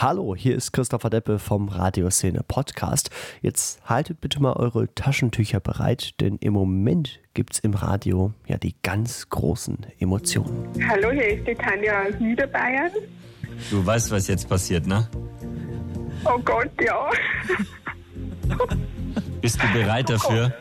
Hallo, 0.00 0.36
hier 0.36 0.54
ist 0.54 0.70
Christopher 0.70 1.10
Deppe 1.10 1.40
vom 1.40 1.68
Radioszene 1.68 2.44
Podcast. 2.46 3.10
Jetzt 3.42 3.84
haltet 3.84 4.20
bitte 4.20 4.40
mal 4.40 4.52
eure 4.52 4.94
Taschentücher 4.94 5.58
bereit, 5.58 6.20
denn 6.20 6.36
im 6.36 6.52
Moment 6.52 7.18
gibt 7.34 7.54
es 7.54 7.58
im 7.58 7.74
Radio 7.74 8.32
ja 8.46 8.58
die 8.58 8.76
ganz 8.84 9.28
großen 9.28 9.86
Emotionen. 9.98 10.68
Hallo, 10.88 11.10
hier 11.10 11.36
ist 11.36 11.48
die 11.48 11.54
Tanja 11.56 12.04
aus 12.04 12.14
Niederbayern. 12.20 12.92
Du 13.72 13.84
weißt, 13.84 14.12
was 14.12 14.28
jetzt 14.28 14.48
passiert, 14.48 14.86
ne? 14.86 15.08
Oh 16.24 16.38
Gott, 16.44 16.70
ja. 16.80 17.10
Bist 19.40 19.60
du 19.60 19.66
bereit 19.72 20.08
dafür? 20.08 20.54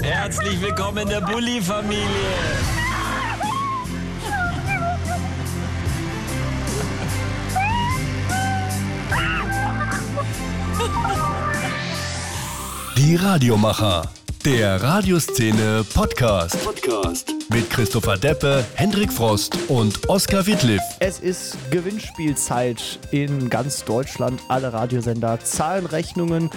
Herzlich 0.00 0.62
willkommen 0.62 0.98
in 0.98 1.08
der 1.08 1.22
Bulli-Familie. 1.22 2.86
Die 12.96 13.16
Radiomacher. 13.16 14.10
Der 14.44 14.82
Radioszene 14.82 15.84
Podcast. 15.94 16.62
Podcast. 16.64 17.32
Mit 17.50 17.70
Christopher 17.70 18.16
Deppe, 18.16 18.64
Hendrik 18.74 19.12
Frost 19.12 19.56
und 19.68 20.08
Oskar 20.08 20.46
Wittliff. 20.46 20.82
Es 21.00 21.20
ist 21.20 21.56
Gewinnspielzeit 21.70 22.98
in 23.10 23.50
ganz 23.50 23.84
Deutschland. 23.84 24.40
Alle 24.48 24.72
Radiosender 24.72 25.40
zahlen 25.40 25.86
Rechnungen, 25.86 26.50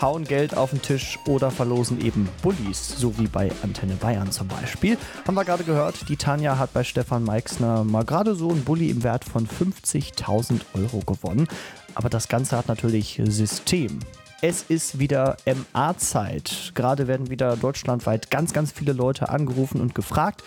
hauen 0.00 0.24
Geld 0.24 0.56
auf 0.56 0.70
den 0.70 0.82
Tisch 0.82 1.18
oder 1.26 1.50
verlosen 1.50 2.04
eben 2.04 2.28
Bullies, 2.42 2.96
so 2.98 3.18
wie 3.18 3.26
bei 3.26 3.50
Antenne 3.62 3.94
Bayern 3.94 4.30
zum 4.30 4.48
Beispiel. 4.48 4.98
Haben 5.26 5.34
wir 5.34 5.44
gerade 5.44 5.64
gehört, 5.64 6.08
die 6.08 6.16
Tanja 6.16 6.58
hat 6.58 6.72
bei 6.72 6.84
Stefan 6.84 7.24
Meixner 7.24 7.84
mal 7.84 8.04
gerade 8.04 8.34
so 8.34 8.50
einen 8.50 8.64
Bulli 8.64 8.90
im 8.90 9.02
Wert 9.02 9.24
von 9.24 9.48
50.000 9.48 10.60
Euro 10.74 11.00
gewonnen. 11.00 11.48
Aber 11.96 12.10
das 12.10 12.28
Ganze 12.28 12.58
hat 12.58 12.68
natürlich 12.68 13.20
System. 13.24 14.00
Es 14.42 14.62
ist 14.68 14.98
wieder 14.98 15.38
MA-Zeit. 15.46 16.72
Gerade 16.74 17.08
werden 17.08 17.30
wieder 17.30 17.56
deutschlandweit 17.56 18.30
ganz, 18.30 18.52
ganz 18.52 18.70
viele 18.70 18.92
Leute 18.92 19.30
angerufen 19.30 19.80
und 19.80 19.94
gefragt, 19.94 20.44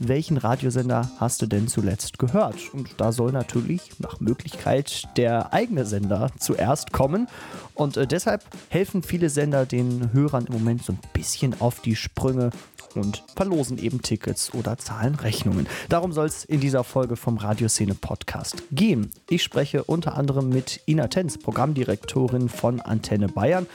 welchen 0.00 0.36
Radiosender 0.36 1.08
hast 1.18 1.40
du 1.40 1.46
denn 1.46 1.68
zuletzt 1.68 2.18
gehört? 2.18 2.74
Und 2.74 2.88
da 2.98 3.12
soll 3.12 3.30
natürlich 3.30 3.92
nach 4.00 4.18
Möglichkeit 4.18 5.04
der 5.16 5.52
eigene 5.52 5.86
Sender 5.86 6.30
zuerst 6.38 6.92
kommen. 6.92 7.28
Und 7.74 7.96
äh, 7.96 8.08
deshalb 8.08 8.44
helfen 8.68 9.04
viele 9.04 9.30
Sender 9.30 9.66
den 9.66 10.12
Hörern 10.12 10.46
im 10.46 10.54
Moment 10.54 10.84
so 10.84 10.92
ein 10.92 11.00
bisschen 11.12 11.60
auf 11.60 11.80
die 11.80 11.94
Sprünge 11.94 12.50
und 12.94 13.22
verlosen 13.36 13.78
eben 13.78 14.02
Tickets 14.02 14.54
oder 14.54 14.78
zahlen 14.78 15.14
Rechnungen. 15.14 15.66
Darum 15.88 16.12
soll 16.12 16.26
es 16.26 16.44
in 16.44 16.60
dieser 16.60 16.84
Folge 16.84 17.16
vom 17.16 17.36
Radioszene 17.36 17.94
Podcast 17.94 18.62
gehen. 18.70 19.10
Ich 19.28 19.42
spreche 19.42 19.84
unter 19.84 20.16
anderem 20.16 20.48
mit 20.48 20.80
Ina 20.86 21.08
Tenz, 21.08 21.38
Programmdirektorin 21.38 22.48
von 22.48 22.80
Antenne 22.80 23.28
Bayern, 23.28 23.66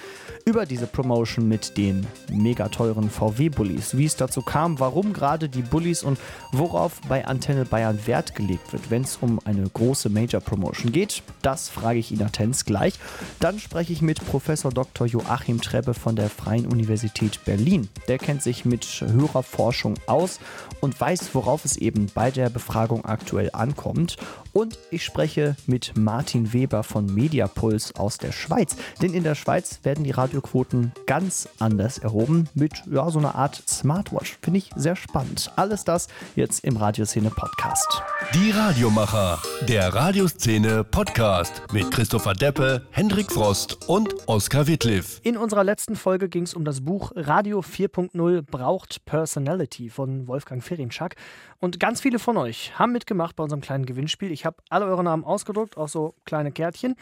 über 0.45 0.65
diese 0.65 0.87
Promotion 0.87 1.47
mit 1.47 1.77
den 1.77 2.05
mega 2.31 2.67
teuren 2.69 3.09
VW-Bullies. 3.09 3.97
Wie 3.97 4.05
es 4.05 4.15
dazu 4.15 4.41
kam, 4.41 4.79
warum 4.79 5.13
gerade 5.13 5.49
die 5.49 5.61
Bullies 5.61 6.03
und 6.03 6.19
worauf 6.51 6.99
bei 7.07 7.25
Antenne 7.25 7.65
Bayern 7.65 7.99
Wert 8.05 8.35
gelegt 8.35 8.73
wird, 8.73 8.91
wenn 8.91 9.03
es 9.03 9.17
um 9.21 9.39
eine 9.45 9.69
große 9.69 10.09
Major-Promotion 10.09 10.91
geht, 10.91 11.23
das 11.41 11.69
frage 11.69 11.99
ich 11.99 12.11
Ina 12.11 12.29
Tenz 12.29 12.65
gleich. 12.65 12.95
Dann 13.39 13.59
spreche 13.59 13.93
ich 13.93 14.01
mit 14.01 14.25
Professor 14.25 14.71
Dr. 14.71 15.07
Joachim 15.07 15.61
Trebbe 15.61 15.93
von 15.93 16.15
der 16.15 16.29
Freien 16.29 16.65
Universität 16.65 17.39
Berlin. 17.45 17.89
Der 18.07 18.17
kennt 18.17 18.41
sich 18.41 18.65
mit 18.65 19.02
Hörerforschung 19.11 19.95
aus 20.07 20.39
und 20.81 20.99
weiß, 20.99 21.33
worauf 21.33 21.65
es 21.65 21.77
eben 21.77 22.07
bei 22.13 22.31
der 22.31 22.49
Befragung 22.49 23.05
aktuell 23.05 23.49
ankommt. 23.53 24.17
Und 24.53 24.77
ich 24.91 25.03
spreche 25.03 25.55
mit 25.65 25.97
Martin 25.97 26.53
Weber 26.53 26.83
von 26.83 27.07
Mediapuls 27.07 27.95
aus 27.95 28.19
der 28.19 28.31
Schweiz. 28.31 28.75
Denn 29.01 29.13
in 29.15 29.23
der 29.23 29.33
Schweiz 29.33 29.79
werden 29.81 30.03
die 30.03 30.11
Radioquoten 30.11 30.91
ganz 31.07 31.49
anders 31.57 31.97
erhoben 31.97 32.47
mit 32.53 32.83
ja, 32.89 33.09
so 33.09 33.17
einer 33.17 33.33
Art 33.33 33.63
Smartwatch. 33.67 34.37
Finde 34.43 34.59
ich 34.59 34.69
sehr 34.75 34.95
spannend. 34.95 35.51
Alles 35.55 35.83
das 35.83 36.07
jetzt 36.35 36.63
im 36.63 36.77
Radioszene 36.77 37.31
Podcast. 37.31 38.03
Die 38.35 38.51
Radiomacher. 38.51 39.41
Der 39.67 39.91
Radioszene 39.93 40.83
Podcast. 40.83 41.63
Mit 41.71 41.89
Christopher 41.89 42.33
Deppe, 42.33 42.85
Hendrik 42.91 43.31
Frost 43.31 43.89
und 43.89 44.13
Oskar 44.27 44.67
Wittliff. 44.67 45.19
In 45.23 45.35
unserer 45.35 45.63
letzten 45.63 45.95
Folge 45.95 46.29
ging 46.29 46.43
es 46.43 46.53
um 46.53 46.63
das 46.63 46.81
Buch 46.81 47.11
Radio 47.15 47.61
4.0 47.61 48.43
braucht 48.43 49.03
Personality 49.05 49.89
von 49.89 50.27
Wolfgang 50.27 50.63
Ferienschak. 50.63 51.15
Und 51.59 51.79
ganz 51.79 52.01
viele 52.01 52.19
von 52.19 52.37
euch 52.37 52.77
haben 52.77 52.91
mitgemacht 52.91 53.35
bei 53.35 53.43
unserem 53.43 53.61
kleinen 53.61 53.85
Gewinnspiel. 53.85 54.31
Ich 54.31 54.42
habe 54.45 54.57
alle 54.69 54.85
eure 54.85 55.03
Namen 55.03 55.23
ausgedruckt, 55.23 55.77
auch 55.77 55.89
so 55.89 56.15
kleine 56.25 56.51
Kärtchen. 56.51 56.95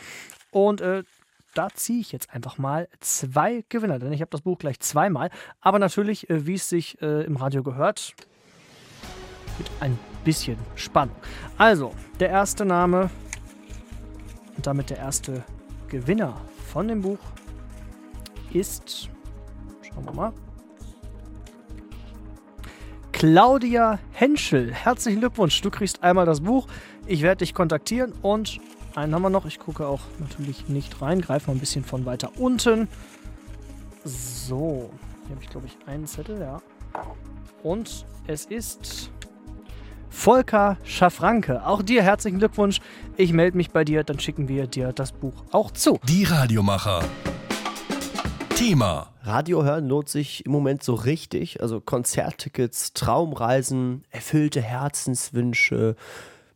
Und 0.52 0.82
äh, 0.82 1.04
da 1.54 1.70
ziehe 1.74 2.00
ich 2.00 2.12
jetzt 2.12 2.34
einfach 2.34 2.58
mal 2.58 2.88
zwei 3.00 3.66
Gewinner, 3.70 4.00
denn 4.00 4.14
ich 4.14 4.22
habe 4.22 4.32
das 4.32 4.42
Buch 4.42 4.58
gleich 4.58 4.80
zweimal. 4.80 5.30
Aber 5.60 5.80
natürlich, 5.80 6.30
äh, 6.30 6.46
wie 6.46 6.56
es 6.56 6.70
sich 6.70 7.02
äh, 7.02 7.24
im 7.24 7.36
Radio 7.36 7.64
gehört, 7.64 8.14
mit 9.58 9.70
ein 9.80 9.98
bisschen 10.24 10.58
Spannung. 10.76 11.16
Also, 11.58 11.94
der 12.20 12.30
erste 12.30 12.66
Name 12.66 13.10
und 14.56 14.68
damit 14.68 14.90
der 14.90 14.98
erste 14.98 15.44
Gewinner 15.88 16.40
von 16.72 16.88
dem 16.88 17.02
Buch 17.02 17.20
ist, 18.54 19.10
schauen 19.82 20.06
wir 20.06 20.14
mal, 20.14 20.34
Claudia 23.12 24.00
Henschel. 24.14 24.74
Herzlichen 24.74 25.20
Glückwunsch, 25.20 25.62
du 25.62 25.70
kriegst 25.70 26.02
einmal 26.02 26.26
das 26.26 26.42
Buch. 26.42 26.68
Ich 27.12 27.24
werde 27.24 27.40
dich 27.40 27.54
kontaktieren 27.54 28.14
und 28.22 28.62
einen 28.96 29.14
haben 29.14 29.22
wir 29.22 29.30
noch. 29.30 29.46
Ich 29.46 29.60
gucke 29.60 29.86
auch 29.86 30.00
natürlich 30.20 30.70
nicht 30.70 31.02
rein, 31.02 31.20
greife 31.20 31.48
mal 31.48 31.58
ein 31.58 31.60
bisschen 31.60 31.84
von 31.84 32.06
weiter 32.06 32.32
unten. 32.38 32.88
So, 34.06 34.90
hier 35.26 35.36
habe 35.36 35.44
ich 35.44 35.50
glaube 35.50 35.68
ich 35.68 35.78
einen 35.90 36.08
Zettel, 36.08 36.40
ja. 36.40 36.62
Und 37.64 38.06
es 38.28 38.46
ist 38.46 39.12
Volker 40.10 40.78
Schaffranke. 40.86 41.68
Auch 41.68 41.82
dir 41.82 42.02
herzlichen 42.02 42.40
Glückwunsch. 42.40 42.80
Ich 43.18 43.34
melde 43.34 43.58
mich 43.58 43.72
bei 43.72 43.84
dir, 43.84 44.06
dann 44.06 44.18
schicken 44.22 44.48
wir 44.48 44.68
dir 44.68 44.94
das 44.94 45.12
Buch 45.12 45.44
auch 45.52 45.72
zu. 45.72 46.00
Die 46.08 46.24
Radiomacher. 46.24 47.04
Thema. 48.56 49.12
Radio 49.24 49.66
hören 49.66 49.90
lohnt 49.90 50.08
sich 50.08 50.46
im 50.46 50.54
Moment 50.54 50.82
so 50.82 50.94
richtig. 50.94 51.62
Also 51.62 51.82
Konzerttickets, 51.82 52.94
Traumreisen, 52.94 54.06
erfüllte 54.12 54.62
Herzenswünsche, 54.62 55.98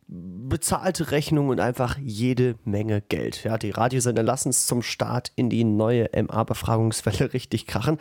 bezahlte 0.08 1.10
Rechnungen 1.10 1.50
und 1.50 1.60
einfach 1.60 1.98
jede 1.98 2.56
Menge 2.64 3.00
Geld. 3.00 3.42
Ja, 3.44 3.58
die 3.58 3.70
Radiosender 3.70 4.22
lassen 4.22 4.50
es 4.50 4.66
zum 4.66 4.82
Start 4.82 5.32
in 5.34 5.50
die 5.50 5.64
neue 5.64 6.08
MA-Befragungswelle 6.14 7.32
richtig 7.32 7.66
krachen. 7.66 7.98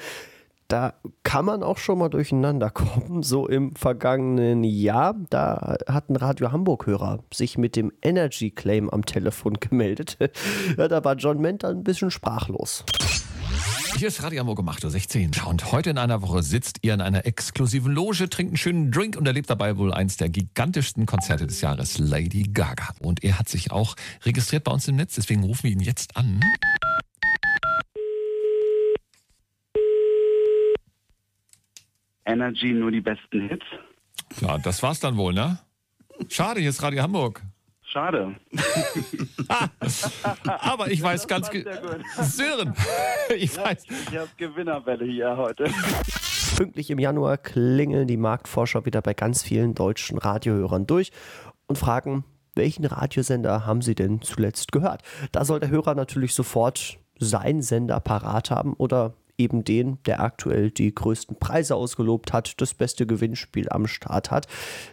Da 0.68 0.96
kann 1.22 1.46
man 1.46 1.62
auch 1.62 1.78
schon 1.78 2.00
mal 2.00 2.10
durcheinander 2.10 2.72
kommen. 2.72 3.22
So 3.22 3.48
im 3.48 3.76
vergangenen 3.76 4.64
Jahr, 4.64 5.16
da 5.30 5.78
hat 5.88 6.10
ein 6.10 6.16
Radio 6.16 6.52
Hamburg-Hörer 6.52 7.24
sich 7.32 7.60
mit 7.60 7.76
dem 7.76 7.92
Energy 8.02 8.50
Claim 8.50 8.90
am 8.90 9.06
Telefon 9.06 9.54
gemeldet. 9.60 10.18
Ja, 10.78 10.88
da 10.88 11.04
war 11.04 11.16
John 11.16 11.40
Menter 11.40 11.70
ein 11.70 11.84
bisschen 11.84 12.10
sprachlos. 12.10 12.84
Hier 13.98 14.10
ist 14.10 14.22
Radio 14.24 14.42
Hamburg 14.42 14.60
um 14.60 14.68
8.16 14.68 15.42
Uhr. 15.42 15.48
Und 15.48 15.72
heute 15.72 15.90
in 15.90 15.98
einer 15.98 16.22
Woche 16.22 16.44
sitzt 16.44 16.80
ihr 16.82 16.94
in 16.94 17.00
einer 17.00 17.26
exklusiven 17.26 17.94
Loge, 17.94 18.28
trinkt 18.30 18.50
einen 18.50 18.58
schönen 18.58 18.92
Drink 18.92 19.16
und 19.16 19.26
erlebt 19.26 19.50
dabei 19.50 19.78
wohl 19.78 19.94
eins 19.94 20.18
der 20.18 20.28
gigantischsten 20.28 21.06
Konzerte 21.06 21.48
des 21.48 21.62
Jahres, 21.62 21.98
Lady 21.98 22.44
Gaga. 22.44 22.90
Und 23.00 23.24
er 23.24 23.40
hat 23.40 23.48
sich 23.48 23.72
auch 23.72 23.96
registriert 24.26 24.66
bei 24.66 24.74
uns 24.74 24.86
im 24.90 24.98
Netz, 24.98 25.16
deswegen 25.16 25.46
rufen 25.46 25.64
wir 25.64 25.72
ihn 25.72 25.80
jetzt 25.80 26.18
an. 26.18 26.42
Energy 32.26 32.74
nur 32.74 32.92
die 32.92 33.00
besten 33.00 33.48
Hits. 33.48 33.66
Ja, 34.42 34.58
das 34.58 34.84
war's 34.84 35.00
dann 35.00 35.16
wohl, 35.16 35.34
ne? 35.34 35.60
Schade, 36.28 36.60
hier 36.60 36.70
ist 36.70 36.84
Radio 36.84 37.02
Hamburg. 37.02 37.42
Schade. 37.96 38.36
Aber 40.46 40.92
ich 40.92 41.02
weiß 41.02 41.30
ganz 41.30 41.50
genau. 41.50 41.72
Sören, 42.20 42.74
ich 43.38 43.58
weiß. 43.58 43.86
Ich 43.88 44.18
habe 44.18 44.28
Gewinnerwelle 44.36 45.06
hier 45.06 45.38
heute. 45.38 45.72
Pünktlich 46.58 46.90
im 46.90 47.00
Januar 47.00 47.38
klingeln 47.38 48.06
die 48.10 48.18
Marktforscher 48.18 48.86
wieder 48.86 49.02
bei 49.02 49.14
ganz 49.14 49.44
vielen 49.44 49.76
deutschen 49.76 50.18
Radiohörern 50.18 50.86
durch 50.86 51.14
und 51.68 51.78
fragen, 51.78 52.26
welchen 52.54 52.84
Radiosender 52.84 53.66
haben 53.66 53.82
sie 53.82 53.96
denn 53.96 54.22
zuletzt 54.22 54.74
gehört? 54.74 55.02
Da 55.32 55.46
soll 55.46 55.62
der 55.62 55.70
Hörer 55.70 55.96
natürlich 55.96 56.34
sofort 56.34 57.00
seinen 57.18 57.62
Sender 57.62 58.02
parat 58.02 58.52
haben 58.52 58.74
oder 58.74 59.14
eben 59.38 59.64
den, 59.64 60.00
der 60.06 60.22
aktuell 60.22 60.72
die 60.72 60.94
größten 60.94 61.38
Preise 61.38 61.76
ausgelobt 61.76 62.34
hat, 62.34 62.60
das 62.62 62.74
beste 62.74 63.06
Gewinnspiel 63.06 63.70
am 63.70 63.88
Start 63.88 64.32
hat. 64.32 64.48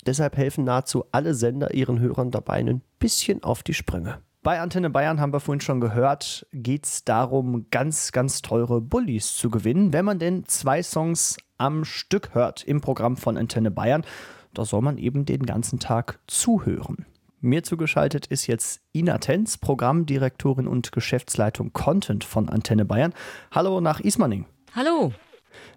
Deshalb 0.06 0.36
helfen 0.36 0.64
nahezu 0.64 1.04
alle 1.12 1.34
Sender 1.34 1.74
ihren 1.74 2.00
Hörern 2.00 2.30
dabei 2.30 2.58
ein 2.58 2.82
bisschen 2.98 3.42
auf 3.42 3.62
die 3.62 3.74
Sprünge. 3.74 4.18
Bei 4.42 4.60
Antenne 4.60 4.90
Bayern 4.90 5.20
haben 5.20 5.32
wir 5.32 5.38
vorhin 5.38 5.60
schon 5.60 5.80
gehört, 5.80 6.46
geht 6.52 6.84
es 6.84 7.04
darum, 7.04 7.66
ganz, 7.70 8.10
ganz 8.10 8.42
teure 8.42 8.80
Bullies 8.80 9.36
zu 9.36 9.50
gewinnen, 9.50 9.92
wenn 9.92 10.04
man 10.04 10.18
denn 10.18 10.46
zwei 10.46 10.82
Songs 10.82 11.36
am 11.58 11.84
Stück 11.84 12.34
hört 12.34 12.64
im 12.64 12.80
Programm 12.80 13.16
von 13.16 13.36
Antenne 13.36 13.70
Bayern. 13.70 14.04
Da 14.52 14.64
soll 14.64 14.82
man 14.82 14.98
eben 14.98 15.26
den 15.26 15.46
ganzen 15.46 15.78
Tag 15.78 16.18
zuhören. 16.26 17.06
Mir 17.44 17.64
zugeschaltet 17.64 18.28
ist 18.28 18.46
jetzt 18.46 18.80
Ina 18.94 19.18
Tenz, 19.18 19.58
Programmdirektorin 19.58 20.68
und 20.68 20.92
Geschäftsleitung 20.92 21.72
Content 21.72 22.22
von 22.22 22.48
Antenne 22.48 22.84
Bayern. 22.84 23.12
Hallo 23.50 23.80
nach 23.80 23.98
Ismaning. 23.98 24.46
Hallo. 24.76 25.12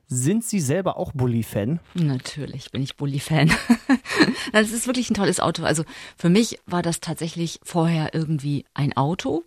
Sind 0.08 0.44
Sie 0.44 0.60
selber 0.60 0.98
auch 0.98 1.12
Bulli-Fan? 1.14 1.80
Natürlich 1.96 2.72
bin 2.72 2.84
ich 2.84 2.96
Bulli-Fan. 2.96 3.52
das 4.52 4.72
ist 4.72 4.88
wirklich 4.88 5.10
ein 5.10 5.16
tolles 5.16 5.40
Auto. 5.40 5.64
Also 5.64 5.84
für 6.18 6.30
mich 6.30 6.60
war 6.66 6.82
das 6.82 7.00
tatsächlich 7.00 7.60
vorher 7.64 8.14
irgendwie 8.14 8.66
ein 8.74 8.96
Auto. 8.96 9.44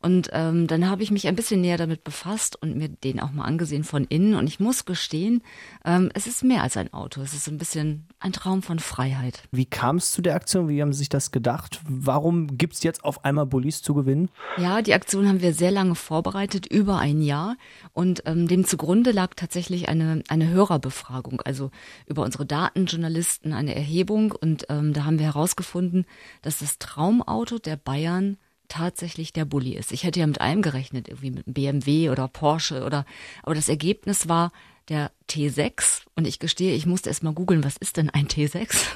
Und 0.00 0.30
ähm, 0.32 0.68
dann 0.68 0.88
habe 0.88 1.02
ich 1.02 1.10
mich 1.10 1.26
ein 1.26 1.34
bisschen 1.34 1.60
näher 1.60 1.76
damit 1.76 2.04
befasst 2.04 2.60
und 2.60 2.76
mir 2.76 2.88
den 2.88 3.18
auch 3.18 3.32
mal 3.32 3.44
angesehen 3.44 3.82
von 3.82 4.04
innen. 4.04 4.34
Und 4.34 4.46
ich 4.46 4.60
muss 4.60 4.84
gestehen, 4.84 5.42
ähm, 5.84 6.10
es 6.14 6.26
ist 6.26 6.44
mehr 6.44 6.62
als 6.62 6.76
ein 6.76 6.92
Auto. 6.92 7.20
Es 7.20 7.34
ist 7.34 7.48
ein 7.48 7.58
bisschen 7.58 8.06
ein 8.20 8.32
Traum 8.32 8.62
von 8.62 8.78
Freiheit. 8.78 9.42
Wie 9.50 9.64
kam 9.64 9.96
es 9.96 10.12
zu 10.12 10.22
der 10.22 10.36
Aktion? 10.36 10.68
Wie 10.68 10.80
haben 10.80 10.92
Sie 10.92 11.00
sich 11.00 11.08
das 11.08 11.32
gedacht? 11.32 11.80
Warum 11.88 12.58
gibt 12.58 12.74
es 12.74 12.82
jetzt 12.84 13.02
auf 13.02 13.24
einmal 13.24 13.46
Bullis 13.46 13.82
zu 13.82 13.92
gewinnen? 13.94 14.30
Ja, 14.56 14.82
die 14.82 14.94
Aktion 14.94 15.26
haben 15.26 15.42
wir 15.42 15.52
sehr 15.52 15.72
lange 15.72 15.96
vorbereitet, 15.96 16.66
über 16.66 16.98
ein 16.98 17.20
Jahr. 17.20 17.56
Und 17.92 18.22
ähm, 18.26 18.46
dem 18.46 18.64
zugrunde 18.64 19.10
lag 19.10 19.34
tatsächlich 19.34 19.88
eine, 20.00 20.22
eine 20.28 20.48
Hörerbefragung, 20.48 21.40
also 21.40 21.70
über 22.06 22.22
unsere 22.22 22.46
Datenjournalisten 22.46 23.52
eine 23.52 23.74
Erhebung. 23.74 24.32
Und 24.32 24.66
ähm, 24.68 24.92
da 24.92 25.04
haben 25.04 25.18
wir 25.18 25.26
herausgefunden, 25.26 26.06
dass 26.42 26.58
das 26.58 26.78
Traumauto 26.78 27.58
der 27.58 27.76
Bayern 27.76 28.36
tatsächlich 28.68 29.32
der 29.32 29.44
Bulli 29.44 29.76
ist. 29.76 29.92
Ich 29.92 30.04
hätte 30.04 30.20
ja 30.20 30.26
mit 30.26 30.40
allem 30.40 30.62
gerechnet, 30.62 31.08
irgendwie 31.08 31.30
mit 31.30 31.44
BMW 31.46 32.10
oder 32.10 32.28
Porsche 32.28 32.84
oder, 32.84 33.04
aber 33.42 33.54
das 33.54 33.68
Ergebnis 33.68 34.28
war 34.28 34.52
der 34.88 35.10
T6 35.28 36.02
und 36.14 36.26
ich 36.26 36.38
gestehe, 36.38 36.74
ich 36.74 36.86
musste 36.86 37.10
erst 37.10 37.22
mal 37.22 37.34
googeln, 37.34 37.64
was 37.64 37.76
ist 37.76 37.96
denn 37.96 38.10
ein 38.10 38.26
T6? 38.26 38.86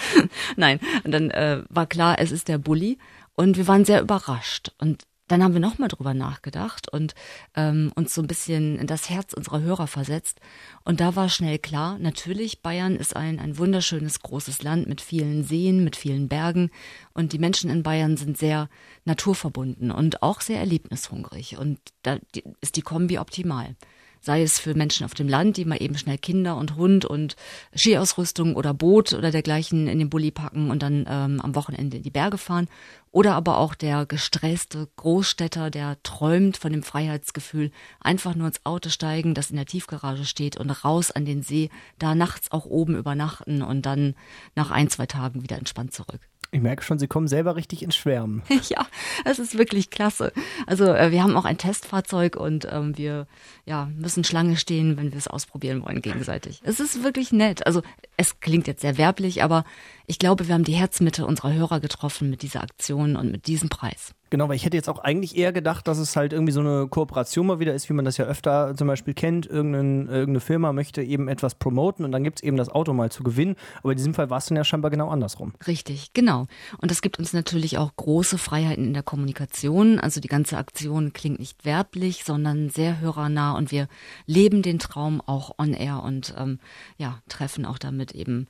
Nein, 0.56 0.80
und 1.04 1.12
dann 1.12 1.30
äh, 1.30 1.62
war 1.68 1.86
klar, 1.86 2.18
es 2.18 2.32
ist 2.32 2.48
der 2.48 2.58
Bulli 2.58 2.98
und 3.34 3.56
wir 3.56 3.68
waren 3.68 3.84
sehr 3.84 4.00
überrascht 4.00 4.72
und 4.78 5.06
dann 5.28 5.42
haben 5.42 5.54
wir 5.54 5.60
nochmal 5.60 5.88
drüber 5.88 6.14
nachgedacht 6.14 6.88
und 6.92 7.14
ähm, 7.54 7.92
uns 7.94 8.14
so 8.14 8.22
ein 8.22 8.26
bisschen 8.26 8.78
in 8.78 8.86
das 8.86 9.10
Herz 9.10 9.32
unserer 9.32 9.60
Hörer 9.60 9.86
versetzt. 9.86 10.40
Und 10.84 11.00
da 11.00 11.16
war 11.16 11.28
schnell 11.28 11.58
klar, 11.58 11.98
natürlich, 11.98 12.62
Bayern 12.62 12.96
ist 12.96 13.16
ein, 13.16 13.40
ein 13.40 13.58
wunderschönes, 13.58 14.20
großes 14.20 14.62
Land 14.62 14.86
mit 14.86 15.00
vielen 15.00 15.44
Seen, 15.44 15.82
mit 15.82 15.96
vielen 15.96 16.28
Bergen. 16.28 16.70
Und 17.12 17.32
die 17.32 17.38
Menschen 17.38 17.70
in 17.70 17.82
Bayern 17.82 18.16
sind 18.16 18.38
sehr 18.38 18.68
naturverbunden 19.04 19.90
und 19.90 20.22
auch 20.22 20.40
sehr 20.40 20.60
erlebnishungrig. 20.60 21.58
Und 21.58 21.80
da 22.02 22.18
ist 22.60 22.76
die 22.76 22.82
Kombi 22.82 23.18
optimal 23.18 23.74
sei 24.20 24.42
es 24.42 24.58
für 24.58 24.74
Menschen 24.74 25.04
auf 25.04 25.14
dem 25.14 25.28
Land, 25.28 25.56
die 25.56 25.64
mal 25.64 25.82
eben 25.82 25.96
schnell 25.96 26.18
Kinder 26.18 26.56
und 26.56 26.76
Hund 26.76 27.04
und 27.04 27.36
Skiausrüstung 27.74 28.56
oder 28.56 28.74
Boot 28.74 29.12
oder 29.12 29.30
dergleichen 29.30 29.86
in 29.86 29.98
den 29.98 30.10
Bulli 30.10 30.30
packen 30.30 30.70
und 30.70 30.82
dann 30.82 31.06
ähm, 31.08 31.40
am 31.40 31.54
Wochenende 31.54 31.98
in 31.98 32.02
die 32.02 32.10
Berge 32.10 32.38
fahren, 32.38 32.68
oder 33.16 33.34
aber 33.34 33.56
auch 33.56 33.74
der 33.74 34.04
gestresste 34.04 34.88
Großstädter, 34.96 35.70
der 35.70 35.96
träumt 36.02 36.58
von 36.58 36.70
dem 36.70 36.82
Freiheitsgefühl, 36.82 37.70
einfach 37.98 38.34
nur 38.34 38.48
ins 38.48 38.66
Auto 38.66 38.90
steigen, 38.90 39.32
das 39.32 39.48
in 39.48 39.56
der 39.56 39.64
Tiefgarage 39.64 40.26
steht 40.26 40.58
und 40.58 40.70
raus 40.70 41.12
an 41.12 41.24
den 41.24 41.42
See, 41.42 41.70
da 41.98 42.14
nachts 42.14 42.52
auch 42.52 42.66
oben 42.66 42.94
übernachten 42.94 43.62
und 43.62 43.86
dann 43.86 44.14
nach 44.54 44.70
ein, 44.70 44.90
zwei 44.90 45.06
Tagen 45.06 45.42
wieder 45.42 45.56
entspannt 45.56 45.94
zurück. 45.94 46.20
Ich 46.56 46.62
merke 46.62 46.82
schon, 46.82 46.98
Sie 46.98 47.06
kommen 47.06 47.28
selber 47.28 47.54
richtig 47.54 47.82
ins 47.82 47.96
Schwärmen. 47.96 48.42
Ja, 48.70 48.86
es 49.26 49.38
ist 49.38 49.58
wirklich 49.58 49.90
klasse. 49.90 50.32
Also 50.66 50.86
äh, 50.86 51.12
wir 51.12 51.22
haben 51.22 51.36
auch 51.36 51.44
ein 51.44 51.58
Testfahrzeug 51.58 52.34
und 52.34 52.66
ähm, 52.70 52.96
wir 52.96 53.26
ja, 53.66 53.90
müssen 53.94 54.24
Schlange 54.24 54.56
stehen, 54.56 54.96
wenn 54.96 55.12
wir 55.12 55.18
es 55.18 55.28
ausprobieren 55.28 55.84
wollen 55.84 56.00
gegenseitig. 56.00 56.62
Es 56.64 56.80
ist 56.80 57.04
wirklich 57.04 57.30
nett. 57.30 57.66
Also 57.66 57.82
es 58.16 58.40
klingt 58.40 58.66
jetzt 58.66 58.80
sehr 58.80 58.96
werblich, 58.96 59.44
aber 59.44 59.64
ich 60.06 60.18
glaube, 60.18 60.48
wir 60.48 60.54
haben 60.54 60.64
die 60.64 60.72
Herzmitte 60.72 61.26
unserer 61.26 61.52
Hörer 61.52 61.78
getroffen 61.78 62.30
mit 62.30 62.40
dieser 62.40 62.62
Aktion 62.62 63.16
und 63.16 63.30
mit 63.30 63.46
diesem 63.46 63.68
Preis. 63.68 64.14
Genau, 64.30 64.48
weil 64.48 64.56
ich 64.56 64.64
hätte 64.64 64.76
jetzt 64.76 64.88
auch 64.88 64.98
eigentlich 64.98 65.36
eher 65.36 65.52
gedacht, 65.52 65.86
dass 65.86 65.98
es 65.98 66.16
halt 66.16 66.32
irgendwie 66.32 66.52
so 66.52 66.60
eine 66.60 66.88
Kooperation 66.88 67.46
mal 67.46 67.60
wieder 67.60 67.74
ist, 67.74 67.88
wie 67.88 67.92
man 67.92 68.04
das 68.04 68.16
ja 68.16 68.24
öfter 68.24 68.74
zum 68.76 68.88
Beispiel 68.88 69.14
kennt. 69.14 69.46
Irgendein, 69.46 70.08
irgendeine 70.08 70.40
Firma 70.40 70.72
möchte 70.72 71.02
eben 71.02 71.28
etwas 71.28 71.54
promoten 71.54 72.04
und 72.04 72.10
dann 72.10 72.24
gibt 72.24 72.38
es 72.38 72.42
eben 72.42 72.56
das 72.56 72.68
Auto 72.68 72.92
mal 72.92 73.10
zu 73.10 73.22
gewinnen. 73.22 73.54
Aber 73.82 73.92
in 73.92 73.98
diesem 73.98 74.14
Fall 74.14 74.28
war 74.28 74.38
es 74.38 74.46
dann 74.46 74.56
ja 74.56 74.64
scheinbar 74.64 74.90
genau 74.90 75.08
andersrum. 75.08 75.52
Richtig, 75.66 76.12
genau. 76.12 76.46
Und 76.78 76.90
das 76.90 77.02
gibt 77.02 77.18
uns 77.20 77.32
natürlich 77.32 77.78
auch 77.78 77.94
große 77.94 78.38
Freiheiten 78.38 78.84
in 78.84 78.94
der 78.94 79.04
Kommunikation. 79.04 80.00
Also 80.00 80.20
die 80.20 80.28
ganze 80.28 80.58
Aktion 80.58 81.12
klingt 81.12 81.38
nicht 81.38 81.64
werblich, 81.64 82.24
sondern 82.24 82.68
sehr 82.68 83.00
hörernah 83.00 83.56
und 83.56 83.70
wir 83.70 83.86
leben 84.26 84.62
den 84.62 84.80
Traum 84.80 85.20
auch 85.20 85.58
on 85.58 85.72
air 85.72 86.02
und 86.02 86.34
ähm, 86.36 86.58
ja, 86.98 87.20
treffen 87.28 87.64
auch 87.64 87.78
damit 87.78 88.12
eben 88.12 88.48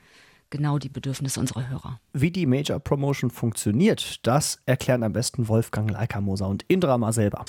genau 0.51 0.79
die 0.79 0.89
Bedürfnisse 0.89 1.41
unserer 1.41 1.69
Hörer. 1.69 2.01
Wie 2.13 2.31
die 2.31 2.47
Major 2.47 2.79
Promotion 2.79 3.31
funktioniert, 3.31 4.27
das 4.27 4.59
erklären 4.67 5.03
am 5.03 5.13
besten 5.13 5.49
Wolfgang 5.49 5.91
Leikamoser 5.91 6.49
und 6.49 6.65
Indra 6.69 6.99
mal 6.99 7.13
selber. 7.13 7.45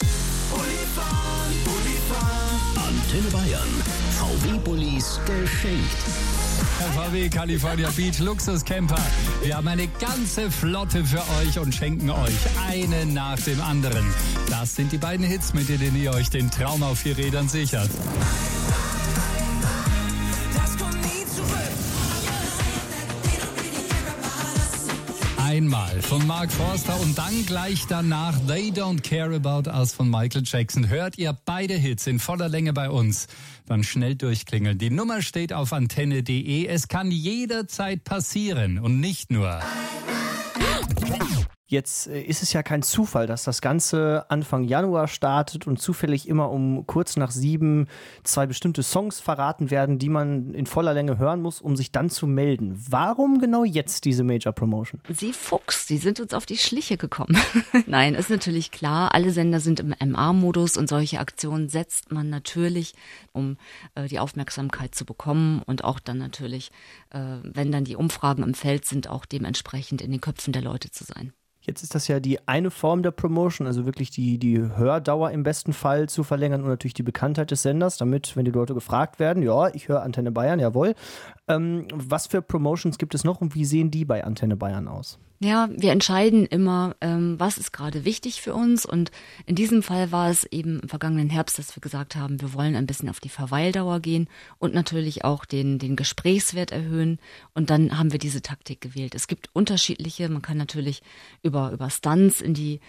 Antenne 2.76 3.30
Bayern. 3.32 3.70
VW-Bullis 4.18 5.20
geschenkt. 5.26 6.38
VW 6.94 7.30
California 7.30 7.90
Beach 7.96 8.20
Luxuscamper. 8.20 9.00
Wir 9.42 9.58
haben 9.58 9.68
eine 9.68 9.88
ganze 10.00 10.52
Flotte 10.52 11.04
für 11.04 11.22
euch 11.42 11.58
und 11.60 11.74
schenken 11.74 12.10
euch 12.10 12.34
einen 12.68 13.14
nach 13.14 13.40
dem 13.42 13.62
anderen. 13.62 14.06
Das 14.50 14.76
sind 14.76 14.92
die 14.92 14.98
beiden 14.98 15.26
Hits, 15.26 15.54
mit 15.54 15.70
denen 15.70 15.96
ihr 15.96 16.14
euch 16.14 16.30
den 16.30 16.52
Traum 16.52 16.84
auf 16.84 17.00
vier 17.00 17.18
Rädern 17.18 17.48
sichert. 17.48 17.90
Einmal 25.58 26.04
von 26.04 26.28
Mark 26.28 26.52
Forster 26.52 27.00
und 27.02 27.18
dann 27.18 27.44
gleich 27.48 27.88
danach 27.88 28.38
They 28.46 28.70
Don't 28.70 29.02
Care 29.02 29.36
About 29.36 29.68
Us 29.68 29.92
von 29.92 30.08
Michael 30.08 30.44
Jackson. 30.46 30.88
Hört 30.88 31.18
ihr 31.18 31.36
beide 31.46 31.74
Hits 31.74 32.06
in 32.06 32.20
voller 32.20 32.48
Länge 32.48 32.74
bei 32.74 32.92
uns? 32.92 33.26
Dann 33.66 33.84
schnell 33.84 34.14
durchklingeln. 34.14 34.78
Die 34.78 34.92
Nummer 34.92 35.24
steht 35.24 35.54
auf 35.54 35.74
antenne.de. 35.74 36.68
Es 36.68 36.88
kann 36.90 37.10
jederzeit 37.10 38.04
passieren 38.04 38.78
und 38.78 39.00
nicht 39.00 39.32
nur. 39.32 39.60
Jetzt 41.70 42.08
äh, 42.08 42.22
ist 42.22 42.44
es 42.44 42.54
ja 42.54 42.64
kein 42.64 42.82
Zufall, 42.82 43.28
dass 43.28 43.44
das 43.44 43.60
Ganze 43.60 44.26
Anfang 44.30 44.64
Januar 44.64 45.10
startet 45.10 45.68
und 45.68 45.82
zufällig 45.82 46.30
immer 46.30 46.50
um 46.50 46.88
kurz 46.88 47.18
nach 47.18 47.30
sieben 47.30 47.88
zwei 48.24 48.46
bestimmte 48.46 48.84
Songs 48.84 49.20
verraten 49.20 49.70
werden, 49.70 50.00
die 50.00 50.08
man 50.08 50.54
in 50.54 50.66
voller 50.66 50.94
Länge 50.94 51.18
hören 51.18 51.42
muss, 51.42 51.60
um 51.60 51.76
sich 51.76 51.92
dann 51.92 52.10
zu 52.10 52.26
melden. 52.26 52.82
Warum 52.90 53.40
genau 53.40 53.66
jetzt 53.66 54.06
diese 54.06 54.24
Major 54.24 54.54
Promotion? 54.54 55.02
Sie 55.10 55.34
Fuchs, 55.34 55.88
Sie 55.88 55.98
sind 55.98 56.22
uns 56.22 56.34
auf 56.34 56.46
die 56.46 56.58
Schliche 56.58 56.96
gekommen. 56.96 57.38
Nein, 57.86 58.16
ist 58.16 58.30
natürlich 58.30 58.72
klar, 58.72 59.14
alle 59.14 59.32
Sender 59.32 59.60
sind 59.60 59.82
im 59.82 59.94
MA-Modus 60.12 60.78
und 60.78 60.88
solche 60.88 61.20
Aktionen 61.20 61.68
setzt 61.68 62.14
man 62.14 62.30
natürlich, 62.30 62.94
um 63.34 63.58
äh, 63.96 64.08
die 64.08 64.20
Aufmerksamkeit 64.20 64.96
zu 64.96 65.04
bekommen 65.04 65.62
und 65.66 65.84
auch 65.84 66.00
dann 66.00 66.18
natürlich, 66.18 66.72
äh, 67.10 67.20
wenn 67.44 67.74
dann 67.74 67.84
die 67.84 67.98
Umfragen 67.98 68.44
im 68.44 68.54
Feld 68.54 68.86
sind, 68.86 69.10
auch 69.10 69.26
dementsprechend 69.26 70.02
in 70.02 70.12
den 70.12 70.22
Köpfen 70.22 70.54
der 70.54 70.62
Leute 70.62 70.92
zu 70.92 71.04
sein. 71.04 71.34
Jetzt 71.68 71.84
ist 71.84 71.94
das 71.96 72.08
ja 72.08 72.22
die 72.22 72.48
eine 72.48 72.72
Form 72.72 73.04
der 73.04 73.12
Promotion, 73.12 73.68
also 73.68 73.86
wirklich 73.86 74.10
die, 74.10 74.38
die 74.38 74.58
Hördauer 74.58 75.32
im 75.32 75.44
besten 75.44 75.74
Fall 75.74 76.08
zu 76.08 76.24
verlängern 76.24 76.62
und 76.62 76.70
natürlich 76.70 76.94
die 76.94 77.04
Bekanntheit 77.04 77.52
des 77.52 77.62
Senders, 77.62 77.98
damit, 77.98 78.38
wenn 78.38 78.46
die 78.46 78.52
Leute 78.52 78.74
gefragt 78.74 79.20
werden, 79.20 79.44
ja, 79.44 79.68
ich 79.76 79.90
höre 79.90 80.02
Antenne 80.02 80.32
Bayern, 80.32 80.60
jawohl. 80.60 80.96
Ähm, 81.50 81.86
was 81.94 82.28
für 82.28 82.42
Promotions 82.42 82.98
gibt 82.98 83.14
es 83.16 83.26
noch 83.26 83.42
und 83.42 83.54
wie 83.54 83.66
sehen 83.66 83.92
die 83.92 84.06
bei 84.06 84.24
Antenne 84.24 84.56
Bayern 84.56 84.88
aus? 84.88 85.20
Ja, 85.40 85.70
wir 85.72 85.92
entscheiden 85.92 86.48
immer, 86.48 86.96
ähm, 87.00 87.40
was 87.40 87.60
ist 87.60 87.72
gerade 87.72 88.06
wichtig 88.06 88.42
für 88.42 88.56
uns. 88.56 88.88
Und 88.88 89.12
in 89.46 89.54
diesem 89.54 89.84
Fall 89.84 90.12
war 90.12 90.32
es 90.32 90.46
eben 90.46 90.80
im 90.80 90.90
vergangenen 90.90 91.30
Herbst, 91.30 91.60
dass 91.60 91.76
wir 91.76 91.82
gesagt 91.82 92.16
haben, 92.16 92.42
wir 92.42 92.54
wollen 92.54 92.76
ein 92.76 92.88
bisschen 92.88 93.08
auf 93.08 93.20
die 93.20 93.30
Verweildauer 93.30 94.00
gehen 94.00 94.28
und 94.58 94.74
natürlich 94.74 95.24
auch 95.26 95.46
den, 95.46 95.78
den 95.78 95.96
Gesprächswert 95.96 96.72
erhöhen. 96.72 97.20
Und 97.54 97.70
dann 97.70 98.00
haben 98.00 98.12
wir 98.12 98.20
diese 98.20 98.42
Taktik 98.42 98.82
gewählt. 98.82 99.14
Es 99.14 99.28
gibt 99.28 99.50
unterschiedliche, 99.54 100.28
man 100.28 100.42
kann 100.42 100.58
natürlich 100.58 101.04
über, 101.44 101.72
über 101.72 101.92
Stunts 101.92 102.42
in 102.42 102.56
die 102.56 102.80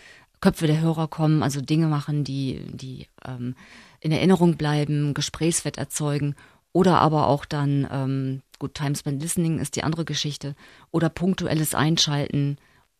Köpfe 0.40 0.66
der 0.66 0.80
Hörer 0.80 1.06
kommen, 1.08 1.42
also 1.42 1.60
Dinge 1.60 1.88
machen, 1.88 2.24
die, 2.24 2.62
die 2.72 3.08
ähm, 3.26 3.56
in 4.00 4.12
Erinnerung 4.12 4.56
bleiben, 4.56 5.12
Gesprächswert 5.12 5.76
erzeugen 5.76 6.34
oder 6.72 7.00
aber 7.00 7.26
auch 7.26 7.44
dann 7.44 7.86
ähm, 7.90 8.42
Gut, 8.58 8.74
Time 8.74 8.96
Spent 8.96 9.22
Listening 9.22 9.60
ist 9.60 9.76
die 9.76 9.84
andere 9.84 10.04
Geschichte. 10.04 10.54
Oder 10.90 11.08
punktuelles 11.08 11.74
Einschalten 11.74 12.56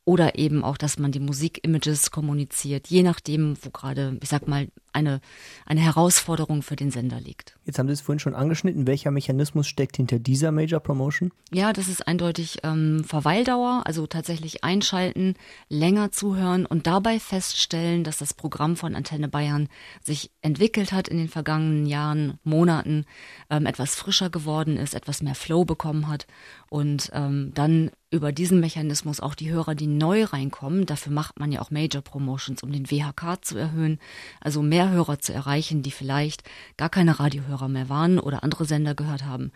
oder 0.09 0.39
eben 0.39 0.65
auch, 0.65 0.79
dass 0.79 0.99
man 0.99 1.13
die 1.13 1.21
Musik-Images 1.21 2.11
kommuniziert, 2.11 2.87
je 2.87 3.03
nachdem, 3.03 3.59
wo 3.61 3.69
gerade, 3.69 4.17
ich 4.23 4.31
sag 4.31 4.49
mal, 4.49 4.69
eine, 4.95 5.21
eine 5.67 5.83
Herausforderung 5.83 6.63
für 6.63 6.77
den 6.77 6.91
Sender 6.91 7.21
liegt. 7.21 7.59
Jetzt 7.67 7.79
haben 7.79 7.89
Sie 7.89 7.93
es 7.93 8.01
vorhin 8.01 8.19
schon 8.19 8.35
angeschnitten. 8.35 8.87
Welcher 8.87 9.11
Mechanismus 9.11 9.67
steckt 9.67 9.99
hinter 9.99 10.19
dieser 10.19 10.51
Major 10.51 10.81
Promotion? 10.81 11.31
Ja, 11.53 11.75
das 11.75 11.89
ist 11.89 12.09
eindeutig 12.09 12.61
ähm, 12.63 13.05
Verweildauer, 13.05 13.83
also 13.85 14.07
tatsächlich 14.07 14.65
einschalten, 14.65 15.35
länger 15.69 16.11
zuhören 16.11 16.65
und 16.65 16.87
dabei 16.87 17.21
feststellen, 17.21 18.03
dass 18.03 18.17
das 18.17 18.33
Programm 18.33 18.77
von 18.77 18.95
Antenne 18.95 19.29
Bayern 19.29 19.69
sich 20.03 20.31
entwickelt 20.41 20.91
hat 20.91 21.09
in 21.09 21.19
den 21.19 21.29
vergangenen 21.29 21.85
Jahren, 21.85 22.39
Monaten, 22.45 23.05
ähm, 23.51 23.67
etwas 23.67 23.95
frischer 23.95 24.31
geworden 24.31 24.79
ist, 24.79 24.95
etwas 24.95 25.23
mehr 25.23 25.35
Flow 25.35 25.67
bekommen 25.67 26.09
hat 26.09 26.27
und 26.71 27.11
ähm, 27.13 27.53
dann 27.55 27.91
über 28.11 28.33
diesen 28.33 28.61
Mechanismus 28.61 29.21
auch 29.21 29.35
die 29.35 29.51
Hörer, 29.51 29.75
die 29.75 29.87
neu 29.87 30.25
reinkommen, 30.25 30.87
dafür 30.87 31.13
macht 31.13 31.39
man 31.39 31.53
ja 31.53 31.61
auch 31.61 31.71
Major 31.71 32.03
Promotions, 32.03 32.63
um 32.63 32.73
den 32.73 32.91
WHK 32.91 33.45
zu 33.45 33.59
erhöhen, 33.59 33.99
also 34.41 34.63
mehr 34.63 34.91
Hörer 34.91 35.19
zu 35.19 35.33
erreichen, 35.33 35.83
die 35.83 35.91
vielleicht 35.91 36.43
gar 36.77 36.89
keine 36.89 37.19
Radiohörer 37.19 37.69
mehr 37.69 37.89
waren 37.89 38.19
oder 38.19 38.43
andere 38.43 38.65
Sender 38.65 38.95
gehört 38.95 39.25
haben, 39.25 39.53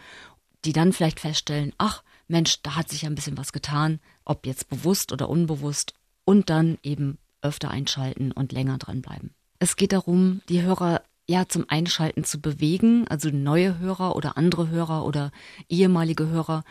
die 0.65 0.73
dann 0.73 0.93
vielleicht 0.93 1.21
feststellen, 1.21 1.73
ach 1.79 2.03
Mensch, 2.29 2.63
da 2.63 2.77
hat 2.77 2.89
sich 2.89 3.03
ja 3.03 3.11
ein 3.11 3.15
bisschen 3.15 3.37
was 3.39 3.53
getan, 3.53 4.01
ob 4.25 4.47
jetzt 4.47 4.69
bewusst 4.69 5.13
oder 5.13 5.29
unbewusst, 5.29 5.95
und 6.25 6.51
dann 6.51 6.79
eben 6.83 7.19
öfter 7.41 7.71
einschalten 7.71 8.33
und 8.33 8.53
länger 8.53 8.79
dranbleiben. 8.79 9.35
Es 9.59 9.77
geht 9.77 9.93
darum, 9.93 10.41
die 10.49 10.63
Hörer 10.63 11.03
ja 11.29 11.49
zum 11.49 11.65
Einschalten 11.69 12.25
zu 12.25 12.41
bewegen, 12.41 13.07
also 13.09 13.31
neue 13.31 13.79
Hörer 13.79 14.17
oder 14.17 14.37
andere 14.37 14.69
Hörer 14.69 15.05
oder 15.05 15.31
ehemalige 15.69 16.27
Hörer 16.27 16.65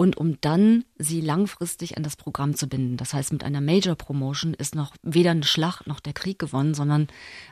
und 0.00 0.16
um 0.16 0.40
dann 0.40 0.86
sie 0.96 1.20
langfristig 1.20 1.98
an 1.98 2.02
das 2.02 2.16
Programm 2.16 2.54
zu 2.54 2.68
binden. 2.68 2.96
Das 2.96 3.12
heißt, 3.12 3.34
mit 3.34 3.44
einer 3.44 3.60
Major 3.60 3.94
Promotion 3.94 4.54
ist 4.54 4.74
noch 4.74 4.94
weder 5.02 5.32
eine 5.32 5.44
Schlacht 5.44 5.86
noch 5.86 6.00
der 6.00 6.14
Krieg 6.14 6.38
gewonnen, 6.38 6.72
sondern 6.72 7.08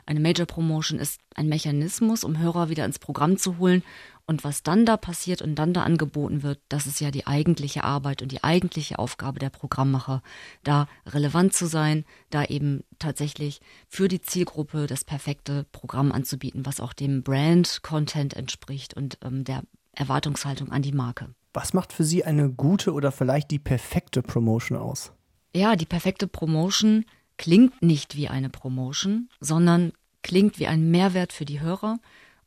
eine 0.07 0.19
Major 0.19 0.47
Promotion 0.47 0.97
ist 0.97 1.21
ein 1.35 1.47
Mechanismus, 1.47 2.23
um 2.23 2.39
Hörer 2.39 2.69
wieder 2.69 2.85
ins 2.85 2.97
Programm 2.97 3.37
zu 3.37 3.59
holen. 3.59 3.83
Und 4.25 4.43
was 4.43 4.63
dann 4.63 4.83
da 4.87 4.97
passiert 4.97 5.43
und 5.43 5.53
dann 5.57 5.75
da 5.75 5.83
angeboten 5.83 6.41
wird, 6.41 6.59
das 6.69 6.87
ist 6.87 6.99
ja 6.99 7.11
die 7.11 7.27
eigentliche 7.27 7.83
Arbeit 7.83 8.23
und 8.23 8.31
die 8.31 8.43
eigentliche 8.43 8.97
Aufgabe 8.97 9.37
der 9.37 9.51
Programmmacher, 9.51 10.23
da 10.63 10.87
relevant 11.05 11.53
zu 11.53 11.67
sein, 11.67 12.03
da 12.31 12.45
eben 12.45 12.83
tatsächlich 12.97 13.61
für 13.87 14.07
die 14.07 14.21
Zielgruppe 14.21 14.87
das 14.87 15.03
perfekte 15.03 15.67
Programm 15.71 16.11
anzubieten, 16.11 16.65
was 16.65 16.79
auch 16.79 16.93
dem 16.93 17.21
Brand-Content 17.21 18.33
entspricht 18.33 18.95
und 18.95 19.19
ähm, 19.23 19.43
der 19.43 19.61
Erwartungshaltung 19.93 20.71
an 20.71 20.81
die 20.81 20.93
Marke. 20.93 21.29
Was 21.53 21.73
macht 21.73 21.93
für 21.93 22.03
Sie 22.03 22.23
eine 22.23 22.49
gute 22.49 22.93
oder 22.93 23.11
vielleicht 23.11 23.51
die 23.51 23.59
perfekte 23.59 24.21
Promotion 24.21 24.77
aus? 24.77 25.11
Ja, 25.55 25.75
die 25.75 25.85
perfekte 25.85 26.27
Promotion 26.27 27.05
klingt 27.37 27.81
nicht 27.81 28.15
wie 28.15 28.27
eine 28.27 28.49
Promotion, 28.49 29.29
sondern 29.39 29.93
klingt 30.21 30.59
wie 30.59 30.67
ein 30.67 30.91
Mehrwert 30.91 31.33
für 31.33 31.45
die 31.45 31.59
Hörer 31.59 31.97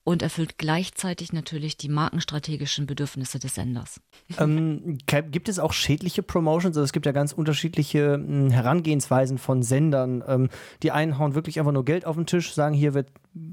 und 0.05 0.23
erfüllt 0.23 0.59
gleichzeitig 0.59 1.33
natürlich 1.33 1.77
die 1.77 1.89
markenstrategischen 1.89 2.87
Bedürfnisse 2.87 3.39
des 3.39 3.55
Senders. 3.55 4.01
Ähm, 4.39 4.97
gibt 5.07 5.51
es 5.51 5.59
auch 5.59 5.75
schädliche 5.75 6.23
Promotions? 6.23 6.75
Also 6.77 6.85
es 6.85 6.95
gibt 6.95 7.05
ja 7.05 7.13
ganz 7.13 7.35
unterschiedliche 7.35 8.15
hm, 8.15 8.51
Herangehensweisen 8.51 9.37
von 9.37 9.63
Sendern. 9.63 10.25
Ähm, 10.27 10.49
die 10.83 10.91
einen 10.91 11.19
hauen 11.19 11.35
wirklich 11.35 11.59
einfach 11.59 11.73
nur 11.73 11.85
Geld 11.85 12.07
auf 12.07 12.17
den 12.17 12.25
Tisch, 12.25 12.55
sagen 12.55 12.75
hier 12.75 12.95
wird, 12.95 13.09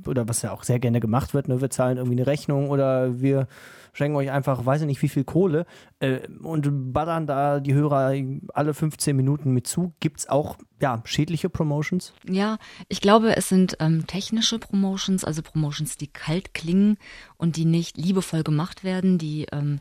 oder 0.07 0.29
was 0.29 0.41
ja 0.41 0.53
auch 0.53 0.63
sehr 0.63 0.79
gerne 0.79 1.01
gemacht 1.01 1.33
wird, 1.33 1.49
ne, 1.49 1.59
wir 1.59 1.69
zahlen 1.69 1.97
irgendwie 1.97 2.17
eine 2.17 2.27
Rechnung 2.27 2.69
oder 2.69 3.19
wir 3.19 3.47
schenken 3.93 4.17
euch 4.17 4.31
einfach, 4.31 4.65
weiß 4.65 4.81
ich 4.81 4.87
nicht, 4.87 5.01
wie 5.01 5.09
viel 5.09 5.23
Kohle 5.23 5.65
äh, 5.99 6.19
und 6.41 6.93
ballern 6.93 7.27
da 7.27 7.59
die 7.59 7.73
Hörer 7.73 8.13
alle 8.53 8.73
15 8.73 9.15
Minuten 9.15 9.51
mit 9.51 9.67
zu. 9.67 9.93
Gibt 9.99 10.19
es 10.19 10.29
auch 10.29 10.57
ja, 10.81 11.01
schädliche 11.05 11.49
Promotions? 11.49 12.13
Ja, 12.27 12.57
ich 12.87 13.01
glaube, 13.01 13.35
es 13.35 13.49
sind 13.49 13.77
ähm, 13.79 14.07
technische 14.07 14.59
Promotions, 14.59 15.23
also 15.23 15.41
Promotions, 15.41 15.97
die 15.97 16.07
kalt 16.07 16.53
klingen 16.53 16.97
und 17.37 17.55
die 17.55 17.65
nicht 17.65 17.97
liebevoll 17.97 18.43
gemacht 18.43 18.83
werden, 18.83 19.17
die 19.17 19.47
ähm, 19.51 19.79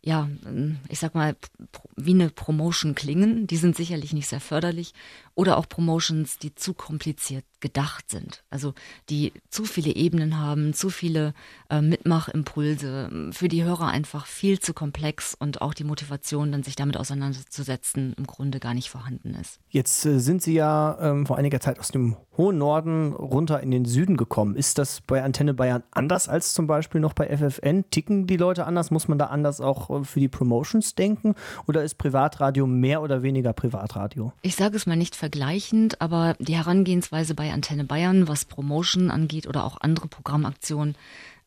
ja, 0.00 0.28
ich 0.88 1.00
sag 1.00 1.14
mal, 1.14 1.36
wie 1.96 2.14
eine 2.14 2.30
Promotion 2.30 2.94
klingen. 2.94 3.46
Die 3.46 3.56
sind 3.56 3.76
sicherlich 3.76 4.12
nicht 4.12 4.28
sehr 4.28 4.40
förderlich. 4.40 4.94
Oder 5.34 5.58
auch 5.58 5.68
Promotions, 5.68 6.38
die 6.38 6.54
zu 6.54 6.72
kompliziert 6.72 7.44
gedacht 7.60 8.10
sind. 8.10 8.44
Also 8.50 8.74
die 9.10 9.32
zu 9.50 9.64
viele 9.64 9.94
Ebenen 9.94 10.38
haben, 10.38 10.72
zu 10.74 10.90
viele 10.90 11.34
äh, 11.70 11.80
Mitmachimpulse, 11.80 13.30
für 13.32 13.48
die 13.48 13.64
Hörer 13.64 13.88
einfach 13.88 14.26
viel 14.26 14.60
zu 14.60 14.74
komplex 14.74 15.34
und 15.38 15.60
auch 15.60 15.74
die 15.74 15.84
Motivation, 15.84 16.52
dann 16.52 16.62
sich 16.62 16.76
damit 16.76 16.96
auseinanderzusetzen, 16.96 18.14
im 18.16 18.26
Grunde 18.26 18.60
gar 18.60 18.74
nicht 18.74 18.90
vorhanden 18.90 19.34
ist. 19.34 19.58
Jetzt 19.68 20.04
äh, 20.06 20.18
sind 20.20 20.42
Sie 20.42 20.54
ja 20.54 20.98
ähm, 21.00 21.26
vor 21.26 21.36
einiger 21.36 21.60
Zeit 21.60 21.78
aus 21.78 21.88
dem 21.88 22.16
hohen 22.36 22.58
Norden 22.58 23.12
runter 23.12 23.60
in 23.60 23.70
den 23.70 23.84
Süden 23.84 24.16
gekommen. 24.16 24.54
Ist 24.54 24.78
das 24.78 25.00
bei 25.00 25.22
Antenne 25.22 25.54
Bayern 25.54 25.82
anders 25.90 26.28
als 26.28 26.54
zum 26.54 26.66
Beispiel 26.66 27.00
noch 27.00 27.12
bei 27.12 27.36
FFN? 27.36 27.90
Ticken 27.90 28.26
die 28.26 28.36
Leute 28.36 28.64
anders? 28.64 28.90
Muss 28.90 29.08
man 29.08 29.18
da 29.18 29.26
anders 29.26 29.60
auch 29.60 29.90
äh, 29.90 30.04
für 30.04 30.20
die 30.20 30.28
Promotions 30.28 30.94
denken? 30.94 31.34
Oder 31.66 31.82
ist 31.82 31.96
Privatradio 31.96 32.66
mehr 32.66 33.02
oder 33.02 33.22
weniger 33.22 33.52
Privatradio? 33.52 34.32
Ich 34.42 34.54
sage 34.54 34.76
es 34.76 34.86
mal 34.86 34.96
nicht 34.96 35.16
vergleichend, 35.16 36.00
aber 36.00 36.34
die 36.38 36.56
Herangehensweise 36.56 37.34
bei 37.34 37.47
Antenne 37.50 37.84
Bayern, 37.84 38.28
was 38.28 38.44
Promotion 38.44 39.10
angeht 39.10 39.46
oder 39.46 39.64
auch 39.64 39.80
andere 39.80 40.08
Programmaktionen, 40.08 40.96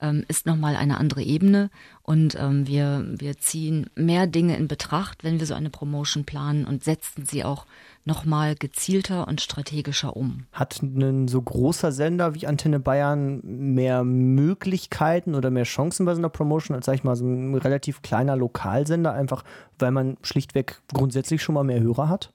ähm, 0.01 0.25
ist 0.27 0.45
nochmal 0.45 0.75
eine 0.75 0.97
andere 0.97 1.21
Ebene. 1.21 1.69
Und 2.01 2.35
ähm, 2.39 2.67
wir, 2.67 3.05
wir 3.07 3.37
ziehen 3.37 3.89
mehr 3.95 4.27
Dinge 4.27 4.57
in 4.57 4.67
Betracht, 4.67 5.23
wenn 5.23 5.39
wir 5.39 5.45
so 5.45 5.53
eine 5.53 5.69
Promotion 5.69 6.25
planen 6.25 6.65
und 6.65 6.83
setzen 6.83 7.25
sie 7.25 7.43
auch 7.43 7.65
nochmal 8.03 8.55
gezielter 8.55 9.27
und 9.27 9.41
strategischer 9.41 10.17
um. 10.17 10.47
Hat 10.51 10.81
ein 10.81 11.27
so 11.27 11.41
großer 11.41 11.91
Sender 11.91 12.33
wie 12.33 12.47
Antenne 12.47 12.79
Bayern 12.79 13.41
mehr 13.43 14.03
Möglichkeiten 14.03 15.35
oder 15.35 15.51
mehr 15.51 15.63
Chancen 15.63 16.05
bei 16.05 16.15
so 16.15 16.19
einer 16.19 16.29
Promotion 16.29 16.75
als, 16.75 16.87
sag 16.87 16.95
ich 16.95 17.03
mal, 17.03 17.15
so 17.15 17.25
ein 17.25 17.55
relativ 17.55 18.01
kleiner 18.01 18.35
Lokalsender, 18.35 19.13
einfach 19.13 19.43
weil 19.77 19.91
man 19.91 20.17
schlichtweg 20.23 20.81
grundsätzlich 20.93 21.43
schon 21.43 21.55
mal 21.55 21.63
mehr 21.63 21.79
Hörer 21.79 22.09
hat? 22.09 22.33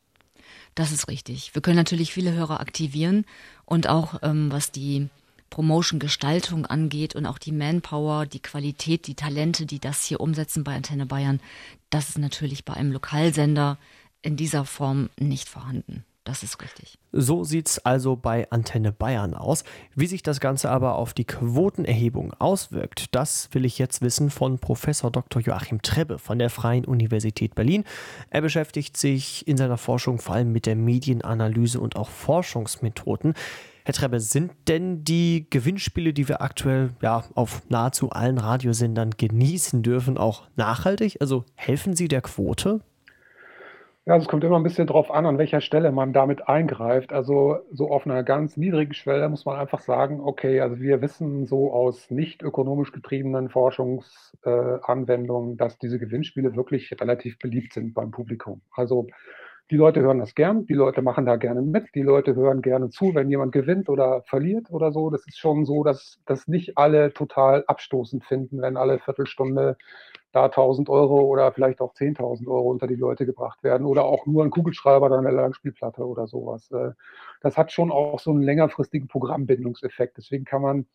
Das 0.76 0.92
ist 0.92 1.08
richtig. 1.08 1.54
Wir 1.54 1.62
können 1.62 1.78
natürlich 1.78 2.12
viele 2.12 2.32
Hörer 2.32 2.60
aktivieren 2.60 3.24
und 3.64 3.88
auch 3.88 4.20
ähm, 4.22 4.52
was 4.52 4.70
die 4.70 5.08
Promotion-Gestaltung 5.48 6.66
angeht 6.66 7.16
und 7.16 7.24
auch 7.24 7.38
die 7.38 7.52
Manpower, 7.52 8.26
die 8.26 8.42
Qualität, 8.42 9.06
die 9.06 9.14
Talente, 9.14 9.64
die 9.64 9.78
das 9.78 10.04
hier 10.04 10.20
umsetzen 10.20 10.64
bei 10.64 10.76
Antenne 10.76 11.06
Bayern, 11.06 11.40
das 11.88 12.10
ist 12.10 12.18
natürlich 12.18 12.66
bei 12.66 12.74
einem 12.74 12.92
Lokalsender 12.92 13.78
in 14.20 14.36
dieser 14.36 14.66
Form 14.66 15.08
nicht 15.18 15.48
vorhanden. 15.48 16.04
Das 16.26 16.42
ist 16.42 16.60
richtig. 16.60 16.98
So 17.12 17.44
sieht 17.44 17.68
es 17.68 17.78
also 17.78 18.16
bei 18.16 18.50
Antenne 18.50 18.90
Bayern 18.90 19.32
aus. 19.32 19.62
Wie 19.94 20.08
sich 20.08 20.24
das 20.24 20.40
Ganze 20.40 20.68
aber 20.70 20.96
auf 20.96 21.14
die 21.14 21.24
Quotenerhebung 21.24 22.32
auswirkt, 22.40 23.14
das 23.14 23.48
will 23.52 23.64
ich 23.64 23.78
jetzt 23.78 24.02
wissen 24.02 24.30
von 24.30 24.58
Professor 24.58 25.12
Dr. 25.12 25.40
Joachim 25.40 25.82
Trebbe 25.82 26.18
von 26.18 26.40
der 26.40 26.50
Freien 26.50 26.84
Universität 26.84 27.54
Berlin. 27.54 27.84
Er 28.30 28.40
beschäftigt 28.40 28.96
sich 28.96 29.46
in 29.46 29.56
seiner 29.56 29.78
Forschung 29.78 30.18
vor 30.18 30.34
allem 30.34 30.50
mit 30.50 30.66
der 30.66 30.74
Medienanalyse 30.74 31.78
und 31.78 31.94
auch 31.94 32.08
Forschungsmethoden. 32.08 33.34
Herr 33.84 33.94
Trebbe, 33.94 34.18
sind 34.18 34.50
denn 34.66 35.04
die 35.04 35.46
Gewinnspiele, 35.48 36.12
die 36.12 36.26
wir 36.26 36.42
aktuell 36.42 36.90
ja 37.02 37.22
auf 37.36 37.62
nahezu 37.68 38.10
allen 38.10 38.38
Radiosendern 38.38 39.10
genießen 39.16 39.84
dürfen, 39.84 40.18
auch 40.18 40.48
nachhaltig? 40.56 41.18
Also 41.20 41.44
helfen 41.54 41.94
sie 41.94 42.08
der 42.08 42.22
Quote? 42.22 42.80
Ja, 44.08 44.16
es 44.16 44.28
kommt 44.28 44.44
immer 44.44 44.56
ein 44.56 44.62
bisschen 44.62 44.86
drauf 44.86 45.10
an, 45.10 45.26
an 45.26 45.36
welcher 45.36 45.60
Stelle 45.60 45.90
man 45.90 46.12
damit 46.12 46.46
eingreift. 46.48 47.12
Also 47.12 47.58
so 47.72 47.90
auf 47.90 48.06
einer 48.06 48.22
ganz 48.22 48.56
niedrigen 48.56 48.94
Schwelle 48.94 49.28
muss 49.28 49.44
man 49.44 49.58
einfach 49.58 49.80
sagen, 49.80 50.20
okay, 50.20 50.60
also 50.60 50.78
wir 50.78 51.02
wissen 51.02 51.44
so 51.46 51.72
aus 51.72 52.08
nicht 52.08 52.40
ökonomisch 52.40 52.92
getriebenen 52.92 53.48
Forschungsanwendungen, 53.48 55.54
äh, 55.54 55.56
dass 55.56 55.78
diese 55.78 55.98
Gewinnspiele 55.98 56.54
wirklich 56.54 56.92
relativ 57.00 57.40
beliebt 57.40 57.72
sind 57.72 57.94
beim 57.94 58.12
Publikum. 58.12 58.60
Also 58.70 59.08
die 59.72 59.76
Leute 59.76 60.02
hören 60.02 60.20
das 60.20 60.36
gern, 60.36 60.66
die 60.66 60.74
Leute 60.74 61.02
machen 61.02 61.26
da 61.26 61.34
gerne 61.34 61.60
mit, 61.60 61.92
die 61.96 62.02
Leute 62.02 62.36
hören 62.36 62.62
gerne 62.62 62.90
zu, 62.90 63.12
wenn 63.16 63.28
jemand 63.28 63.50
gewinnt 63.50 63.88
oder 63.88 64.22
verliert 64.22 64.70
oder 64.70 64.92
so. 64.92 65.10
Das 65.10 65.26
ist 65.26 65.38
schon 65.38 65.64
so, 65.64 65.82
dass 65.82 66.20
das 66.26 66.46
nicht 66.46 66.78
alle 66.78 67.12
total 67.12 67.64
abstoßend 67.66 68.24
finden, 68.24 68.62
wenn 68.62 68.76
alle 68.76 69.00
Viertelstunde 69.00 69.76
da 70.36 70.44
1000 70.44 70.90
Euro 70.90 71.22
oder 71.22 71.50
vielleicht 71.50 71.80
auch 71.80 71.94
10.000 71.94 72.46
Euro 72.46 72.70
unter 72.70 72.86
die 72.86 72.94
Leute 72.94 73.24
gebracht 73.24 73.62
werden 73.62 73.86
oder 73.86 74.04
auch 74.04 74.26
nur 74.26 74.44
ein 74.44 74.50
Kugelschreiber 74.50 75.06
oder 75.06 75.18
eine 75.18 75.30
Langspielplatte 75.30 76.06
oder 76.06 76.26
sowas. 76.26 76.70
Äh, 76.72 76.92
das 77.40 77.56
hat 77.56 77.72
schon 77.72 77.90
auch 77.90 78.20
so 78.20 78.32
einen 78.32 78.42
längerfristigen 78.42 79.08
Programmbindungseffekt. 79.08 80.18
Deswegen 80.18 80.44
kann 80.44 80.60
man 80.60 80.86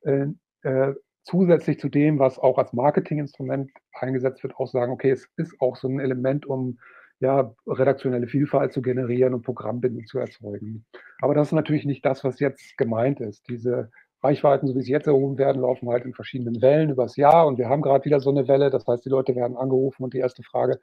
äh, 0.00 0.28
äh, 0.62 0.94
zusätzlich 1.24 1.78
zu 1.78 1.90
dem, 1.90 2.18
was 2.18 2.38
auch 2.38 2.56
als 2.56 2.72
Marketinginstrument 2.72 3.70
eingesetzt 3.92 4.42
wird, 4.42 4.56
auch 4.56 4.68
sagen, 4.68 4.92
okay, 4.92 5.10
es 5.10 5.28
ist 5.36 5.60
auch 5.60 5.76
so 5.76 5.86
ein 5.86 6.00
Element, 6.00 6.46
um 6.46 6.78
ja, 7.20 7.54
redaktionelle 7.66 8.28
Vielfalt 8.28 8.72
zu 8.72 8.80
generieren 8.80 9.34
und 9.34 9.42
Programmbindung 9.42 10.06
zu 10.06 10.18
erzeugen. 10.18 10.86
Aber 11.20 11.34
das 11.34 11.48
ist 11.48 11.52
natürlich 11.52 11.84
nicht 11.84 12.06
das, 12.06 12.24
was 12.24 12.40
jetzt 12.40 12.78
gemeint 12.78 13.20
ist. 13.20 13.46
Diese 13.50 13.90
Reichweiten, 14.22 14.66
so 14.66 14.74
wie 14.74 14.82
sie 14.82 14.92
jetzt 14.92 15.06
erhoben 15.06 15.38
werden, 15.38 15.62
laufen 15.62 15.88
halt 15.88 16.04
in 16.04 16.14
verschiedenen 16.14 16.60
Wellen 16.60 16.90
übers 16.90 17.16
Jahr 17.16 17.46
und 17.46 17.58
wir 17.58 17.68
haben 17.68 17.82
gerade 17.82 18.04
wieder 18.04 18.20
so 18.20 18.30
eine 18.30 18.48
Welle. 18.48 18.70
Das 18.70 18.86
heißt, 18.86 19.04
die 19.04 19.08
Leute 19.08 19.34
werden 19.34 19.56
angerufen 19.56 20.04
und 20.04 20.14
die 20.14 20.18
erste 20.18 20.42
Frage 20.42 20.78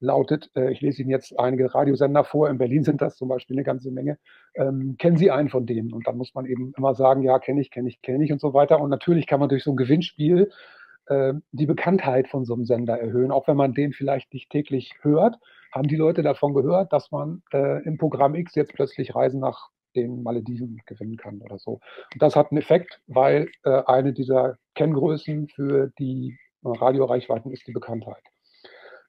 lautet, 0.00 0.50
äh, 0.56 0.72
ich 0.72 0.80
lese 0.80 1.02
Ihnen 1.02 1.10
jetzt 1.10 1.38
einige 1.38 1.74
Radiosender 1.74 2.24
vor, 2.24 2.48
in 2.48 2.58
Berlin 2.58 2.84
sind 2.84 3.00
das 3.02 3.16
zum 3.16 3.28
Beispiel 3.28 3.56
eine 3.56 3.64
ganze 3.64 3.90
Menge, 3.90 4.18
ähm, 4.54 4.96
kennen 4.98 5.16
Sie 5.16 5.30
einen 5.30 5.50
von 5.50 5.66
denen? 5.66 5.92
Und 5.92 6.06
dann 6.06 6.16
muss 6.16 6.34
man 6.34 6.46
eben 6.46 6.72
immer 6.76 6.94
sagen, 6.94 7.22
ja, 7.22 7.38
kenne 7.38 7.60
ich, 7.60 7.70
kenne 7.70 7.88
ich, 7.88 8.00
kenne 8.02 8.24
ich 8.24 8.32
und 8.32 8.40
so 8.40 8.54
weiter. 8.54 8.80
Und 8.80 8.90
natürlich 8.90 9.26
kann 9.26 9.40
man 9.40 9.48
durch 9.48 9.62
so 9.62 9.72
ein 9.72 9.76
Gewinnspiel 9.76 10.50
äh, 11.06 11.34
die 11.52 11.66
Bekanntheit 11.66 12.28
von 12.28 12.44
so 12.44 12.54
einem 12.54 12.64
Sender 12.64 12.98
erhöhen, 12.98 13.30
auch 13.30 13.46
wenn 13.46 13.56
man 13.56 13.74
den 13.74 13.92
vielleicht 13.92 14.32
nicht 14.32 14.50
täglich 14.50 14.94
hört. 15.02 15.36
Haben 15.72 15.88
die 15.88 15.96
Leute 15.96 16.22
davon 16.22 16.54
gehört, 16.54 16.92
dass 16.92 17.10
man 17.10 17.42
äh, 17.52 17.82
im 17.84 17.98
Programm 17.98 18.34
X 18.34 18.54
jetzt 18.54 18.72
plötzlich 18.72 19.14
Reisen 19.14 19.40
nach 19.40 19.68
den 19.96 20.22
Malediven 20.22 20.80
gewinnen 20.86 21.16
kann 21.16 21.40
oder 21.42 21.58
so. 21.58 21.80
Und 22.12 22.22
das 22.22 22.36
hat 22.36 22.50
einen 22.50 22.60
Effekt, 22.60 23.00
weil 23.06 23.48
äh, 23.64 23.82
eine 23.86 24.12
dieser 24.12 24.56
Kenngrößen 24.74 25.48
für 25.48 25.92
die 25.98 26.38
Radioreichweiten 26.62 27.50
ist 27.52 27.66
die 27.66 27.72
Bekanntheit. 27.72 28.22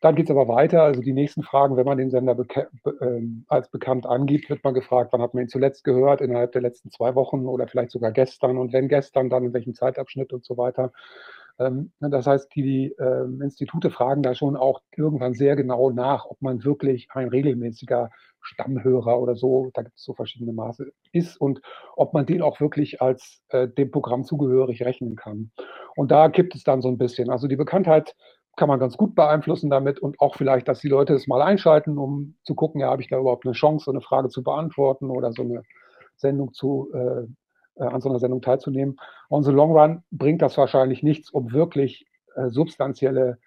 Dann 0.01 0.15
geht 0.15 0.25
es 0.25 0.31
aber 0.31 0.47
weiter. 0.47 0.81
Also 0.81 1.01
die 1.01 1.13
nächsten 1.13 1.43
Fragen, 1.43 1.77
wenn 1.77 1.85
man 1.85 1.99
den 1.99 2.09
Sender 2.09 2.33
beka 2.33 2.67
äh, 2.85 3.21
als 3.47 3.69
bekannt 3.69 4.07
angibt, 4.07 4.49
wird 4.49 4.63
man 4.63 4.73
gefragt, 4.73 5.13
wann 5.13 5.21
hat 5.21 5.35
man 5.35 5.43
ihn 5.43 5.49
zuletzt 5.49 5.83
gehört, 5.83 6.21
innerhalb 6.21 6.51
der 6.53 6.61
letzten 6.61 6.89
zwei 6.89 7.13
Wochen 7.13 7.45
oder 7.45 7.67
vielleicht 7.67 7.91
sogar 7.91 8.11
gestern. 8.11 8.57
Und 8.57 8.73
wenn 8.73 8.87
gestern, 8.87 9.29
dann 9.29 9.43
in 9.43 9.53
welchem 9.53 9.75
Zeitabschnitt 9.75 10.33
und 10.33 10.43
so 10.43 10.57
weiter. 10.57 10.91
Ähm, 11.59 11.91
das 11.99 12.25
heißt, 12.25 12.53
die 12.55 12.95
äh, 12.97 13.43
Institute 13.43 13.91
fragen 13.91 14.23
da 14.23 14.33
schon 14.33 14.57
auch 14.57 14.81
irgendwann 14.95 15.35
sehr 15.35 15.55
genau 15.55 15.91
nach, 15.91 16.25
ob 16.25 16.41
man 16.41 16.63
wirklich 16.63 17.07
ein 17.11 17.29
regelmäßiger 17.29 18.09
Stammhörer 18.41 19.19
oder 19.19 19.35
so, 19.35 19.71
da 19.73 19.83
gibt 19.83 19.97
es 19.97 20.03
so 20.03 20.13
verschiedene 20.13 20.53
Maße, 20.53 20.91
ist 21.11 21.39
und 21.39 21.61
ob 21.95 22.13
man 22.13 22.25
den 22.25 22.41
auch 22.41 22.59
wirklich 22.59 23.01
als 23.01 23.41
äh, 23.49 23.67
dem 23.67 23.91
Programm 23.91 24.23
zugehörig 24.23 24.83
rechnen 24.83 25.15
kann. 25.15 25.51
Und 25.95 26.11
da 26.11 26.27
gibt 26.27 26.55
es 26.55 26.63
dann 26.63 26.81
so 26.81 26.89
ein 26.89 26.97
bisschen. 26.97 27.29
Also 27.29 27.47
die 27.47 27.55
Bekanntheit 27.55 28.15
kann 28.57 28.67
man 28.67 28.79
ganz 28.79 28.97
gut 28.97 29.15
beeinflussen 29.15 29.69
damit 29.69 29.99
und 29.99 30.19
auch 30.19 30.35
vielleicht, 30.35 30.67
dass 30.67 30.79
die 30.79 30.89
Leute 30.89 31.13
es 31.13 31.27
mal 31.27 31.41
einschalten, 31.41 31.97
um 31.97 32.35
zu 32.43 32.55
gucken, 32.55 32.81
ja, 32.81 32.89
habe 32.89 33.01
ich 33.01 33.09
da 33.09 33.19
überhaupt 33.19 33.45
eine 33.45 33.53
Chance, 33.53 33.85
so 33.85 33.91
eine 33.91 34.01
Frage 34.01 34.29
zu 34.29 34.43
beantworten 34.43 35.09
oder 35.09 35.31
so 35.31 35.43
eine 35.43 35.63
Sendung 36.17 36.53
zu, 36.53 36.89
äh, 36.93 37.25
äh, 37.75 37.83
an 37.83 38.01
so 38.01 38.09
einer 38.09 38.19
Sendung 38.19 38.41
teilzunehmen. 38.41 38.97
On 39.29 39.43
the 39.43 39.51
long 39.51 39.71
run 39.71 40.03
bringt 40.11 40.41
das 40.41 40.57
wahrscheinlich 40.57 41.03
nichts, 41.03 41.29
um 41.29 41.51
wirklich 41.51 42.05
äh, 42.35 42.49
substanzielle 42.49 43.37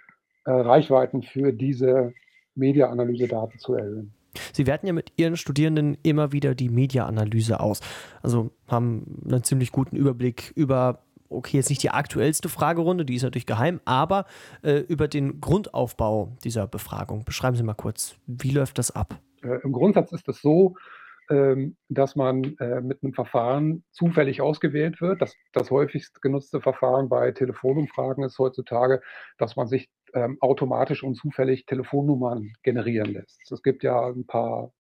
äh, 0.45 0.51
Reichweiten 0.51 1.23
für 1.23 1.53
diese 1.53 2.13
Media-Analyse-Daten 2.55 3.59
zu 3.59 3.75
erhöhen. 3.75 4.15
Sie 4.53 4.67
werten 4.67 4.87
ja 4.87 4.93
mit 4.93 5.13
Ihren 5.17 5.37
Studierenden 5.37 5.97
immer 6.03 6.33
wieder 6.33 6.55
die 6.55 6.69
Media-Analyse 6.69 7.61
aus. 7.61 7.81
Also 8.23 8.51
haben 8.69 9.23
einen 9.25 9.45
ziemlich 9.45 9.73
guten 9.73 9.97
Überblick 9.97 10.53
über 10.55 11.01
okay, 11.29 11.57
jetzt 11.57 11.69
nicht 11.69 11.83
die 11.83 11.91
aktuellste 11.91 12.49
Fragerunde, 12.49 13.05
die 13.05 13.17
ist 13.17 13.23
natürlich 13.23 13.47
geheim, 13.47 13.81
aber 13.85 14.27
äh, 14.63 14.79
über 14.79 15.09
den 15.09 15.41
Grundaufbau 15.41 16.37
dieser 16.45 16.67
Befragung. 16.67 17.25
Beschreiben 17.25 17.57
Sie 17.57 17.63
mal 17.63 17.75
kurz, 17.75 18.17
wie 18.27 18.51
läuft 18.51 18.79
das 18.79 18.91
ab? 18.91 19.19
Äh, 19.43 19.59
Im 19.63 19.73
Grundsatz 19.73 20.13
ist 20.13 20.29
es 20.29 20.41
so, 20.41 20.77
ähm, 21.31 21.77
dass 21.89 22.17
man 22.17 22.57
äh, 22.59 22.81
mit 22.81 23.03
einem 23.03 23.15
Verfahren 23.15 23.85
zufällig 23.91 24.43
ausgewählt 24.43 25.01
wird. 25.01 25.23
Das, 25.23 25.35
das 25.53 25.71
häufigst 25.71 26.21
genutzte 26.21 26.61
Verfahren 26.61 27.09
bei 27.09 27.33
Telefonumfragen 27.33 28.25
ist 28.25 28.39
heutzutage, 28.39 29.01
dass 29.39 29.57
man 29.57 29.67
sich 29.67 29.89
ähm, 30.15 30.39
automatisch 30.41 31.03
und 31.03 31.17
zufällig 31.17 31.67
Telefonnummern 31.67 32.53
generieren 32.63 33.13
lässt. 33.13 33.51
Es 33.51 33.63
gibt 33.63 33.83
ja 33.83 34.09
ein 34.09 34.27
paar 34.27 34.73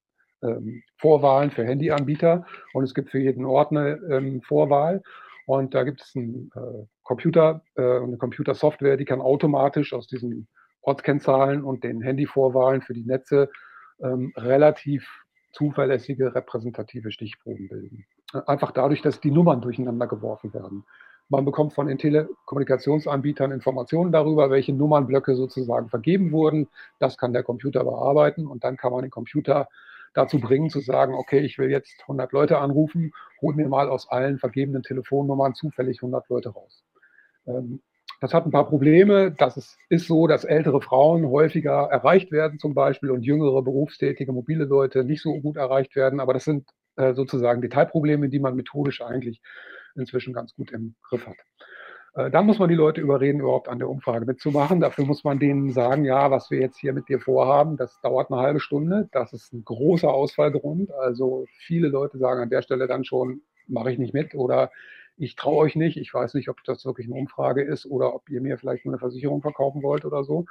ähm, 0.42 0.82
Vorwahlen 0.96 1.50
für 1.50 1.64
Handyanbieter 1.64 2.46
und 2.72 2.84
es 2.84 2.94
gibt 2.94 3.10
für 3.10 3.18
jeden 3.18 3.46
eine 3.46 4.00
ähm, 4.10 4.42
Vorwahl. 4.42 5.02
Und 5.46 5.74
da 5.74 5.82
gibt 5.82 6.00
es 6.00 6.14
einen 6.16 6.50
äh, 6.54 6.86
Computer, 7.02 7.62
äh, 7.76 7.82
eine 7.82 8.16
Computersoftware, 8.16 8.96
die 8.96 9.04
kann 9.04 9.20
automatisch 9.20 9.92
aus 9.92 10.06
diesen 10.06 10.48
Ortskennzahlen 10.80 11.62
und 11.62 11.84
den 11.84 12.00
Handyvorwahlen 12.00 12.82
für 12.82 12.94
die 12.94 13.04
Netze 13.04 13.50
ähm, 14.02 14.32
relativ 14.36 15.06
zuverlässige 15.52 16.34
repräsentative 16.34 17.10
Stichproben 17.10 17.68
bilden. 17.68 18.06
Äh, 18.32 18.40
einfach 18.46 18.72
dadurch, 18.72 19.02
dass 19.02 19.20
die 19.20 19.30
Nummern 19.30 19.60
durcheinander 19.60 20.06
geworfen 20.06 20.52
werden. 20.54 20.84
Man 21.28 21.44
bekommt 21.44 21.72
von 21.72 21.86
den 21.86 21.98
Telekommunikationsanbietern 21.98 23.50
Informationen 23.50 24.12
darüber, 24.12 24.50
welche 24.50 24.72
Nummernblöcke 24.72 25.34
sozusagen 25.34 25.88
vergeben 25.88 26.32
wurden. 26.32 26.68
Das 26.98 27.16
kann 27.16 27.32
der 27.32 27.42
Computer 27.42 27.82
bearbeiten 27.84 28.46
und 28.46 28.62
dann 28.62 28.76
kann 28.76 28.92
man 28.92 29.02
den 29.02 29.10
Computer 29.10 29.68
dazu 30.12 30.38
bringen, 30.38 30.70
zu 30.70 30.80
sagen, 30.80 31.14
okay, 31.14 31.40
ich 31.40 31.58
will 31.58 31.70
jetzt 31.70 32.02
100 32.02 32.32
Leute 32.32 32.58
anrufen, 32.58 33.12
hol 33.40 33.54
mir 33.54 33.68
mal 33.68 33.88
aus 33.88 34.08
allen 34.08 34.38
vergebenen 34.38 34.82
Telefonnummern 34.82 35.54
zufällig 35.54 35.98
100 35.98 36.28
Leute 36.28 36.50
raus. 36.50 36.84
Ähm, 37.46 37.80
das 38.20 38.32
hat 38.32 38.46
ein 38.46 38.52
paar 38.52 38.68
Probleme. 38.68 39.32
Das 39.32 39.76
ist, 39.88 40.06
so, 40.06 40.26
dass 40.26 40.44
ältere 40.44 40.80
Frauen 40.80 41.26
häufiger 41.26 41.88
erreicht 41.90 42.32
werden 42.32 42.58
zum 42.58 42.72
Beispiel 42.74 43.10
und 43.10 43.22
jüngere 43.22 43.62
berufstätige 43.62 44.32
mobile 44.32 44.64
Leute 44.64 45.04
nicht 45.04 45.20
so 45.20 45.38
gut 45.40 45.56
erreicht 45.56 45.96
werden. 45.96 46.20
Aber 46.20 46.32
das 46.32 46.44
sind 46.44 46.66
äh, 46.96 47.12
sozusagen 47.12 47.60
Detailprobleme, 47.60 48.28
die 48.28 48.38
man 48.38 48.56
methodisch 48.56 49.02
eigentlich 49.02 49.42
inzwischen 49.94 50.32
ganz 50.32 50.54
gut 50.54 50.72
im 50.72 50.94
Griff 51.02 51.26
hat. 51.26 51.36
Äh, 52.14 52.30
dann 52.30 52.46
muss 52.46 52.58
man 52.58 52.68
die 52.68 52.74
Leute 52.74 53.00
überreden, 53.00 53.40
überhaupt 53.40 53.68
an 53.68 53.78
der 53.78 53.88
Umfrage 53.88 54.24
mitzumachen. 54.24 54.80
Dafür 54.80 55.04
muss 55.04 55.24
man 55.24 55.38
denen 55.38 55.72
sagen, 55.72 56.04
ja, 56.04 56.30
was 56.30 56.50
wir 56.50 56.60
jetzt 56.60 56.78
hier 56.78 56.92
mit 56.92 57.08
dir 57.08 57.20
vorhaben, 57.20 57.76
das 57.76 58.00
dauert 58.00 58.30
eine 58.30 58.40
halbe 58.40 58.60
Stunde. 58.60 59.08
Das 59.12 59.32
ist 59.32 59.52
ein 59.52 59.64
großer 59.64 60.12
Ausfallgrund. 60.12 60.92
Also 60.92 61.46
viele 61.66 61.88
Leute 61.88 62.18
sagen 62.18 62.40
an 62.40 62.50
der 62.50 62.62
Stelle 62.62 62.86
dann 62.86 63.04
schon, 63.04 63.42
mache 63.66 63.90
ich 63.90 63.98
nicht 63.98 64.14
mit 64.14 64.34
oder 64.34 64.70
ich 65.16 65.36
traue 65.36 65.58
euch 65.58 65.76
nicht. 65.76 65.96
Ich 65.96 66.12
weiß 66.12 66.34
nicht, 66.34 66.48
ob 66.48 66.62
das 66.64 66.84
wirklich 66.84 67.06
eine 67.06 67.16
Umfrage 67.16 67.62
ist 67.62 67.86
oder 67.86 68.14
ob 68.14 68.28
ihr 68.28 68.40
mir 68.40 68.58
vielleicht 68.58 68.84
nur 68.84 68.94
eine 68.94 68.98
Versicherung 68.98 69.42
verkaufen 69.42 69.82
wollt 69.82 70.04
oder 70.04 70.24
so. 70.24 70.44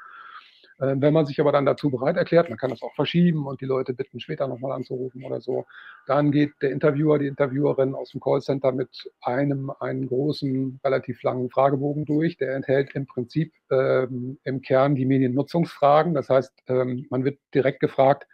Ähm, 0.84 1.02
wenn 1.02 1.14
man 1.14 1.26
sich 1.26 1.40
aber 1.40 1.52
dann 1.52 1.66
dazu 1.66 1.90
bereit 1.90 2.18
erklärt, 2.18 2.50
man 2.50 2.58
kann 2.58 2.70
das 2.70 2.82
auch 2.82 2.94
verschieben 2.96 3.48
und 3.48 3.62
die 3.62 3.66
Leute 3.66 3.94
bitten, 3.94 4.20
später 4.20 4.48
nochmal 4.48 4.74
anzurufen 4.74 5.24
oder 5.24 5.40
so, 5.40 5.66
dann 6.08 6.32
geht 6.32 6.52
der 6.62 6.72
Interviewer, 6.72 7.20
die 7.20 7.28
Interviewerin 7.28 7.96
aus 7.96 8.12
dem 8.12 8.20
Callcenter 8.20 8.74
mit 8.74 9.10
einem 9.22 9.72
einen 9.80 10.08
großen, 10.08 10.80
relativ 10.84 11.24
langen 11.24 11.50
Fragebogen 11.50 12.06
durch. 12.06 12.38
Der 12.38 12.56
enthält 12.56 12.96
im 12.96 13.06
Prinzip 13.06 13.54
ähm, 13.72 14.38
im 14.44 14.62
Kern 14.62 14.96
die 14.96 15.06
Mediennutzungsfragen. 15.06 16.14
Das 16.14 16.30
heißt, 16.30 16.54
ähm, 16.68 17.08
man 17.10 17.24
wird 17.24 17.40
direkt 17.54 17.80
gefragt, 17.80 18.28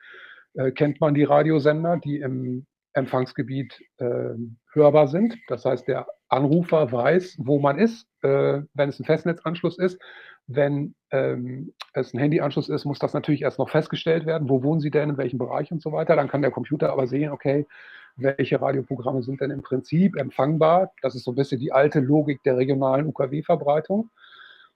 äh, 0.56 0.72
kennt 0.72 1.00
man 1.02 1.14
die 1.14 1.24
Radiosender, 1.24 1.98
die 1.98 2.20
im 2.20 2.66
Empfangsgebiet 2.94 3.80
äh, 3.98 4.34
hörbar 4.74 5.08
sind. 5.08 5.38
Das 5.48 5.66
heißt, 5.66 5.88
der 5.88 6.08
Anrufer 6.28 6.92
weiß, 6.92 7.38
wo 7.40 7.60
man 7.60 7.78
ist, 7.78 8.08
äh, 8.22 8.62
wenn 8.74 8.90
es 8.90 9.00
ein 9.00 9.06
Festnetzanschluss 9.06 9.78
ist. 9.78 10.00
Wenn 10.48 10.96
ähm, 11.12 11.74
es 11.94 12.14
ein 12.14 12.20
Handyanschluss 12.20 12.70
ist, 12.70 12.86
muss 12.86 13.00
das 13.00 13.14
natürlich 13.14 13.44
erst 13.44 13.60
noch 13.60 13.70
festgestellt 13.70 14.26
werden. 14.26 14.50
Wo 14.50 14.64
wohnen 14.64 14.80
Sie 14.80 14.90
denn, 14.90 15.12
in 15.12 15.18
welchem 15.18 15.38
Bereich 15.38 15.72
und 15.72 15.82
so 15.82 15.92
weiter. 15.92 16.16
Dann 16.16 16.28
kann 16.28 16.42
der 16.42 16.52
Computer 16.52 16.92
aber 16.92 17.08
sehen, 17.08 17.32
okay, 17.32 17.68
welche 18.16 18.62
Radioprogramme 18.62 19.24
sind 19.24 19.42
denn 19.42 19.52
im 19.52 19.62
Prinzip 19.62 20.18
empfangbar. 20.18 20.92
Das 21.02 21.16
ist 21.16 21.24
so 21.24 21.32
ein 21.32 21.36
bisschen 21.36 21.60
die 21.60 21.72
alte 21.72 22.00
Logik 22.00 22.44
der 22.44 22.58
regionalen 22.58 23.08
UKW-Verbreitung. 23.08 24.10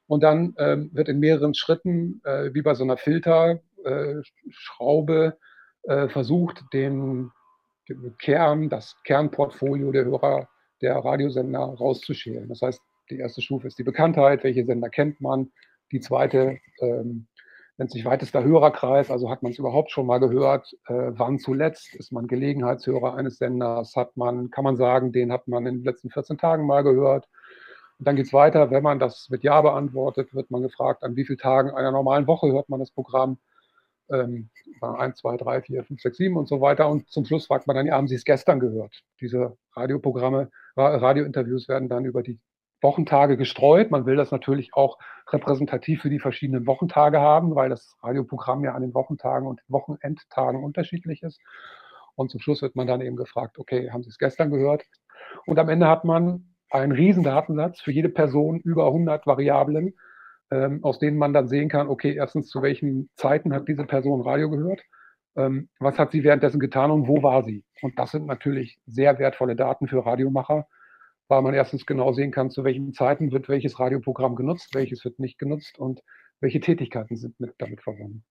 Und 0.08 0.22
dann 0.22 0.54
ähm, 0.58 0.90
wird 0.94 1.10
in 1.10 1.20
mehreren 1.20 1.54
Schritten, 1.54 2.22
äh, 2.24 2.54
wie 2.54 2.62
bei 2.62 2.76
so 2.76 2.84
einer 2.84 2.98
Filterschraube, 2.98 5.38
äh, 5.84 6.10
versucht, 6.10 6.64
den, 6.74 7.02
den 7.02 7.32
Kern, 8.20 8.70
das 8.70 8.96
Kernportfolio 9.04 9.92
der 9.92 10.06
Hörer 10.06 10.48
der 10.82 10.96
Radiosender 10.98 11.60
rauszuschälen. 11.60 12.50
Das 12.50 12.62
heißt, 12.62 12.82
die 13.10 13.18
erste 13.20 13.42
Stufe 13.42 13.68
ist 13.68 13.80
die 13.80 13.84
Bekanntheit, 13.84 14.44
welche 14.44 14.66
Sender 14.66 14.90
kennt 14.90 15.22
man. 15.22 15.52
Die 15.92 16.00
zweite 16.00 16.60
ähm, 16.80 17.28
nennt 17.78 17.92
sich 17.92 18.06
weitester 18.06 18.44
Hörerkreis, 18.44 19.10
also 19.10 19.30
hat 19.30 19.44
man 19.44 19.52
es 19.52 19.60
überhaupt 19.60 19.92
schon 19.92 20.06
mal 20.06 20.20
gehört, 20.20 20.74
äh, 20.88 21.12
wann 21.12 21.40
zuletzt, 21.40 21.96
ist 21.96 22.12
man 22.12 22.28
Gelegenheitshörer 22.28 23.16
eines 23.16 23.38
Senders, 23.38 23.96
hat 23.96 24.16
man, 24.16 24.52
kann 24.52 24.64
man 24.64 24.78
sagen, 24.78 25.12
den 25.12 25.32
hat 25.32 25.48
man 25.48 25.66
in 25.66 25.78
den 25.78 25.84
letzten 25.84 26.10
14 26.10 26.38
Tagen 26.38 26.66
mal 26.66 26.84
gehört. 26.84 27.28
Und 28.00 28.08
dann 28.08 28.16
geht 28.16 28.28
es 28.28 28.34
weiter, 28.34 28.70
wenn 28.72 28.84
man 28.84 29.00
das 29.00 29.30
mit 29.30 29.44
Ja 29.44 29.62
beantwortet, 29.62 30.34
wird 30.34 30.52
man 30.52 30.62
gefragt, 30.62 31.04
an 31.04 31.16
wie 31.16 31.26
vielen 31.26 31.40
Tagen 31.40 31.72
einer 31.72 31.92
normalen 31.92 32.28
Woche 32.28 32.52
hört 32.52 32.70
man 32.70 32.80
das 32.80 32.92
Programm. 32.92 33.38
Ähm, 34.12 34.50
1, 34.82 35.18
2, 35.18 35.38
3, 35.38 35.62
4, 35.62 35.84
5, 35.84 36.02
6, 36.02 36.18
7 36.18 36.38
und 36.38 36.48
so 36.48 36.62
weiter. 36.62 36.90
Und 36.90 37.10
zum 37.10 37.26
Schluss 37.26 37.48
fragt 37.48 37.68
man 37.68 37.76
dann, 37.76 37.86
ja, 37.86 37.96
haben 37.96 38.08
Sie 38.08 38.16
es 38.16 38.26
gestern 38.26 38.60
gehört? 38.60 39.04
Diese 39.22 39.58
Radioprogramme, 39.76 40.50
Radiointerviews 40.76 41.70
werden 41.70 41.90
dann 41.90 42.06
über 42.06 42.22
die 42.22 42.40
Wochentage 42.82 43.38
gestreut. 43.38 43.92
Man 43.92 44.06
will 44.06 44.18
das 44.18 44.32
natürlich 44.32 44.74
auch 44.74 44.98
repräsentativ 45.32 46.02
für 46.02 46.10
die 46.10 46.20
verschiedenen 46.20 46.68
Wochentage 46.68 47.20
haben, 47.20 47.56
weil 47.56 47.70
das 47.70 47.96
Radioprogramm 48.04 48.64
ja 48.64 48.74
an 48.74 48.82
den 48.82 48.94
Wochentagen 48.94 49.48
und 49.48 49.62
Wochenendtagen 49.70 50.64
unterschiedlich 50.64 51.24
ist. 51.24 51.40
Und 52.16 52.30
zum 52.30 52.42
Schluss 52.42 52.62
wird 52.62 52.76
man 52.76 52.86
dann 52.86 53.02
eben 53.02 53.16
gefragt, 53.16 53.58
okay, 53.58 53.90
haben 53.90 54.04
Sie 54.04 54.10
es 54.10 54.20
gestern 54.20 54.52
gehört? 54.52 54.84
Und 55.46 55.58
am 55.58 55.70
Ende 55.70 55.88
hat 55.88 56.04
man 56.04 56.54
einen 56.70 56.92
riesen 56.92 57.24
Datensatz 57.24 57.80
für 57.82 57.92
jede 57.92 58.10
Person 58.10 58.60
über 58.60 58.88
100 58.88 59.26
Variablen, 59.26 59.94
ähm, 60.54 60.84
aus 60.84 61.00
denen 61.00 61.18
man 61.18 61.34
dann 61.34 61.48
sehen 61.48 61.68
kann, 61.68 61.88
okay, 61.88 62.14
erstens, 62.16 62.48
zu 62.50 62.62
welchen 62.62 63.10
Zeiten 63.16 63.54
hat 63.54 63.68
diese 63.68 63.86
Person 63.86 64.22
Radio 64.22 64.52
gehört? 64.52 64.82
Ähm, 65.36 65.70
was 65.80 65.98
hat 65.98 66.12
sie 66.12 66.24
währenddessen 66.24 66.60
getan 66.60 66.92
und 66.92 67.08
wo 67.08 67.24
war 67.24 67.44
sie? 67.44 67.64
Und 67.82 67.98
das 67.98 68.12
sind 68.12 68.28
natürlich 68.28 68.78
sehr 68.86 69.18
wertvolle 69.18 69.56
Daten 69.56 69.88
für 69.88 70.06
Radiomacher, 70.06 70.68
weil 71.28 71.42
man 71.42 71.56
erstens 71.56 71.88
genau 71.88 72.14
sehen 72.14 72.32
kann, 72.32 72.52
zu 72.52 72.64
welchen 72.64 72.94
Zeiten 72.94 73.32
wird 73.32 73.50
welches 73.50 73.80
Radioprogramm 73.80 74.36
genutzt, 74.36 74.76
welches 74.76 75.04
wird 75.04 75.18
nicht 75.18 75.40
genutzt 75.40 75.80
und 75.80 76.02
welche 76.40 76.60
Tätigkeiten 76.60 77.16
sind 77.16 77.40
mit, 77.40 77.56
damit 77.58 77.82
verbunden. 77.82 78.24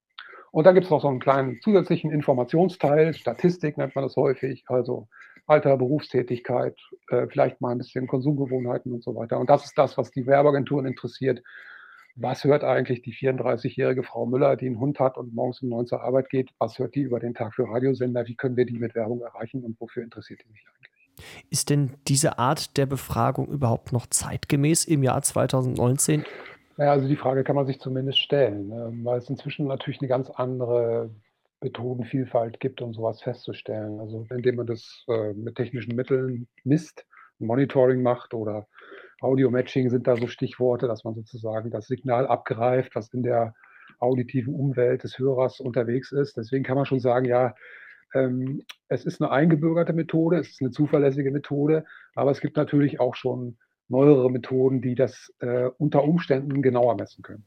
Und 0.52 0.64
dann 0.64 0.74
gibt 0.74 0.84
es 0.84 0.90
noch 0.90 1.00
so 1.00 1.08
einen 1.08 1.18
kleinen 1.18 1.60
zusätzlichen 1.60 2.12
Informationsteil, 2.12 3.14
Statistik 3.14 3.78
nennt 3.78 3.96
man 3.96 4.04
das 4.04 4.14
häufig, 4.16 4.62
also 4.68 5.08
Alter, 5.46 5.76
Berufstätigkeit, 5.76 6.78
äh, 7.08 7.26
vielleicht 7.26 7.60
mal 7.60 7.72
ein 7.72 7.78
bisschen 7.78 8.06
Konsumgewohnheiten 8.06 8.92
und 8.92 9.02
so 9.02 9.16
weiter. 9.16 9.40
Und 9.40 9.50
das 9.50 9.64
ist 9.64 9.76
das, 9.76 9.98
was 9.98 10.12
die 10.12 10.26
Werbeagenturen 10.26 10.86
interessiert. 10.86 11.42
Was 12.16 12.44
hört 12.44 12.62
eigentlich 12.62 13.02
die 13.02 13.14
34-jährige 13.14 14.02
Frau 14.02 14.26
Müller, 14.26 14.56
die 14.56 14.66
einen 14.66 14.78
Hund 14.78 15.00
hat 15.00 15.16
und 15.16 15.34
morgens 15.34 15.62
um 15.62 15.70
neun 15.70 15.86
zur 15.86 16.02
Arbeit 16.02 16.28
geht? 16.28 16.50
Was 16.58 16.78
hört 16.78 16.94
die 16.94 17.00
über 17.00 17.20
den 17.20 17.34
Tag 17.34 17.54
für 17.54 17.64
Radiosender? 17.64 18.26
Wie 18.26 18.36
können 18.36 18.56
wir 18.56 18.66
die 18.66 18.78
mit 18.78 18.94
Werbung 18.94 19.22
erreichen 19.22 19.64
und 19.64 19.80
wofür 19.80 20.02
interessiert 20.02 20.40
die 20.44 20.52
sich 20.52 20.64
eigentlich? 20.68 20.92
Ist 21.50 21.70
denn 21.70 21.92
diese 22.08 22.38
Art 22.38 22.76
der 22.76 22.86
Befragung 22.86 23.48
überhaupt 23.48 23.92
noch 23.92 24.06
zeitgemäß 24.06 24.84
im 24.84 25.02
Jahr 25.02 25.22
2019? 25.22 26.24
Naja, 26.76 26.92
also 26.92 27.08
die 27.08 27.16
Frage 27.16 27.44
kann 27.44 27.56
man 27.56 27.66
sich 27.66 27.80
zumindest 27.80 28.18
stellen, 28.18 28.68
ne? 28.68 28.92
weil 29.04 29.18
es 29.18 29.28
inzwischen 29.28 29.66
natürlich 29.66 30.00
eine 30.00 30.08
ganz 30.08 30.30
andere 30.30 31.10
Methodenvielfalt 31.62 32.60
gibt, 32.60 32.82
um 32.82 32.92
sowas 32.92 33.22
festzustellen. 33.22 34.00
Also 34.00 34.26
indem 34.30 34.56
man 34.56 34.66
das 34.66 35.04
äh, 35.08 35.32
mit 35.34 35.56
technischen 35.56 35.94
Mitteln 35.94 36.48
misst, 36.64 37.06
Monitoring 37.38 38.02
macht 38.02 38.34
oder 38.34 38.66
Audio-Matching 39.22 39.90
sind 39.90 40.06
da 40.06 40.16
so 40.16 40.26
Stichworte, 40.26 40.86
dass 40.86 41.04
man 41.04 41.14
sozusagen 41.14 41.70
das 41.70 41.86
Signal 41.86 42.26
abgreift, 42.26 42.94
was 42.94 43.12
in 43.12 43.22
der 43.22 43.54
auditiven 43.98 44.54
Umwelt 44.54 45.04
des 45.04 45.18
Hörers 45.18 45.60
unterwegs 45.60 46.12
ist. 46.12 46.36
Deswegen 46.36 46.64
kann 46.64 46.76
man 46.76 46.86
schon 46.86 47.00
sagen, 47.00 47.26
ja, 47.26 47.54
ähm, 48.14 48.62
es 48.88 49.04
ist 49.04 49.22
eine 49.22 49.30
eingebürgerte 49.30 49.92
Methode, 49.92 50.38
es 50.38 50.50
ist 50.50 50.60
eine 50.60 50.70
zuverlässige 50.70 51.30
Methode, 51.30 51.84
aber 52.14 52.30
es 52.30 52.40
gibt 52.40 52.56
natürlich 52.56 53.00
auch 53.00 53.14
schon 53.14 53.56
neuere 53.88 54.30
Methoden, 54.30 54.80
die 54.80 54.94
das 54.94 55.32
äh, 55.40 55.68
unter 55.78 56.04
Umständen 56.04 56.62
genauer 56.62 56.96
messen 56.96 57.22
können. 57.22 57.44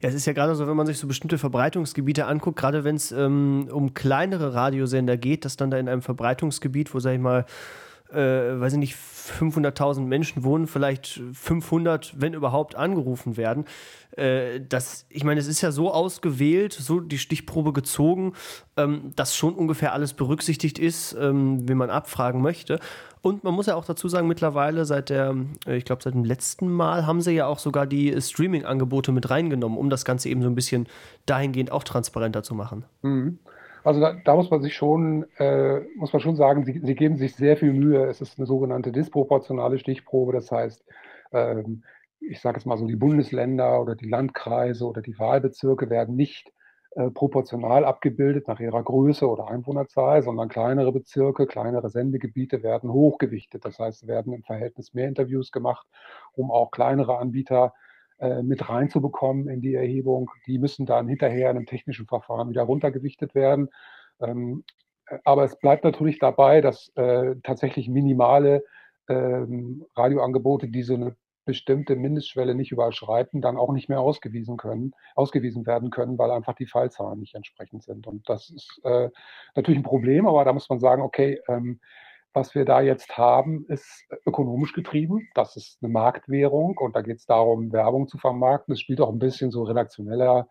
Ja, 0.00 0.08
es 0.08 0.14
ist 0.14 0.26
ja 0.26 0.32
gerade 0.32 0.54
so, 0.54 0.66
wenn 0.66 0.76
man 0.76 0.86
sich 0.86 0.98
so 0.98 1.06
bestimmte 1.06 1.36
Verbreitungsgebiete 1.36 2.26
anguckt, 2.26 2.58
gerade 2.58 2.84
wenn 2.84 2.96
es 2.96 3.12
ähm, 3.12 3.68
um 3.70 3.92
kleinere 3.92 4.54
Radiosender 4.54 5.16
geht, 5.16 5.44
dass 5.44 5.56
dann 5.56 5.70
da 5.70 5.78
in 5.78 5.88
einem 5.88 6.02
Verbreitungsgebiet, 6.02 6.94
wo, 6.94 7.00
sag 7.00 7.12
ich 7.14 7.20
mal, 7.20 7.44
äh, 8.12 8.60
weiß 8.60 8.74
ich 8.74 8.78
nicht, 8.78 8.96
500.000 8.96 10.00
Menschen 10.00 10.44
wohnen, 10.44 10.66
vielleicht 10.66 11.20
500, 11.32 12.14
wenn 12.20 12.34
überhaupt, 12.34 12.74
angerufen 12.74 13.36
werden. 13.36 13.64
Äh, 14.16 14.60
das, 14.60 15.06
ich 15.08 15.24
meine, 15.24 15.40
es 15.40 15.46
ist 15.46 15.60
ja 15.60 15.72
so 15.72 15.92
ausgewählt, 15.92 16.72
so 16.72 17.00
die 17.00 17.18
Stichprobe 17.18 17.72
gezogen, 17.72 18.34
ähm, 18.76 19.12
dass 19.16 19.36
schon 19.36 19.54
ungefähr 19.54 19.92
alles 19.92 20.14
berücksichtigt 20.14 20.78
ist, 20.78 21.16
ähm, 21.18 21.68
wie 21.68 21.74
man 21.74 21.90
abfragen 21.90 22.42
möchte. 22.42 22.80
Und 23.22 23.44
man 23.44 23.54
muss 23.54 23.66
ja 23.66 23.74
auch 23.74 23.84
dazu 23.84 24.08
sagen, 24.08 24.26
mittlerweile 24.28 24.84
seit 24.84 25.10
der, 25.10 25.36
äh, 25.66 25.76
ich 25.76 25.84
glaube, 25.84 26.02
seit 26.02 26.14
dem 26.14 26.24
letzten 26.24 26.70
Mal 26.70 27.06
haben 27.06 27.20
sie 27.20 27.32
ja 27.32 27.46
auch 27.46 27.58
sogar 27.58 27.86
die 27.86 28.20
Streaming-Angebote 28.20 29.12
mit 29.12 29.30
reingenommen, 29.30 29.78
um 29.78 29.90
das 29.90 30.04
Ganze 30.04 30.28
eben 30.28 30.42
so 30.42 30.48
ein 30.48 30.54
bisschen 30.54 30.88
dahingehend 31.26 31.70
auch 31.70 31.84
transparenter 31.84 32.42
zu 32.42 32.54
machen. 32.54 32.84
Mhm. 33.02 33.38
Also 33.84 34.00
da, 34.00 34.14
da, 34.24 34.36
muss 34.36 34.50
man 34.50 34.62
sich 34.62 34.74
schon, 34.74 35.26
äh, 35.38 35.80
muss 35.96 36.12
man 36.12 36.20
schon 36.20 36.36
sagen, 36.36 36.64
sie, 36.64 36.80
sie, 36.82 36.94
geben 36.94 37.16
sich 37.16 37.34
sehr 37.34 37.56
viel 37.56 37.72
Mühe. 37.72 38.04
Es 38.06 38.20
ist 38.20 38.38
eine 38.38 38.46
sogenannte 38.46 38.92
disproportionale 38.92 39.78
Stichprobe. 39.78 40.32
Das 40.32 40.50
heißt, 40.50 40.84
ähm, 41.32 41.82
ich 42.20 42.40
sage 42.40 42.58
jetzt 42.58 42.66
mal 42.66 42.76
so, 42.76 42.86
die 42.86 42.96
Bundesländer 42.96 43.80
oder 43.80 43.94
die 43.94 44.08
Landkreise 44.08 44.86
oder 44.86 45.00
die 45.00 45.18
Wahlbezirke 45.18 45.88
werden 45.88 46.16
nicht 46.16 46.52
äh, 46.92 47.10
proportional 47.10 47.84
abgebildet 47.84 48.48
nach 48.48 48.60
ihrer 48.60 48.82
Größe 48.82 49.26
oder 49.28 49.48
Einwohnerzahl, 49.48 50.22
sondern 50.22 50.48
kleinere 50.48 50.92
Bezirke, 50.92 51.46
kleinere 51.46 51.88
Sendegebiete 51.88 52.62
werden 52.62 52.92
hochgewichtet. 52.92 53.64
Das 53.64 53.78
heißt, 53.78 54.06
werden 54.06 54.32
im 54.34 54.42
Verhältnis 54.42 54.92
mehr 54.92 55.08
Interviews 55.08 55.52
gemacht, 55.52 55.86
um 56.32 56.50
auch 56.50 56.70
kleinere 56.70 57.18
Anbieter 57.18 57.72
äh, 57.74 57.89
mit 58.42 58.68
reinzubekommen 58.68 59.48
in 59.48 59.60
die 59.60 59.74
Erhebung. 59.74 60.30
Die 60.46 60.58
müssen 60.58 60.86
dann 60.86 61.08
hinterher 61.08 61.50
in 61.50 61.56
einem 61.56 61.66
technischen 61.66 62.06
Verfahren 62.06 62.50
wieder 62.50 62.62
runtergewichtet 62.62 63.34
werden. 63.34 63.70
Ähm, 64.20 64.64
äh, 65.06 65.18
aber 65.24 65.44
es 65.44 65.58
bleibt 65.58 65.84
natürlich 65.84 66.18
dabei, 66.18 66.60
dass 66.60 66.92
äh, 66.96 67.36
tatsächlich 67.42 67.88
minimale 67.88 68.64
ähm, 69.08 69.84
Radioangebote, 69.96 70.68
die 70.68 70.82
so 70.82 70.94
eine 70.94 71.16
bestimmte 71.46 71.96
Mindestschwelle 71.96 72.54
nicht 72.54 72.70
überschreiten, 72.70 73.40
dann 73.40 73.56
auch 73.56 73.72
nicht 73.72 73.88
mehr 73.88 74.00
ausgewiesen 74.00 74.56
können, 74.56 74.92
ausgewiesen 75.16 75.66
werden 75.66 75.90
können, 75.90 76.18
weil 76.18 76.30
einfach 76.30 76.54
die 76.54 76.66
Fallzahlen 76.66 77.18
nicht 77.18 77.34
entsprechend 77.34 77.82
sind. 77.82 78.06
Und 78.06 78.28
das 78.28 78.50
ist 78.50 78.80
äh, 78.84 79.08
natürlich 79.56 79.80
ein 79.80 79.84
Problem, 79.84 80.26
aber 80.26 80.44
da 80.44 80.52
muss 80.52 80.68
man 80.68 80.80
sagen, 80.80 81.02
okay, 81.02 81.40
ähm, 81.48 81.80
was 82.32 82.54
wir 82.54 82.64
da 82.64 82.80
jetzt 82.80 83.16
haben, 83.16 83.66
ist 83.66 84.06
ökonomisch 84.26 84.72
getrieben. 84.72 85.28
Das 85.34 85.56
ist 85.56 85.78
eine 85.82 85.92
Marktwährung 85.92 86.76
und 86.78 86.94
da 86.94 87.02
geht 87.02 87.18
es 87.18 87.26
darum, 87.26 87.72
Werbung 87.72 88.08
zu 88.08 88.18
vermarkten. 88.18 88.72
Es 88.72 88.80
spielt 88.80 89.00
auch 89.00 89.10
ein 89.10 89.18
bisschen 89.18 89.50
so 89.50 89.64
redaktioneller 89.64 90.48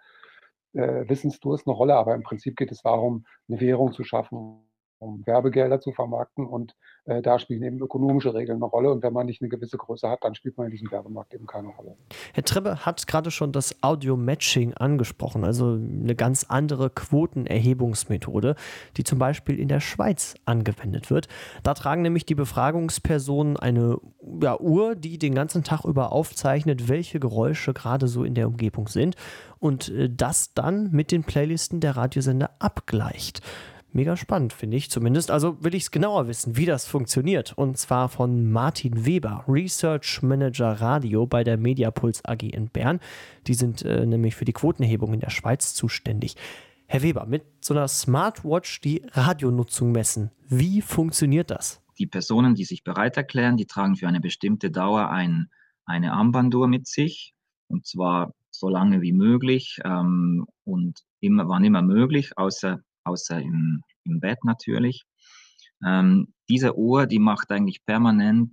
äh, 0.73 1.07
Wissensdurst 1.07 1.67
eine 1.67 1.75
Rolle, 1.75 1.95
aber 1.95 2.15
im 2.15 2.23
Prinzip 2.23 2.57
geht 2.57 2.71
es 2.71 2.81
darum, 2.81 3.25
eine 3.47 3.59
Währung 3.61 3.93
zu 3.93 4.03
schaffen, 4.03 4.68
um 4.99 5.25
Werbegelder 5.25 5.79
zu 5.79 5.91
vermarkten. 5.91 6.45
Und 6.45 6.75
äh, 7.05 7.21
da 7.21 7.39
spielen 7.39 7.63
eben 7.63 7.79
ökonomische 7.79 8.33
Regeln 8.33 8.57
eine 8.57 8.65
Rolle. 8.65 8.91
Und 8.91 9.01
wenn 9.01 9.13
man 9.13 9.25
nicht 9.25 9.41
eine 9.41 9.49
gewisse 9.49 9.77
Größe 9.77 10.09
hat, 10.09 10.23
dann 10.23 10.35
spielt 10.35 10.57
man 10.57 10.67
in 10.67 10.71
diesem 10.71 10.91
Werbemarkt 10.91 11.33
eben 11.33 11.47
keine 11.47 11.69
Rolle. 11.69 11.95
Herr 12.33 12.43
Trebbe 12.43 12.85
hat 12.85 13.07
gerade 13.07 13.31
schon 13.31 13.51
das 13.51 13.81
Audio-Matching 13.81 14.73
angesprochen, 14.73 15.43
also 15.43 15.73
eine 15.73 16.15
ganz 16.15 16.45
andere 16.47 16.89
Quotenerhebungsmethode, 16.89 18.55
die 18.97 19.03
zum 19.03 19.19
Beispiel 19.19 19.59
in 19.59 19.67
der 19.67 19.79
Schweiz 19.79 20.35
angewendet 20.45 21.09
wird. 21.09 21.27
Da 21.63 21.73
tragen 21.73 22.01
nämlich 22.01 22.25
die 22.25 22.35
Befragungspersonen 22.35 23.57
eine 23.57 23.97
ja, 24.41 24.59
Uhr, 24.59 24.95
die 24.95 25.17
den 25.17 25.33
ganzen 25.33 25.63
Tag 25.63 25.85
über 25.85 26.11
aufzeichnet, 26.11 26.89
welche 26.89 27.19
Geräusche 27.19 27.73
gerade 27.73 28.07
so 28.07 28.23
in 28.23 28.35
der 28.35 28.47
Umgebung 28.47 28.87
sind 28.87 29.15
und 29.59 29.89
äh, 29.89 30.09
das 30.09 30.53
dann 30.53 30.91
mit 30.91 31.11
den 31.11 31.23
Playlisten 31.23 31.79
der 31.79 31.97
Radiosender 31.97 32.51
abgleicht. 32.59 33.41
Mega 33.91 34.15
spannend, 34.15 34.53
finde 34.53 34.77
ich 34.77 34.91
zumindest. 34.91 35.31
Also 35.31 35.63
will 35.63 35.73
ich 35.73 35.83
es 35.83 35.91
genauer 35.91 36.27
wissen, 36.27 36.55
wie 36.55 36.67
das 36.67 36.85
funktioniert. 36.85 37.53
Und 37.57 37.77
zwar 37.77 38.07
von 38.07 38.51
Martin 38.51 39.05
Weber, 39.05 39.43
Research 39.47 40.21
Manager 40.21 40.73
Radio 40.73 41.25
bei 41.25 41.43
der 41.43 41.57
Mediapuls 41.57 42.23
AG 42.23 42.43
in 42.43 42.69
Bern. 42.69 42.99
Die 43.47 43.55
sind 43.55 43.83
äh, 43.83 44.05
nämlich 44.05 44.35
für 44.35 44.45
die 44.45 44.53
Quotenerhebung 44.53 45.13
in 45.15 45.21
der 45.21 45.31
Schweiz 45.31 45.73
zuständig. 45.73 46.35
Herr 46.85 47.01
Weber, 47.01 47.25
mit 47.25 47.43
so 47.61 47.73
einer 47.73 47.87
Smartwatch 47.87 48.79
die 48.81 49.01
Radionutzung 49.11 49.91
messen. 49.91 50.29
Wie 50.47 50.81
funktioniert 50.81 51.49
das? 51.49 51.81
Die 51.97 52.07
Personen, 52.07 52.53
die 52.53 52.65
sich 52.65 52.83
bereit 52.83 53.17
erklären, 53.17 53.57
die 53.57 53.65
tragen 53.65 53.95
für 53.95 54.07
eine 54.07 54.21
bestimmte 54.21 54.69
Dauer 54.69 55.09
ein, 55.09 55.49
eine 55.85 56.13
Armbanduhr 56.13 56.67
mit 56.67 56.87
sich. 56.87 57.33
Und 57.67 57.87
zwar 57.87 58.33
so 58.51 58.69
lange 58.69 59.01
wie 59.01 59.13
möglich 59.13 59.79
ähm, 59.83 60.45
und 60.63 60.99
immer, 61.21 61.47
wann 61.47 61.63
immer 61.63 61.81
möglich, 61.81 62.37
außer 62.37 62.81
außer 63.03 63.39
im, 63.39 63.81
im 64.03 64.19
Bett 64.19 64.43
natürlich. 64.43 65.05
Ähm, 65.85 66.33
diese 66.49 66.77
Uhr, 66.77 67.05
die 67.05 67.19
macht 67.19 67.51
eigentlich 67.51 67.85
permanent 67.85 68.51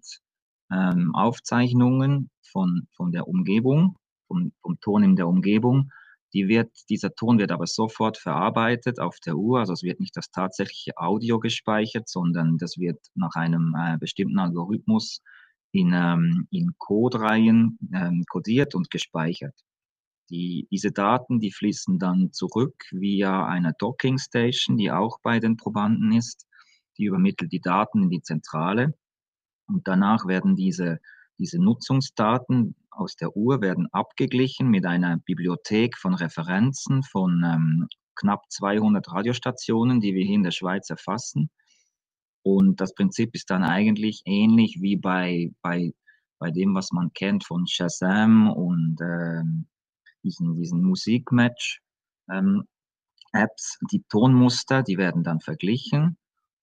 ähm, 0.72 1.14
Aufzeichnungen 1.14 2.30
von, 2.50 2.86
von 2.94 3.12
der 3.12 3.28
Umgebung, 3.28 3.96
vom, 4.28 4.52
vom 4.62 4.78
Ton 4.80 5.02
in 5.02 5.16
der 5.16 5.28
Umgebung. 5.28 5.90
Die 6.34 6.48
wird, 6.48 6.70
dieser 6.90 7.14
Ton 7.14 7.38
wird 7.38 7.52
aber 7.52 7.66
sofort 7.66 8.18
verarbeitet 8.18 9.00
auf 9.00 9.18
der 9.24 9.36
Uhr. 9.36 9.60
Also 9.60 9.72
es 9.72 9.82
wird 9.82 10.00
nicht 10.00 10.16
das 10.16 10.30
tatsächliche 10.30 10.96
Audio 10.96 11.38
gespeichert, 11.38 12.08
sondern 12.08 12.58
das 12.58 12.76
wird 12.78 12.98
nach 13.14 13.34
einem 13.34 13.74
äh, 13.78 13.96
bestimmten 13.98 14.38
Algorithmus 14.38 15.22
in, 15.72 15.92
ähm, 15.94 16.46
in 16.50 16.74
Codereihen 16.78 17.78
ähm, 17.94 18.24
codiert 18.28 18.74
und 18.74 18.90
gespeichert. 18.90 19.54
Die, 20.30 20.66
diese 20.70 20.90
Daten, 20.90 21.38
die 21.38 21.52
fließen 21.52 21.98
dann 21.98 22.32
zurück 22.32 22.74
via 22.90 23.46
einer 23.46 23.72
Docking 23.78 24.18
Station, 24.18 24.76
die 24.76 24.90
auch 24.90 25.18
bei 25.22 25.38
den 25.38 25.56
Probanden 25.56 26.12
ist. 26.12 26.46
Die 26.98 27.04
übermittelt 27.04 27.52
die 27.52 27.60
Daten 27.60 28.04
in 28.04 28.10
die 28.10 28.22
Zentrale. 28.22 28.94
Und 29.68 29.86
danach 29.86 30.26
werden 30.26 30.56
diese, 30.56 30.98
diese 31.38 31.62
Nutzungsdaten 31.62 32.74
aus 32.90 33.14
der 33.16 33.36
Uhr 33.36 33.60
werden 33.60 33.88
abgeglichen 33.92 34.68
mit 34.68 34.86
einer 34.86 35.18
Bibliothek 35.18 35.96
von 35.98 36.14
Referenzen 36.14 37.02
von 37.02 37.42
ähm, 37.44 37.88
knapp 38.16 38.50
200 38.50 39.12
Radiostationen, 39.12 40.00
die 40.00 40.14
wir 40.14 40.24
hier 40.24 40.36
in 40.36 40.42
der 40.42 40.50
Schweiz 40.50 40.88
erfassen. 40.90 41.50
Und 42.42 42.80
das 42.80 42.94
Prinzip 42.94 43.34
ist 43.34 43.50
dann 43.50 43.62
eigentlich 43.62 44.22
ähnlich 44.24 44.78
wie 44.80 44.96
bei, 44.96 45.50
bei, 45.62 45.92
bei 46.38 46.50
dem, 46.50 46.74
was 46.74 46.92
man 46.92 47.12
kennt 47.12 47.44
von 47.44 47.66
Shazam 47.66 48.50
und 48.50 48.96
ähm, 49.02 49.66
diesen, 50.26 50.56
diesen 50.56 50.82
Musikmatch 50.82 51.80
ähm, 52.30 52.64
die 53.92 54.02
Tonmuster, 54.08 54.82
die 54.82 54.96
werden 54.96 55.22
dann 55.22 55.40
verglichen 55.40 56.16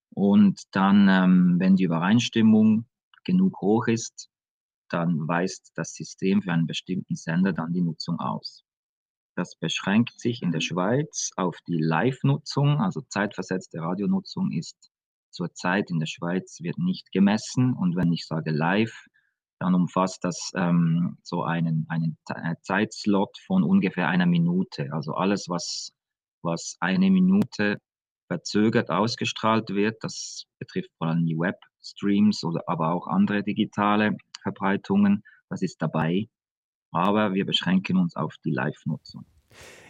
und 0.10 0.62
dann, 0.72 1.08
ähm, 1.08 1.56
wenn 1.60 1.76
die 1.76 1.84
Übereinstimmung 1.84 2.86
genug 3.24 3.62
hoch 3.62 3.88
ist, 3.88 4.30
dann 4.90 5.28
weist 5.28 5.72
das 5.76 5.94
System 5.94 6.42
für 6.42 6.52
einen 6.52 6.68
bestimmten 6.68 7.16
Sender 7.16 7.54
dann 7.54 7.74
die 7.74 7.82
Nutzung 7.82 8.20
aus. 8.20 8.64
Das 9.36 9.56
beschränkt 9.56 10.20
sich 10.20 10.42
in 10.42 10.52
der 10.52 10.62
Schweiz 10.62 11.32
auf 11.36 11.58
die 11.68 11.78
Live-Nutzung, 11.78 12.82
also 12.82 13.02
zeitversetzte 13.02 13.80
Radionutzung 13.80 14.52
ist 14.52 14.92
zurzeit 15.34 15.90
in 15.90 16.00
der 16.00 16.06
Schweiz 16.06 16.60
wird 16.62 16.78
nicht 16.78 17.12
gemessen 17.12 17.74
und 17.74 17.96
wenn 17.96 18.14
ich 18.14 18.26
sage 18.26 18.52
live, 18.52 19.08
dann 19.64 19.76
umfasst 19.76 20.24
das 20.24 20.52
ähm, 20.56 21.18
so 21.24 21.44
einen, 21.44 21.86
einen 21.90 22.18
äh, 22.30 22.56
Zeitslot 22.62 23.38
von 23.48 23.64
ungefähr 23.64 24.10
einer 24.10 24.26
Minute. 24.26 24.90
Also 24.92 25.14
alles, 25.14 25.48
was 25.48 25.92
was 26.44 26.76
eine 26.80 27.10
Minute 27.10 27.78
verzögert 28.28 28.90
ausgestrahlt 28.90 29.70
wird. 29.70 30.04
Das 30.04 30.44
betrifft 30.60 30.92
vor 30.98 31.08
allem 31.08 31.26
die 31.26 31.38
Webstreams 31.38 32.44
oder 32.44 32.64
aber 32.68 32.94
auch 32.94 33.08
andere 33.08 33.44
digitale 33.44 34.18
Verbreitungen. 34.42 35.24
Das 35.50 35.62
ist 35.62 35.82
dabei. 35.82 36.28
Aber 36.92 37.34
wir 37.34 37.46
beschränken 37.46 37.98
uns 37.98 38.16
auf 38.16 38.36
die 38.46 38.52
Live-Nutzung. 38.52 39.26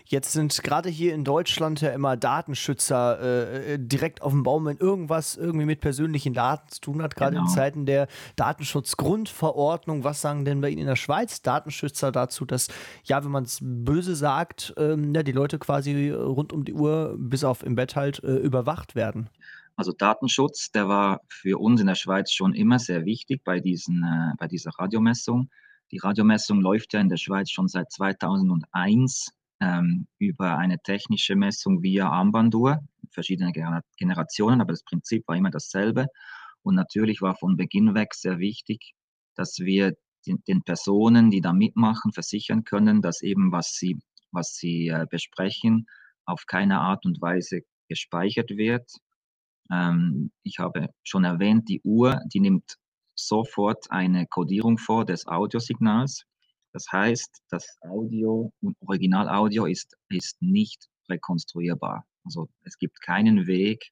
Jetzt 0.06 0.34
sind 0.34 0.64
gerade 0.64 0.90
hier 0.90 1.14
in 1.14 1.24
Deutschland 1.24 1.82
ja 1.82 1.92
immer 1.92 2.18
Datenschützer 2.18 3.20
äh, 3.22 3.80
direkt 3.80 4.22
auf 4.22 4.32
dem 4.32 4.44
Baum, 4.44 4.66
wenn 4.66 4.78
irgendwas 4.78 5.36
irgendwie 5.38 5.66
mit 5.66 5.80
persönlichen 5.80 6.34
Daten 6.34 6.70
zu 6.70 6.82
tun 6.82 7.02
hat, 7.02 7.16
gerade 7.16 7.36
genau. 7.36 7.46
in 7.46 7.50
Zeiten 7.50 7.86
der 7.86 8.08
Datenschutzgrundverordnung. 8.36 10.04
Was 10.04 10.22
sagen 10.22 10.44
denn 10.44 10.62
bei 10.62 10.70
Ihnen 10.70 10.82
in 10.82 10.88
der 10.88 10.98
Schweiz 10.98 11.42
Datenschützer 11.42 12.12
dazu, 12.12 12.46
dass, 12.46 12.68
ja, 13.06 13.24
wenn 13.24 13.32
man 13.32 13.44
es 13.44 13.60
böse 13.62 14.16
sagt, 14.16 14.74
ähm, 14.78 15.16
ja, 15.16 15.24
die 15.24 15.32
Leute 15.32 15.58
quasi 15.58 16.10
rund 16.10 16.52
um 16.52 16.66
die 16.66 16.74
Uhr 16.74 17.16
bis 17.18 17.44
auf 17.44 17.64
im 17.64 17.76
Bett 17.76 17.96
halt 17.96 18.22
äh, 18.24 18.36
überwacht 18.36 18.96
werden? 18.96 19.30
Also 19.76 19.92
Datenschutz, 19.92 20.72
der 20.72 20.88
war 20.88 21.22
für 21.30 21.60
uns 21.60 21.82
in 21.82 21.88
der 21.88 21.96
Schweiz 21.96 22.32
schon 22.32 22.54
immer 22.54 22.78
sehr 22.78 23.06
wichtig 23.06 23.44
bei, 23.44 23.60
diesen, 23.60 24.04
äh, 24.04 24.34
bei 24.38 24.48
dieser 24.48 24.72
Radiomessung. 24.78 25.50
Die 25.92 25.98
Radiomessung 25.98 26.62
läuft 26.62 26.94
ja 26.94 27.00
in 27.00 27.10
der 27.10 27.18
Schweiz 27.18 27.50
schon 27.50 27.68
seit 27.68 27.92
2001 27.92 29.32
ähm, 29.64 30.08
über 30.20 30.58
eine 30.58 30.80
technische 30.80 31.36
Messung 31.36 31.82
via 31.82 32.10
Armbanduhr, 32.10 32.80
verschiedene 33.12 33.54
Generationen, 33.98 34.60
aber 34.60 34.74
das 34.74 34.84
Prinzip 34.84 35.28
war 35.28 35.38
immer 35.38 35.52
dasselbe. 35.52 36.08
Und 36.64 36.76
natürlich 36.76 37.22
war 37.22 37.36
von 37.36 37.56
Beginn 37.56 37.96
weg 37.96 38.14
sehr 38.14 38.40
wichtig, 38.40 38.94
dass 39.36 39.60
wir 39.60 39.94
den, 40.26 40.44
den 40.48 40.64
Personen, 40.64 41.30
die 41.32 41.42
da 41.42 41.54
mitmachen, 41.54 42.12
versichern 42.14 42.64
können, 42.64 43.02
dass 43.02 43.22
eben 43.22 43.52
was 43.52 43.74
sie, 43.74 43.98
was 44.32 44.56
sie 44.56 44.88
äh, 44.88 45.06
besprechen, 45.10 45.86
auf 46.26 46.46
keine 46.46 46.80
Art 46.80 47.06
und 47.06 47.22
Weise 47.22 47.62
gespeichert 47.90 48.52
wird. 48.52 48.90
Ähm, 49.72 50.32
ich 50.44 50.60
habe 50.60 50.90
schon 51.04 51.24
erwähnt, 51.24 51.70
die 51.70 51.82
Uhr, 51.84 52.20
die 52.34 52.40
nimmt 52.40 52.78
sofort 53.16 53.92
eine 53.92 54.26
Codierung 54.28 54.78
vor 54.78 55.06
des 55.06 55.28
Audiosignals. 55.28 56.24
Das 56.74 56.88
heißt, 56.92 57.44
das 57.50 57.78
Audio, 57.82 58.52
Originalaudio 58.82 59.66
ist, 59.66 59.96
ist 60.10 60.42
nicht 60.42 60.90
rekonstruierbar. 61.10 62.06
Also 62.26 62.50
es 62.64 62.78
gibt 62.78 63.00
keinen 63.02 63.46
Weg, 63.48 63.92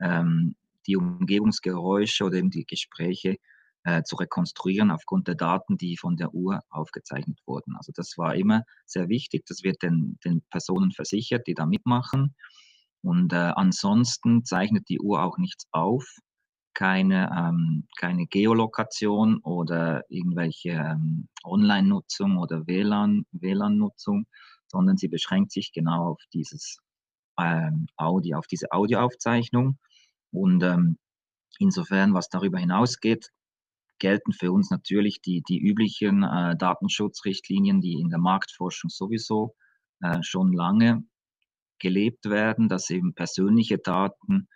ähm, 0.00 0.56
die 0.86 0.96
Umgebungsgeräusche 0.96 2.24
oder 2.24 2.36
eben 2.36 2.50
die 2.50 2.66
Gespräche 2.66 3.38
äh, 3.84 4.02
zu 4.02 4.16
rekonstruieren 4.16 4.90
aufgrund 4.90 5.26
der 5.26 5.36
Daten, 5.36 5.78
die 5.78 5.96
von 5.96 6.16
der 6.16 6.34
Uhr 6.34 6.60
aufgezeichnet 6.68 7.40
wurden. 7.46 7.76
Also 7.76 7.92
das 7.94 8.18
war 8.18 8.34
immer 8.34 8.62
sehr 8.84 9.08
wichtig. 9.08 9.46
Das 9.46 9.62
wird 9.62 9.82
den, 9.82 10.18
den 10.24 10.42
Personen 10.50 10.92
versichert, 10.92 11.46
die 11.46 11.54
da 11.54 11.66
mitmachen. 11.66 12.34
Und 13.02 13.32
äh, 13.32 13.36
ansonsten 13.36 14.44
zeichnet 14.44 14.88
die 14.88 15.00
Uhr 15.00 15.22
auch 15.22 15.38
nichts 15.38 15.66
auf 15.70 16.04
keine, 16.76 17.30
ähm, 17.34 17.88
keine 17.96 18.26
Geolokation 18.26 19.38
oder 19.38 20.04
irgendwelche 20.10 20.72
ähm, 20.72 21.26
Online-Nutzung 21.42 22.36
oder 22.36 22.66
WLAN, 22.66 23.24
WLAN-Nutzung, 23.32 24.26
sondern 24.66 24.98
sie 24.98 25.08
beschränkt 25.08 25.52
sich 25.52 25.72
genau 25.72 26.10
auf 26.10 26.22
dieses 26.34 26.78
ähm, 27.40 27.86
Audio, 27.96 28.36
auf 28.38 28.46
diese 28.46 28.72
Audioaufzeichnung. 28.72 29.78
Und 30.32 30.62
ähm, 30.62 30.98
insofern, 31.58 32.12
was 32.12 32.28
darüber 32.28 32.58
hinausgeht, 32.58 33.30
gelten 33.98 34.34
für 34.34 34.52
uns 34.52 34.70
natürlich 34.70 35.22
die, 35.22 35.42
die 35.48 35.58
üblichen 35.58 36.24
äh, 36.24 36.58
Datenschutzrichtlinien, 36.58 37.80
die 37.80 37.94
in 37.94 38.10
der 38.10 38.18
Marktforschung 38.18 38.90
sowieso 38.90 39.54
äh, 40.02 40.22
schon 40.22 40.52
lange 40.52 41.04
gelebt 41.78 42.26
werden, 42.26 42.68
dass 42.68 42.90
eben 42.90 43.14
persönliche 43.14 43.78
Daten 43.78 44.48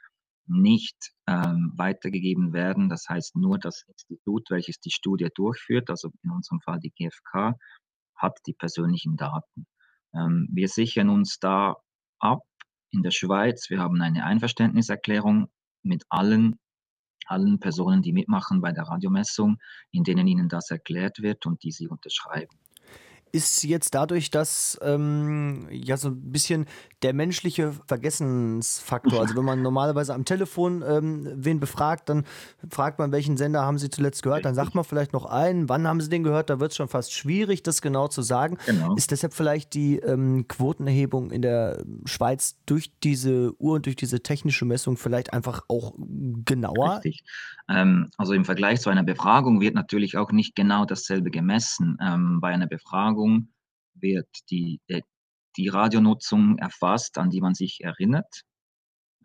nicht 0.51 1.13
ähm, 1.27 1.73
weitergegeben 1.77 2.53
werden. 2.53 2.89
Das 2.89 3.09
heißt, 3.09 3.37
nur 3.37 3.59
das 3.59 3.85
Institut, 3.89 4.51
welches 4.51 4.81
die 4.81 4.91
Studie 4.91 5.29
durchführt, 5.35 5.91
also 5.91 6.11
in 6.23 6.31
unserem 6.31 6.61
Fall 6.61 6.81
die 6.81 6.91
GfK, 6.91 7.55
hat 8.17 8.39
die 8.47 8.53
persönlichen 8.53 9.17
Daten. 9.17 9.67
Ähm, 10.15 10.49
wir 10.53 10.69
sichern 10.69 11.09
uns 11.09 11.39
da 11.39 11.77
ab 12.19 12.43
in 12.91 13.03
der 13.03 13.13
Schweiz. 13.13 13.71
Wir 13.71 13.79
haben 13.79 14.01
eine 14.03 14.25
Einverständniserklärung 14.25 15.49
mit 15.83 16.05
allen, 16.09 16.59
allen 17.27 17.61
Personen, 17.61 18.03
die 18.03 18.13
mitmachen 18.13 18.61
bei 18.61 18.73
der 18.73 18.85
Radiomessung, 18.85 19.59
in 19.93 20.05
denen 20.05 20.27
ihnen 20.27 20.49
das 20.49 20.71
erklärt 20.71 21.23
wird 21.23 21.47
und 21.47 21.63
die 21.63 21.73
sie 21.73 21.89
unterschreiben 21.89 22.59
ist 23.33 23.63
jetzt 23.65 23.95
dadurch, 23.95 24.31
dass 24.31 24.79
ähm, 24.83 25.67
ja 25.71 25.97
so 25.97 26.09
ein 26.09 26.33
bisschen 26.33 26.67
der 27.03 27.15
menschliche 27.15 27.73
Vergessensfaktor, 27.87 29.21
also 29.21 29.37
wenn 29.37 29.45
man 29.45 29.63
normalerweise 29.63 30.15
am 30.15 30.25
Telefon 30.25 30.85
ähm, 30.87 31.29
wen 31.35 31.61
befragt, 31.61 32.09
dann 32.09 32.25
fragt 32.69 32.99
man, 32.99 33.13
welchen 33.13 33.37
Sender 33.37 33.63
haben 33.63 33.79
Sie 33.79 33.89
zuletzt 33.89 34.23
gehört, 34.23 34.45
dann 34.45 34.55
sagt 34.55 34.75
man 34.75 34.85
vielleicht 34.85 35.13
noch 35.13 35.25
einen, 35.25 35.69
wann 35.69 35.87
haben 35.87 36.01
Sie 36.01 36.11
den 36.11 36.23
gehört, 36.23 36.51
da 36.51 36.61
wird 36.61 36.73
es 36.73 36.77
schon 36.77 36.89
fast 36.89 37.13
schwierig, 37.13 37.63
das 37.63 37.81
genau 37.81 38.09
zu 38.09 38.23
sagen. 38.23 38.59
Genau. 38.67 38.95
Ist 38.97 39.11
deshalb 39.11 39.33
vielleicht 39.33 39.75
die 39.75 39.99
ähm, 39.99 40.47
Quotenerhebung 40.49 41.31
in 41.31 41.43
der 41.43 41.85
Schweiz 42.05 42.57
durch 42.67 42.93
diese 43.03 43.55
Uhr 43.59 43.77
und 43.77 43.87
durch 43.87 43.97
diese 43.97 44.23
technische 44.23 44.65
Messung 44.65 44.97
vielleicht 44.97 45.33
einfach 45.33 45.63
auch 45.69 45.95
genauer? 46.45 46.97
Richtig. 46.97 47.23
Ähm, 47.69 48.11
also 48.17 48.33
im 48.33 48.45
Vergleich 48.45 48.81
zu 48.81 48.91
einer 48.91 49.05
Befragung 49.05 49.61
wird 49.61 49.75
natürlich 49.75 50.17
auch 50.17 50.33
nicht 50.33 50.55
genau 50.55 50.85
dasselbe 50.85 51.31
gemessen. 51.31 51.97
Ähm, 52.01 52.41
bei 52.41 52.49
einer 52.49 52.67
Befragung 52.67 53.49
wird 53.95 54.29
die, 54.51 54.81
äh, 54.89 55.03
die 55.57 55.69
Radionutzung 55.69 56.59
erfasst, 56.59 57.19
an 57.19 57.31
die 57.31 57.41
man 57.41 57.55
sich 57.55 57.81
erinnert. 57.83 58.43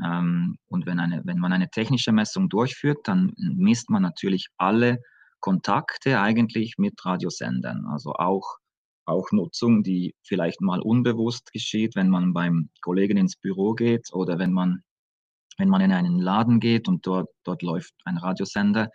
Ähm, 0.03 0.57
und 0.67 0.85
wenn, 0.85 0.99
eine, 0.99 1.21
wenn 1.25 1.39
man 1.39 1.53
eine 1.53 1.69
technische 1.69 2.11
Messung 2.11 2.49
durchführt, 2.49 2.99
dann 3.07 3.33
misst 3.37 3.89
man 3.89 4.01
natürlich 4.01 4.47
alle 4.57 4.99
Kontakte 5.39 6.19
eigentlich 6.19 6.75
mit 6.77 6.93
Radiosendern. 7.05 7.85
Also 7.85 8.13
auch, 8.13 8.57
auch 9.05 9.31
Nutzung, 9.31 9.83
die 9.83 10.15
vielleicht 10.23 10.61
mal 10.61 10.81
unbewusst 10.81 11.51
geschieht, 11.51 11.95
wenn 11.95 12.09
man 12.09 12.33
beim 12.33 12.69
Kollegen 12.81 13.17
ins 13.17 13.35
Büro 13.35 13.73
geht 13.73 14.11
oder 14.11 14.39
wenn 14.39 14.51
man 14.51 14.81
wenn 15.57 15.69
man 15.69 15.81
in 15.81 15.91
einen 15.91 16.19
Laden 16.19 16.59
geht 16.59 16.87
und 16.87 17.05
dort, 17.05 17.29
dort 17.43 17.61
läuft 17.61 17.93
ein 18.03 18.17
Radiosender, 18.17 18.89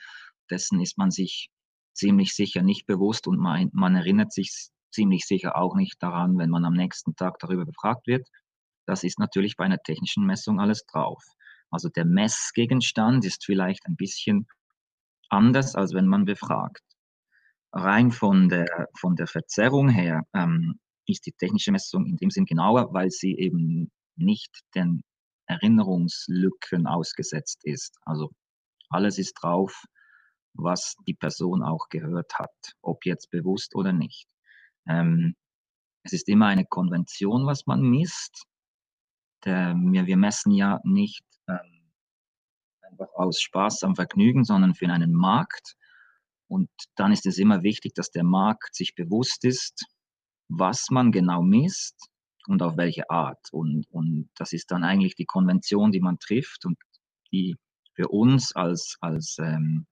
dessen 0.50 0.80
ist 0.80 0.98
man 0.98 1.10
sich 1.10 1.48
ziemlich 1.94 2.34
sicher 2.34 2.62
nicht 2.62 2.86
bewusst 2.86 3.26
und 3.26 3.38
man, 3.38 3.70
man 3.72 3.96
erinnert 3.96 4.32
sich 4.32 4.70
ziemlich 4.92 5.24
sicher 5.26 5.56
auch 5.56 5.74
nicht 5.74 6.02
daran, 6.02 6.38
wenn 6.38 6.50
man 6.50 6.64
am 6.64 6.74
nächsten 6.74 7.14
Tag 7.14 7.38
darüber 7.38 7.64
befragt 7.64 8.06
wird. 8.06 8.26
Das 8.86 9.04
ist 9.04 9.18
natürlich 9.18 9.56
bei 9.56 9.64
einer 9.64 9.78
technischen 9.78 10.26
Messung 10.26 10.60
alles 10.60 10.84
drauf. 10.86 11.22
Also 11.70 11.88
der 11.88 12.04
Messgegenstand 12.04 13.24
ist 13.24 13.44
vielleicht 13.44 13.86
ein 13.86 13.96
bisschen 13.96 14.46
anders, 15.28 15.76
als 15.76 15.94
wenn 15.94 16.06
man 16.06 16.24
befragt. 16.24 16.82
Rein 17.72 18.10
von 18.10 18.48
der, 18.48 18.88
von 18.98 19.14
der 19.14 19.28
Verzerrung 19.28 19.88
her 19.88 20.22
ähm, 20.34 20.80
ist 21.06 21.26
die 21.26 21.32
technische 21.32 21.70
Messung 21.70 22.06
in 22.06 22.16
dem 22.16 22.30
Sinn 22.30 22.44
genauer, 22.44 22.92
weil 22.92 23.10
sie 23.10 23.36
eben 23.36 23.92
nicht 24.16 24.60
den 24.74 25.02
Erinnerungslücken 25.50 26.86
ausgesetzt 26.86 27.60
ist. 27.64 27.98
Also 28.04 28.30
alles 28.88 29.18
ist 29.18 29.34
drauf, 29.34 29.84
was 30.54 30.94
die 31.06 31.14
Person 31.14 31.62
auch 31.62 31.88
gehört 31.88 32.38
hat, 32.38 32.74
ob 32.82 33.04
jetzt 33.04 33.30
bewusst 33.30 33.74
oder 33.74 33.92
nicht. 33.92 34.28
Ähm, 34.88 35.34
es 36.04 36.12
ist 36.12 36.28
immer 36.28 36.46
eine 36.46 36.64
Konvention, 36.64 37.46
was 37.46 37.66
man 37.66 37.82
misst. 37.82 38.44
Der, 39.44 39.74
wir, 39.74 40.06
wir, 40.06 40.16
messen 40.16 40.52
ja 40.52 40.80
nicht 40.84 41.24
ähm, 41.48 41.90
einfach 42.82 43.12
aus 43.14 43.40
Spaß 43.40 43.82
am 43.84 43.96
Vergnügen, 43.96 44.44
sondern 44.44 44.74
für 44.74 44.88
einen 44.88 45.14
Markt. 45.14 45.76
Und 46.48 46.70
dann 46.94 47.12
ist 47.12 47.26
es 47.26 47.38
immer 47.38 47.62
wichtig, 47.62 47.94
dass 47.94 48.10
der 48.10 48.24
Markt 48.24 48.74
sich 48.74 48.94
bewusst 48.94 49.44
ist, 49.44 49.84
was 50.48 50.90
man 50.90 51.10
genau 51.10 51.42
misst 51.42 52.09
und 52.46 52.62
auf 52.62 52.76
welche 52.76 53.10
Art. 53.10 53.52
Und, 53.52 53.86
und 53.90 54.30
das 54.36 54.52
ist 54.52 54.70
dann 54.70 54.84
eigentlich 54.84 55.14
die 55.14 55.26
Konvention, 55.26 55.92
die 55.92 56.00
man 56.00 56.18
trifft 56.18 56.64
und 56.64 56.78
die 57.32 57.56
für 57.94 58.08
uns 58.08 58.54
als, 58.54 58.96
als, 59.00 59.36
ähm, 59.38 59.86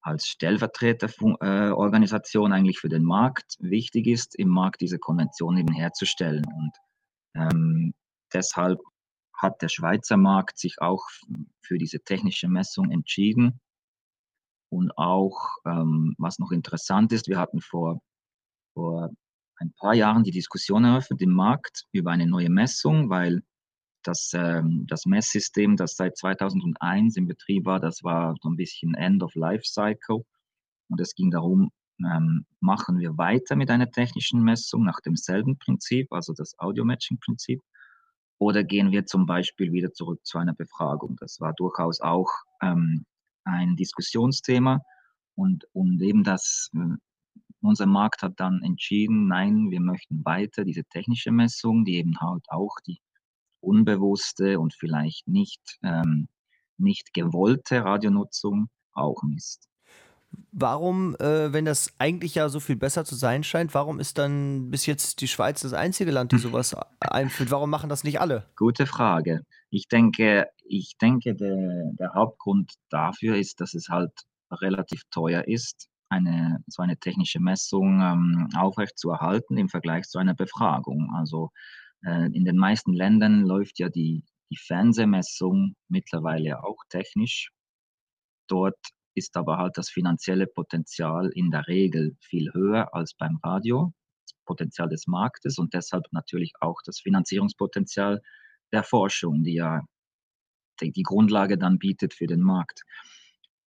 als 0.00 0.26
Stellvertreterorganisation 0.26 2.52
äh, 2.52 2.54
eigentlich 2.54 2.78
für 2.78 2.88
den 2.88 3.04
Markt 3.04 3.56
wichtig 3.60 4.06
ist, 4.06 4.36
im 4.36 4.48
Markt 4.48 4.80
diese 4.80 4.98
Konvention 4.98 5.56
eben 5.56 5.72
herzustellen. 5.72 6.44
Und 6.44 6.72
ähm, 7.34 7.94
deshalb 8.32 8.80
hat 9.36 9.60
der 9.62 9.68
Schweizer 9.68 10.16
Markt 10.16 10.58
sich 10.58 10.80
auch 10.80 11.04
für 11.60 11.78
diese 11.78 12.00
technische 12.00 12.48
Messung 12.48 12.90
entschieden. 12.90 13.60
Und 14.68 14.96
auch, 14.96 15.48
ähm, 15.64 16.14
was 16.18 16.38
noch 16.38 16.50
interessant 16.50 17.12
ist, 17.12 17.28
wir 17.28 17.38
hatten 17.38 17.60
vor, 17.60 18.00
vor 18.74 19.10
ein 19.58 19.72
paar 19.78 19.94
Jahren 19.94 20.24
die 20.24 20.30
Diskussion 20.30 20.84
eröffnet 20.84 21.22
im 21.22 21.32
Markt 21.32 21.84
über 21.92 22.10
eine 22.10 22.26
neue 22.26 22.50
Messung, 22.50 23.10
weil 23.10 23.42
das, 24.02 24.32
ähm, 24.34 24.86
das 24.86 25.06
Messsystem, 25.06 25.76
das 25.76 25.96
seit 25.96 26.16
2001 26.16 27.16
im 27.16 27.26
Betrieb 27.26 27.66
war, 27.66 27.80
das 27.80 28.02
war 28.04 28.34
so 28.40 28.48
ein 28.48 28.56
bisschen 28.56 28.94
End 28.94 29.22
of 29.22 29.34
Life 29.34 29.64
Cycle. 29.64 30.24
Und 30.88 31.00
es 31.00 31.14
ging 31.14 31.30
darum, 31.30 31.70
ähm, 32.04 32.46
machen 32.60 32.98
wir 32.98 33.16
weiter 33.16 33.56
mit 33.56 33.70
einer 33.70 33.90
technischen 33.90 34.42
Messung 34.42 34.84
nach 34.84 35.00
demselben 35.00 35.58
Prinzip, 35.58 36.12
also 36.12 36.32
das 36.34 36.58
Audio-Matching-Prinzip, 36.58 37.62
Oder 38.38 38.64
gehen 38.64 38.92
wir 38.92 39.06
zum 39.06 39.24
Beispiel 39.24 39.72
wieder 39.72 39.92
zurück 39.94 40.20
zu 40.26 40.36
einer 40.38 40.52
Befragung? 40.52 41.16
Das 41.20 41.40
war 41.40 41.54
durchaus 41.54 42.02
auch 42.02 42.28
ähm, 42.62 43.06
ein 43.44 43.76
Diskussionsthema. 43.76 44.82
Und, 45.36 45.66
und 45.72 46.02
eben 46.02 46.22
das, 46.22 46.70
äh, 46.74 46.96
unser 47.66 47.86
Markt 47.86 48.22
hat 48.22 48.34
dann 48.36 48.62
entschieden, 48.62 49.28
nein, 49.28 49.70
wir 49.70 49.80
möchten 49.80 50.24
weiter 50.24 50.64
diese 50.64 50.84
technische 50.84 51.32
Messung, 51.32 51.84
die 51.84 51.96
eben 51.96 52.20
halt 52.20 52.44
auch 52.48 52.76
die 52.86 53.00
unbewusste 53.60 54.60
und 54.60 54.74
vielleicht 54.74 55.26
nicht, 55.28 55.78
ähm, 55.82 56.28
nicht 56.78 57.12
gewollte 57.14 57.84
Radionutzung 57.84 58.68
auch 58.92 59.22
misst. 59.22 59.68
Warum, 60.52 61.14
äh, 61.16 61.52
wenn 61.52 61.64
das 61.64 61.92
eigentlich 61.98 62.34
ja 62.34 62.48
so 62.48 62.60
viel 62.60 62.76
besser 62.76 63.04
zu 63.04 63.14
sein 63.14 63.44
scheint, 63.44 63.74
warum 63.74 64.00
ist 64.00 64.18
dann 64.18 64.70
bis 64.70 64.86
jetzt 64.86 65.20
die 65.20 65.28
Schweiz 65.28 65.60
das 65.60 65.72
einzige 65.72 66.10
Land, 66.10 66.32
die 66.32 66.38
sowas 66.38 66.74
einführt? 67.00 67.50
Warum 67.50 67.70
machen 67.70 67.88
das 67.88 68.04
nicht 68.04 68.20
alle? 68.20 68.44
Gute 68.56 68.86
Frage. 68.86 69.42
Ich 69.70 69.88
denke, 69.88 70.48
ich 70.64 70.96
denke, 71.00 71.34
der, 71.34 71.92
der 71.98 72.14
Hauptgrund 72.14 72.74
dafür 72.90 73.36
ist, 73.36 73.60
dass 73.60 73.74
es 73.74 73.88
halt 73.88 74.12
relativ 74.50 75.02
teuer 75.10 75.46
ist, 75.46 75.88
eine, 76.08 76.62
so 76.66 76.82
eine 76.82 76.96
technische 76.96 77.40
Messung 77.40 78.00
ähm, 78.00 78.48
aufrechtzuerhalten 78.56 79.56
im 79.58 79.68
Vergleich 79.68 80.04
zu 80.04 80.18
einer 80.18 80.34
Befragung. 80.34 81.12
Also 81.14 81.50
äh, 82.04 82.26
in 82.32 82.44
den 82.44 82.56
meisten 82.56 82.92
Ländern 82.92 83.42
läuft 83.42 83.78
ja 83.78 83.88
die, 83.88 84.24
die 84.50 84.56
Fernsehmessung 84.56 85.74
mittlerweile 85.88 86.62
auch 86.62 86.78
technisch. 86.88 87.50
Dort 88.48 88.78
ist 89.14 89.36
aber 89.36 89.58
halt 89.58 89.78
das 89.78 89.90
finanzielle 89.90 90.46
Potenzial 90.46 91.30
in 91.34 91.50
der 91.50 91.66
Regel 91.66 92.16
viel 92.20 92.52
höher 92.52 92.94
als 92.94 93.14
beim 93.14 93.38
Radio, 93.42 93.92
das 94.24 94.38
Potenzial 94.44 94.88
des 94.88 95.06
Marktes 95.06 95.58
und 95.58 95.74
deshalb 95.74 96.04
natürlich 96.12 96.52
auch 96.60 96.80
das 96.84 97.00
Finanzierungspotenzial 97.00 98.20
der 98.72 98.82
Forschung, 98.84 99.42
die 99.42 99.54
ja 99.54 99.82
die, 100.80 100.92
die 100.92 101.02
Grundlage 101.02 101.58
dann 101.58 101.78
bietet 101.78 102.14
für 102.14 102.26
den 102.26 102.42
Markt. 102.42 102.82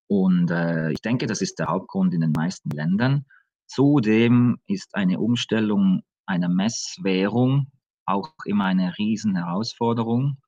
Und 0.09 0.51
äh, 0.51 0.91
ich 0.91 1.01
denke, 1.01 1.27
das 1.27 1.43
ist 1.43 1.59
der 1.59 1.67
Hauptgrund 1.67 2.15
in 2.15 2.23
den 2.23 2.33
meisten 2.33 2.71
Ländern. 2.71 3.27
Zudem 3.67 4.59
ist 4.67 4.95
eine 4.95 5.21
Umstellung 5.21 6.03
einer 6.27 6.49
Messwährung 6.49 7.71
auch 8.07 8.33
immer 8.47 8.65
eine 8.65 8.97
riesen 8.97 9.37
Herausforderung. 9.37 10.39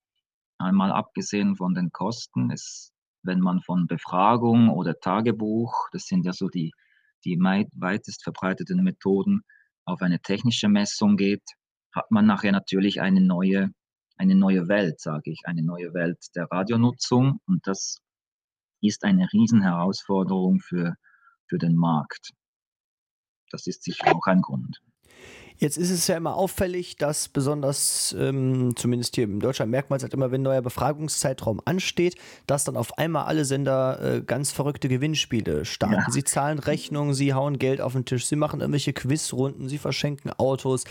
Einmal 0.58 0.92
abgesehen 0.92 1.56
von 1.56 1.74
den 1.74 1.92
Kosten. 1.92 2.50
Es, 2.50 2.92
wenn 3.22 3.40
man 3.40 3.60
von 3.60 3.86
Befragung 3.86 4.70
oder 4.70 4.98
Tagebuch, 4.98 5.88
das 5.92 6.06
sind 6.06 6.24
ja 6.24 6.32
so 6.32 6.48
die, 6.48 6.72
die 7.24 7.38
weitest 7.38 8.22
verbreiteten 8.22 8.82
Methoden, 8.82 9.42
auf 9.84 10.00
eine 10.00 10.20
technische 10.20 10.68
Messung 10.68 11.16
geht, 11.16 11.42
hat 11.94 12.10
man 12.10 12.24
nachher 12.24 12.52
natürlich 12.52 13.02
eine 13.02 13.20
neue, 13.20 13.70
eine 14.16 14.34
neue 14.34 14.68
Welt, 14.68 15.00
sage 15.00 15.30
ich, 15.30 15.40
eine 15.44 15.62
neue 15.62 15.92
Welt 15.92 16.18
der 16.34 16.44
Radionutzung. 16.50 17.40
Und 17.46 17.66
das 17.66 17.98
ist 18.88 19.04
eine 19.04 19.28
Riesenherausforderung 19.32 20.60
für, 20.60 20.94
für 21.46 21.58
den 21.58 21.76
Markt. 21.76 22.30
Das 23.50 23.66
ist 23.66 23.82
sicher 23.82 24.14
auch 24.14 24.26
ein 24.26 24.42
Grund. 24.42 24.80
Jetzt 25.60 25.76
ist 25.76 25.90
es 25.90 26.06
ja 26.06 26.16
immer 26.16 26.36
auffällig, 26.36 26.96
dass 26.96 27.28
besonders, 27.28 28.16
ähm, 28.18 28.74
zumindest 28.76 29.14
hier 29.14 29.24
in 29.24 29.40
Deutschland 29.40 29.70
merkt 29.70 29.90
man 29.90 29.98
es 29.98 30.02
halt 30.02 30.14
immer, 30.14 30.30
wenn 30.30 30.40
ein 30.40 30.44
neuer 30.44 30.62
Befragungszeitraum 30.62 31.60
ansteht, 31.66 32.14
dass 32.46 32.64
dann 32.64 32.78
auf 32.78 32.96
einmal 32.96 33.26
alle 33.26 33.44
Sender 33.44 34.00
äh, 34.00 34.22
ganz 34.22 34.52
verrückte 34.52 34.88
Gewinnspiele 34.88 35.66
starten. 35.66 35.96
Ja. 35.96 36.10
Sie 36.10 36.24
zahlen 36.24 36.58
Rechnungen, 36.58 37.12
sie 37.12 37.34
hauen 37.34 37.58
Geld 37.58 37.82
auf 37.82 37.92
den 37.92 38.06
Tisch, 38.06 38.24
sie 38.24 38.36
machen 38.36 38.60
irgendwelche 38.60 38.94
Quizrunden, 38.94 39.68
sie 39.68 39.76
verschenken 39.76 40.32
Autos. 40.32 40.84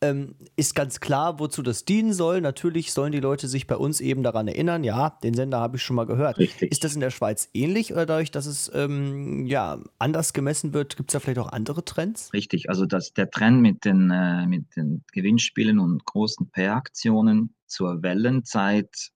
Ähm, 0.00 0.36
ist 0.56 0.74
ganz 0.74 1.00
klar, 1.00 1.38
wozu 1.38 1.60
das 1.60 1.84
dienen 1.84 2.14
soll. 2.14 2.40
Natürlich 2.40 2.94
sollen 2.94 3.12
die 3.12 3.20
Leute 3.20 3.46
sich 3.46 3.66
bei 3.66 3.76
uns 3.76 4.00
eben 4.00 4.22
daran 4.22 4.48
erinnern, 4.48 4.84
ja, 4.84 5.18
den 5.22 5.34
Sender 5.34 5.60
habe 5.60 5.76
ich 5.76 5.82
schon 5.82 5.96
mal 5.96 6.06
gehört. 6.06 6.38
Richtig. 6.38 6.72
Ist 6.72 6.82
das 6.82 6.94
in 6.94 7.00
der 7.00 7.10
Schweiz 7.10 7.50
ähnlich 7.52 7.92
oder 7.92 8.06
dadurch, 8.06 8.30
dass 8.30 8.46
es 8.46 8.72
ähm, 8.74 9.44
ja, 9.44 9.80
anders 9.98 10.32
gemessen 10.32 10.72
wird, 10.72 10.96
gibt 10.96 11.10
es 11.10 11.12
da 11.12 11.20
vielleicht 11.20 11.40
auch 11.40 11.52
andere 11.52 11.84
Trends? 11.84 12.32
Richtig, 12.32 12.70
also 12.70 12.86
das, 12.86 13.12
der 13.12 13.30
Trend 13.30 13.60
mit 13.60 13.84
den 13.84 14.13
äh, 14.14 14.46
mit 14.46 14.76
den 14.76 15.04
Gewinnspielen 15.12 15.78
und 15.78 16.04
großen 16.04 16.50
PR-Aktionen 16.50 17.56
zur 17.66 18.02
Wellenzeit, 18.02 19.10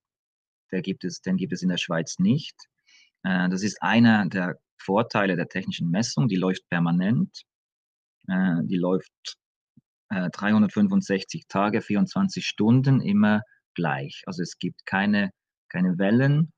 der 0.73 0.83
gibt 0.83 1.05
es, 1.05 1.21
den 1.21 1.37
gibt 1.37 1.53
es 1.53 1.63
in 1.63 1.69
der 1.69 1.77
Schweiz 1.77 2.19
nicht. 2.19 2.57
Äh, 3.23 3.49
das 3.49 3.63
ist 3.63 3.81
einer 3.81 4.27
der 4.29 4.57
Vorteile 4.77 5.37
der 5.37 5.49
technischen 5.49 5.91
Messung. 5.91 6.29
Die 6.29 6.37
läuft 6.37 6.69
permanent. 6.69 7.43
Äh, 8.29 8.63
die 8.65 8.77
läuft 8.77 9.37
365 10.11 11.49
Tage, 11.49 11.83
24 11.83 12.47
Stunden 12.47 13.03
immer 13.03 13.43
gleich. 13.75 14.23
Also 14.25 14.43
es 14.43 14.59
gibt 14.59 14.87
keine, 14.87 15.33
keine 15.69 15.99
Wellen. 15.99 16.51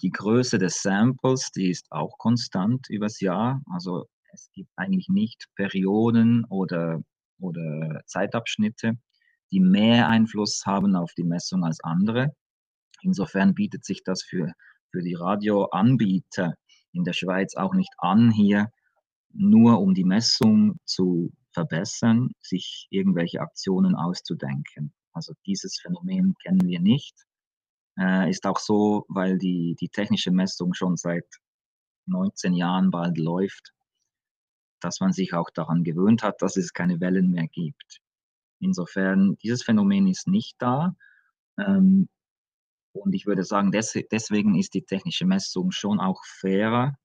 Die 0.00 0.10
Größe 0.10 0.58
des 0.58 0.80
Samples, 0.80 1.50
die 1.50 1.70
ist 1.70 1.90
auch 1.90 2.18
konstant 2.18 2.88
übers 2.88 3.18
Jahr. 3.18 3.60
Also 3.74 4.06
es 4.32 4.48
gibt 4.52 4.70
eigentlich 4.76 5.08
nicht 5.08 5.46
Perioden 5.56 6.44
oder 6.44 7.02
oder 7.42 8.02
Zeitabschnitte, 8.06 8.94
die 9.50 9.60
mehr 9.60 10.08
Einfluss 10.08 10.62
haben 10.64 10.96
auf 10.96 11.12
die 11.14 11.24
Messung 11.24 11.64
als 11.64 11.80
andere. 11.82 12.34
Insofern 13.02 13.54
bietet 13.54 13.84
sich 13.84 14.02
das 14.04 14.22
für, 14.22 14.52
für 14.90 15.02
die 15.02 15.14
Radioanbieter 15.14 16.54
in 16.92 17.04
der 17.04 17.12
Schweiz 17.12 17.54
auch 17.56 17.74
nicht 17.74 17.92
an, 17.98 18.30
hier 18.30 18.68
nur 19.34 19.80
um 19.80 19.94
die 19.94 20.04
Messung 20.04 20.76
zu 20.84 21.32
verbessern, 21.52 22.30
sich 22.40 22.86
irgendwelche 22.90 23.40
Aktionen 23.40 23.94
auszudenken. 23.94 24.92
Also 25.12 25.34
dieses 25.46 25.78
Phänomen 25.80 26.34
kennen 26.42 26.66
wir 26.66 26.80
nicht. 26.80 27.14
Äh, 27.98 28.30
ist 28.30 28.46
auch 28.46 28.58
so, 28.58 29.04
weil 29.08 29.38
die, 29.38 29.76
die 29.78 29.88
technische 29.88 30.30
Messung 30.30 30.72
schon 30.72 30.96
seit 30.96 31.26
19 32.06 32.54
Jahren 32.54 32.90
bald 32.90 33.18
läuft 33.18 33.72
dass 34.84 35.00
man 35.00 35.12
sich 35.12 35.34
auch 35.34 35.50
daran 35.50 35.84
gewöhnt 35.84 36.22
hat, 36.22 36.42
dass 36.42 36.56
es 36.56 36.72
keine 36.72 37.00
Wellen 37.00 37.30
mehr 37.30 37.48
gibt. 37.48 38.00
Insofern, 38.60 39.36
dieses 39.42 39.62
Phänomen 39.62 40.06
ist 40.06 40.28
nicht 40.28 40.56
da. 40.58 40.94
Ähm, 41.58 42.08
und 42.92 43.14
ich 43.14 43.26
würde 43.26 43.44
sagen, 43.44 43.72
des, 43.72 43.98
deswegen 44.10 44.54
ist 44.56 44.74
die 44.74 44.84
technische 44.84 45.26
Messung 45.26 45.70
schon 45.70 45.98
auch 45.98 46.22
fairer, 46.24 46.96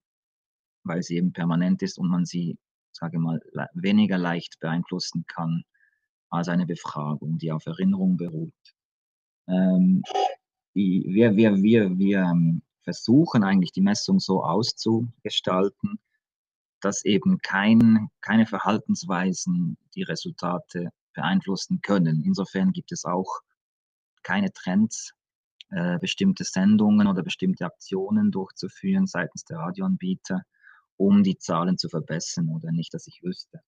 weil 0.84 1.02
sie 1.02 1.16
eben 1.16 1.34
permanent 1.34 1.82
ist 1.82 1.98
und 1.98 2.10
man 2.10 2.26
sie, 2.26 2.58
sage 2.92 3.20
mal, 3.20 3.40
weniger 3.74 4.18
leicht 4.18 4.60
beeinflussen 4.60 5.26
kann 5.28 5.64
als 6.30 6.50
eine 6.50 6.66
Befragung, 6.66 7.38
die 7.38 7.52
auf 7.52 7.66
Erinnerung 7.66 8.18
beruht. 8.18 8.54
Ähm, 9.48 10.04
wir, 10.74 11.36
wir, 11.36 11.56
wir, 11.56 11.98
wir 11.98 12.20
ähm, 12.20 12.62
versuchen 12.84 13.44
eigentlich 13.44 13.72
die 13.72 13.82
Messung 13.82 14.20
so 14.20 14.44
auszugestalten, 14.44 16.00
dass 16.82 17.04
eben 17.06 17.40
kein, 17.40 18.10
keine 18.22 18.46
Verhaltensweisen 18.46 19.78
die 19.96 20.04
Resultate 20.04 20.90
beeinflussen 21.14 21.82
können. 21.82 22.24
Insofern 22.24 22.72
gibt 22.72 22.92
es 22.92 23.06
auch 23.06 23.42
keine 24.24 24.52
Trends, 24.54 25.14
äh, 25.70 25.98
bestimmte 26.00 26.44
Sendungen 26.44 27.08
oder 27.08 27.24
bestimmte 27.24 27.66
Aktionen 27.66 28.32
durchzuführen 28.32 29.08
seitens 29.08 29.44
der 29.44 29.58
Radioanbieter, 29.58 30.42
um 30.96 31.24
die 31.24 31.38
Zahlen 31.38 31.78
zu 31.78 31.90
verbessern 31.90 32.50
oder 32.50 32.72
nicht, 32.72 32.94
dass 32.94 33.08
ich 33.08 33.22
wüsste. 33.24 33.60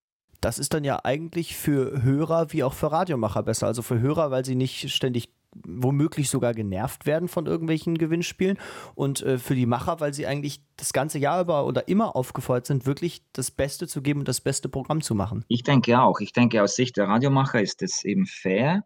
Das 0.41 0.59
ist 0.59 0.73
dann 0.73 0.85
ja 0.85 1.03
eigentlich 1.03 1.57
für 1.57 2.01
Hörer 2.01 2.53
wie 2.53 2.63
auch 2.63 2.73
für 2.73 2.91
Radiomacher 2.91 3.43
besser. 3.43 3.67
Also 3.67 3.81
für 3.81 3.99
Hörer, 3.99 4.31
weil 4.31 4.45
sie 4.45 4.55
nicht 4.55 4.89
ständig 4.91 5.33
womöglich 5.53 6.29
sogar 6.29 6.53
genervt 6.53 7.05
werden 7.05 7.27
von 7.27 7.45
irgendwelchen 7.45 7.97
Gewinnspielen 7.97 8.57
und 8.95 9.21
äh, 9.21 9.37
für 9.37 9.55
die 9.55 9.65
Macher, 9.65 9.99
weil 9.99 10.13
sie 10.13 10.27
eigentlich 10.27 10.61
das 10.77 10.93
ganze 10.93 11.19
Jahr 11.19 11.41
über 11.41 11.65
oder 11.65 11.87
immer 11.87 12.15
aufgefordert 12.15 12.65
sind, 12.65 12.85
wirklich 12.85 13.23
das 13.33 13.51
Beste 13.51 13.87
zu 13.87 14.01
geben 14.01 14.19
und 14.19 14.27
das 14.27 14.41
beste 14.41 14.69
Programm 14.69 15.01
zu 15.01 15.15
machen. 15.15 15.45
Ich 15.47 15.63
denke 15.63 15.99
auch. 15.99 16.19
Ich 16.19 16.33
denke, 16.33 16.61
aus 16.61 16.75
Sicht 16.75 16.97
der 16.97 17.07
Radiomacher 17.07 17.61
ist 17.61 17.81
es 17.81 18.03
eben 18.03 18.25
fair 18.25 18.83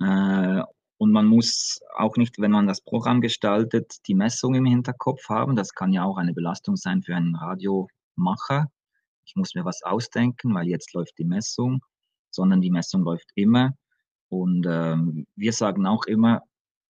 äh, 0.00 0.62
und 1.00 1.12
man 1.12 1.26
muss 1.26 1.80
auch 1.96 2.16
nicht, 2.16 2.38
wenn 2.38 2.50
man 2.50 2.66
das 2.66 2.82
Programm 2.82 3.22
gestaltet, 3.22 4.06
die 4.06 4.14
Messung 4.14 4.54
im 4.54 4.66
Hinterkopf 4.66 5.30
haben. 5.30 5.56
Das 5.56 5.72
kann 5.72 5.92
ja 5.92 6.04
auch 6.04 6.18
eine 6.18 6.34
Belastung 6.34 6.76
sein 6.76 7.02
für 7.02 7.16
einen 7.16 7.36
Radiomacher. 7.36 8.66
Ich 9.24 9.34
muss 9.34 9.54
mir 9.54 9.64
was 9.64 9.82
ausdenken, 9.82 10.54
weil 10.54 10.66
jetzt 10.66 10.92
läuft 10.92 11.16
die 11.18 11.24
Messung, 11.24 11.80
sondern 12.30 12.60
die 12.60 12.70
Messung 12.70 13.02
läuft 13.02 13.30
immer. 13.34 13.70
Und 14.30 14.64
ähm, 14.68 15.26
wir 15.34 15.52
sagen 15.52 15.86
auch 15.86 16.04
immer, 16.06 16.42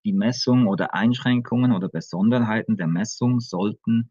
die 0.05 0.12
Messung 0.12 0.66
oder 0.66 0.94
Einschränkungen 0.94 1.72
oder 1.72 1.88
Besonderheiten 1.88 2.76
der 2.76 2.87
Messung 2.87 3.40
sollten 3.40 4.11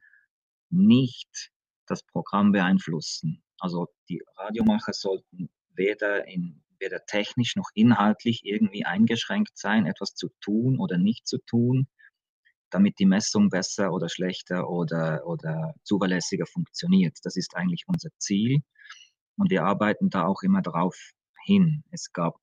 nicht 0.69 1.51
das 1.85 2.03
Programm 2.03 2.51
beeinflussen. 2.51 3.43
Also 3.59 3.87
die 4.09 4.21
Radiomacher 4.35 4.93
sollten 4.93 5.49
weder, 5.75 6.27
in, 6.27 6.63
weder 6.79 7.05
technisch 7.05 7.55
noch 7.55 7.69
inhaltlich 7.73 8.41
irgendwie 8.43 8.85
eingeschränkt 8.85 9.57
sein, 9.57 9.85
etwas 9.85 10.15
zu 10.15 10.29
tun 10.41 10.79
oder 10.79 10.97
nicht 10.97 11.27
zu 11.27 11.37
tun, 11.45 11.87
damit 12.71 12.99
die 12.99 13.05
Messung 13.05 13.49
besser 13.49 13.93
oder 13.93 14.09
schlechter 14.09 14.69
oder, 14.69 15.25
oder 15.25 15.73
zuverlässiger 15.83 16.45
funktioniert. 16.45 17.17
Das 17.23 17.35
ist 17.35 17.55
eigentlich 17.55 17.85
unser 17.87 18.09
Ziel. 18.17 18.59
Und 19.37 19.49
wir 19.51 19.63
arbeiten 19.63 20.09
da 20.09 20.25
auch 20.25 20.41
immer 20.43 20.61
darauf 20.61 20.95
hin. 21.45 21.83
Es 21.91 22.11
gab 22.11 22.35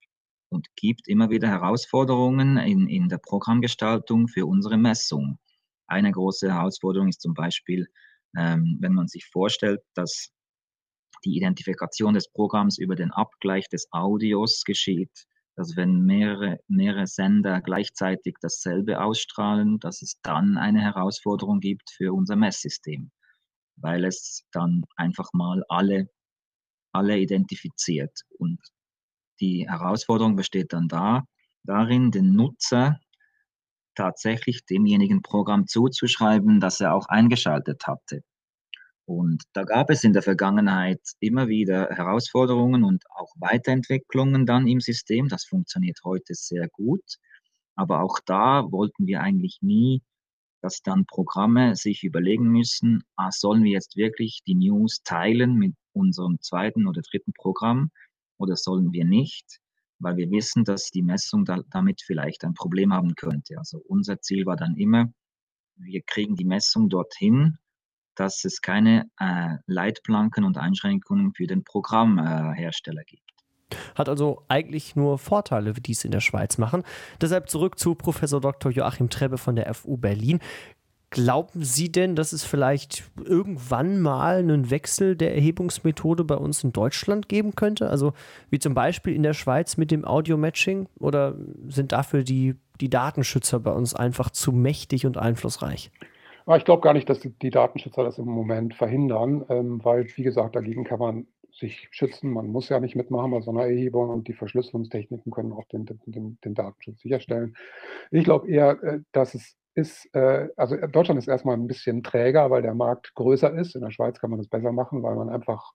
und 0.49 0.69
gibt 0.77 1.09
immer 1.09 1.31
wieder 1.31 1.49
Herausforderungen 1.49 2.57
in, 2.59 2.89
in 2.89 3.09
der 3.09 3.19
Programmgestaltung 3.19 4.29
für 4.29 4.47
unsere 4.47 4.77
Messung. 4.77 5.39
Eine 5.87 6.13
große 6.13 6.53
Herausforderung 6.53 7.09
ist 7.09 7.21
zum 7.21 7.35
Beispiel, 7.35 7.87
ähm, 8.37 8.79
wenn 8.81 8.93
man 8.93 9.09
sich 9.09 9.27
vorstellt, 9.27 9.81
dass 9.95 10.31
die 11.25 11.37
Identifikation 11.37 12.15
des 12.15 12.31
Programms 12.31 12.79
über 12.79 12.95
den 12.95 13.11
Abgleich 13.11 13.69
des 13.69 13.89
Audios 13.91 14.63
geschieht, 14.65 15.27
dass 15.57 15.75
wenn 15.77 16.03
mehrere, 16.03 16.59
mehrere 16.69 17.07
Sender 17.07 17.63
gleichzeitig 17.63 18.37
dasselbe 18.41 19.01
ausstrahlen, 19.01 19.79
dass 19.81 20.03
es 20.03 20.21
dann 20.23 20.59
eine 20.59 20.83
Herausforderung 20.83 21.61
gibt 21.61 21.91
für 21.91 22.13
unser 22.13 22.37
Messsystem, 22.37 23.11
weil 23.77 24.05
es 24.05 24.45
dann 24.53 24.85
einfach 24.97 25.33
mal 25.33 25.65
alle, 25.69 26.11
alle 26.93 27.19
identifiziert. 27.19 28.21
Und 28.39 28.61
die 29.41 29.69
Herausforderung 29.69 30.37
besteht 30.37 30.73
dann 30.73 30.89
da, 30.89 31.25
darin, 31.65 32.11
den 32.11 32.33
Nutzer 32.33 32.99
tatsächlich 33.95 34.65
demjenigen 34.67 35.23
Programm 35.23 35.67
zuzuschreiben, 35.67 36.61
das 36.61 36.81
er 36.81 36.95
auch 36.95 37.09
eingeschaltet 37.09 37.87
hatte. 37.87 38.23
Und 39.07 39.45
da 39.53 39.63
gab 39.63 39.91
es 39.91 40.03
in 40.03 40.13
der 40.13 40.23
Vergangenheit 40.23 41.01
immer 41.21 41.47
wieder 41.47 41.89
Herausforderungen 41.91 42.83
und 42.83 43.05
auch 43.15 43.33
Weiterentwicklungen 43.39 44.47
dann 44.47 44.67
im 44.67 44.81
System. 44.81 45.29
Das 45.29 45.45
funktioniert 45.45 46.01
heute 46.05 46.35
sehr 46.35 46.69
gut. 46.69 47.05
Aber 47.77 48.03
auch 48.03 48.19
da 48.27 48.65
wollten 48.73 49.07
wir 49.07 49.21
eigentlich 49.21 49.59
nie, 49.61 50.03
dass 50.61 50.83
dann 50.83 51.07
Programme 51.07 51.77
sich 51.77 52.03
überlegen 52.03 52.49
müssen, 52.49 53.05
ah, 53.15 53.31
sollen 53.31 53.63
wir 53.63 53.71
jetzt 53.71 53.97
wirklich 53.97 54.41
die 54.47 54.57
News 54.57 55.03
teilen 55.05 55.55
mit 55.55 55.75
unserem 55.93 56.41
zweiten 56.41 56.89
oder 56.89 57.03
dritten 57.03 57.33
Programm 57.33 57.91
oder 58.39 58.57
sollen 58.57 58.93
wir 58.93 59.05
nicht? 59.05 59.59
Weil 59.99 60.17
wir 60.17 60.31
wissen, 60.31 60.65
dass 60.65 60.91
die 60.91 61.03
Messung 61.03 61.45
da, 61.45 61.61
damit 61.71 62.03
vielleicht 62.03 62.45
ein 62.45 62.55
Problem 62.55 62.93
haben 62.93 63.15
könnte. 63.15 63.57
Also 63.59 63.81
unser 63.87 64.21
Ziel 64.21 64.45
war 64.47 64.57
dann 64.57 64.77
immer, 64.77 65.07
wir 65.77 66.03
kriegen 66.03 66.37
die 66.37 66.45
Messung 66.45 66.89
dorthin, 66.89 67.59
dass 68.15 68.45
es 68.45 68.61
keine 68.61 69.11
äh, 69.19 69.57
Leitplanken 69.67 70.45
und 70.45 70.59
Einschränkungen 70.59 71.33
für 71.35 71.47
den 71.47 71.65
Programmhersteller 71.65 73.05
gibt. 73.05 73.23
Hat 73.95 74.09
also 74.09 74.45
eigentlich 74.49 74.95
nur 74.95 75.19
Vorteile, 75.19 75.73
die 75.73 75.93
es 75.93 76.05
in 76.05 76.13
der 76.13 76.21
Schweiz 76.21 76.57
machen. 76.57 76.85
Deshalb 77.21 77.51
zurück 77.51 77.79
zu 77.79 77.95
Professor 77.95 78.41
Dr. 78.41 78.71
Joachim 78.71 79.11
Trebbe 79.11 79.39
von 79.39 79.57
der 79.57 79.73
FU 79.75 79.97
Berlin. 79.97 80.41
Glauben 81.11 81.63
Sie 81.63 81.93
denn, 81.93 82.17
dass 82.17 82.33
es 82.33 82.45
vielleicht 82.45 83.05
irgendwann 83.25 84.01
mal 84.01 84.39
einen 84.39 84.71
Wechsel 84.71 85.15
der 85.15 85.35
Erhebungsmethode 85.35 86.25
bei 86.25 86.35
uns 86.35 86.65
in 86.65 86.73
Deutschland 86.73 87.29
geben 87.29 87.55
könnte? 87.55 87.89
Also 87.89 88.13
wie 88.51 88.59
zum 88.59 88.75
Beispiel 88.75 89.15
in 89.15 89.23
der 89.23 89.33
Schweiz 89.33 89.77
mit 89.77 89.93
dem 89.93 90.05
Audio-Matching? 90.05 90.89
Oder 90.99 91.37
sind 91.69 91.93
dafür 91.93 92.25
die, 92.25 92.57
die 92.81 92.91
Datenschützer 92.91 93.61
bei 93.61 93.73
uns 93.73 93.95
einfach 93.95 94.31
zu 94.31 94.51
mächtig 94.51 95.07
und 95.07 95.17
einflussreich? 95.17 95.93
Ich 96.57 96.65
glaube 96.65 96.83
gar 96.83 96.93
nicht, 96.93 97.09
dass 97.09 97.21
die 97.21 97.51
Datenschützer 97.51 98.05
das 98.05 98.19
im 98.19 98.27
Moment 98.27 98.75
verhindern, 98.75 99.45
ähm, 99.49 99.85
weil, 99.85 100.07
wie 100.15 100.23
gesagt, 100.23 100.55
dagegen 100.55 100.85
kann 100.85 101.01
man 101.01 101.27
sich 101.53 101.89
schützen. 101.91 102.31
Man 102.31 102.49
muss 102.49 102.69
ja 102.69 102.79
nicht 102.79 102.95
mitmachen 102.95 103.31
bei 103.31 103.41
so 103.41 103.51
einer 103.51 103.65
Erhebung 103.65 104.11
und 104.11 104.29
die 104.29 104.33
Verschlüsselungstechniken 104.33 105.33
können 105.33 105.53
auch 105.53 105.65
den, 105.69 105.87
den, 105.87 106.39
den 106.45 106.55
Datenschutz 106.55 107.01
sicherstellen. 107.01 107.57
Ich 108.11 108.25
glaube 108.25 108.49
eher, 108.49 108.83
äh, 108.83 109.01
dass 109.13 109.35
es 109.35 109.57
ist, 109.77 110.09
äh, 110.15 110.49
also 110.57 110.77
Deutschland 110.77 111.19
ist 111.19 111.29
erstmal 111.29 111.57
ein 111.57 111.67
bisschen 111.67 112.03
träger, 112.03 112.51
weil 112.51 112.63
der 112.63 112.75
Markt 112.75 113.15
größer 113.15 113.53
ist. 113.55 113.75
In 113.77 113.83
der 113.83 113.91
Schweiz 113.91 114.19
kann 114.21 114.31
man 114.31 114.39
das 114.39 114.49
besser 114.49 114.73
machen, 114.73 115.03
weil 115.03 115.15
man 115.17 115.29
einfach 115.29 115.73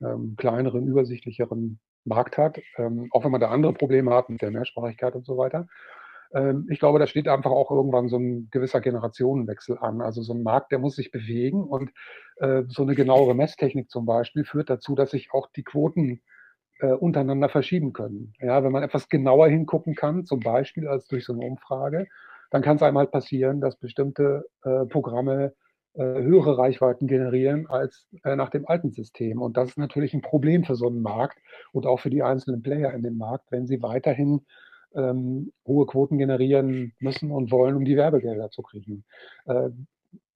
ähm, 0.00 0.34
kleineren, 0.36 0.86
übersichtlicheren 0.86 1.78
Markt 2.04 2.38
hat, 2.38 2.58
ähm, 2.78 3.08
auch 3.12 3.24
wenn 3.24 3.30
man 3.30 3.40
da 3.40 3.50
andere 3.50 3.74
Probleme 3.74 4.12
hat 4.14 4.28
mit 4.30 4.42
der 4.42 4.50
Mehrsprachigkeit 4.50 5.14
und 5.14 5.26
so 5.26 5.36
weiter. 5.36 5.68
Ähm, 6.34 6.66
ich 6.70 6.78
glaube, 6.78 6.98
da 6.98 7.06
steht 7.06 7.28
einfach 7.28 7.50
auch 7.50 7.70
irgendwann 7.70 8.08
so 8.08 8.16
ein 8.16 8.48
gewisser 8.50 8.80
Generationenwechsel 8.80 9.78
an. 9.78 10.00
Also 10.00 10.22
so 10.22 10.32
ein 10.32 10.42
Markt, 10.42 10.72
der 10.72 10.78
muss 10.78 10.96
sich 10.96 11.10
bewegen 11.10 11.62
und 11.62 11.90
äh, 12.36 12.62
so 12.68 12.82
eine 12.82 12.94
genauere 12.94 13.34
Messtechnik 13.34 13.90
zum 13.90 14.06
Beispiel 14.06 14.44
führt 14.44 14.70
dazu, 14.70 14.94
dass 14.94 15.10
sich 15.10 15.32
auch 15.32 15.48
die 15.54 15.62
Quoten 15.62 16.22
äh, 16.80 16.92
untereinander 16.92 17.50
verschieben 17.50 17.92
können. 17.92 18.32
Ja, 18.40 18.64
wenn 18.64 18.72
man 18.72 18.82
etwas 18.82 19.08
genauer 19.10 19.48
hingucken 19.48 19.94
kann, 19.94 20.24
zum 20.24 20.40
Beispiel 20.40 20.88
als 20.88 21.06
durch 21.06 21.26
so 21.26 21.34
eine 21.34 21.44
Umfrage, 21.44 22.08
dann 22.52 22.62
kann 22.62 22.76
es 22.76 22.82
einmal 22.82 23.04
halt 23.04 23.12
passieren, 23.12 23.60
dass 23.60 23.76
bestimmte 23.76 24.44
äh, 24.62 24.84
Programme 24.84 25.54
äh, 25.94 26.02
höhere 26.02 26.58
Reichweiten 26.58 27.06
generieren 27.06 27.66
als 27.66 28.06
äh, 28.24 28.36
nach 28.36 28.50
dem 28.50 28.68
alten 28.68 28.92
System. 28.92 29.40
Und 29.40 29.56
das 29.56 29.70
ist 29.70 29.78
natürlich 29.78 30.12
ein 30.12 30.20
Problem 30.20 30.62
für 30.62 30.74
so 30.74 30.86
einen 30.86 31.00
Markt 31.00 31.38
und 31.72 31.86
auch 31.86 31.98
für 31.98 32.10
die 32.10 32.22
einzelnen 32.22 32.62
Player 32.62 32.92
in 32.92 33.02
dem 33.02 33.16
Markt, 33.16 33.46
wenn 33.50 33.66
sie 33.66 33.82
weiterhin 33.82 34.44
ähm, 34.94 35.52
hohe 35.66 35.86
Quoten 35.86 36.18
generieren 36.18 36.92
müssen 36.98 37.30
und 37.30 37.50
wollen, 37.50 37.74
um 37.74 37.86
die 37.86 37.96
Werbegelder 37.96 38.50
zu 38.50 38.60
kriegen. 38.60 39.04
Äh, 39.46 39.70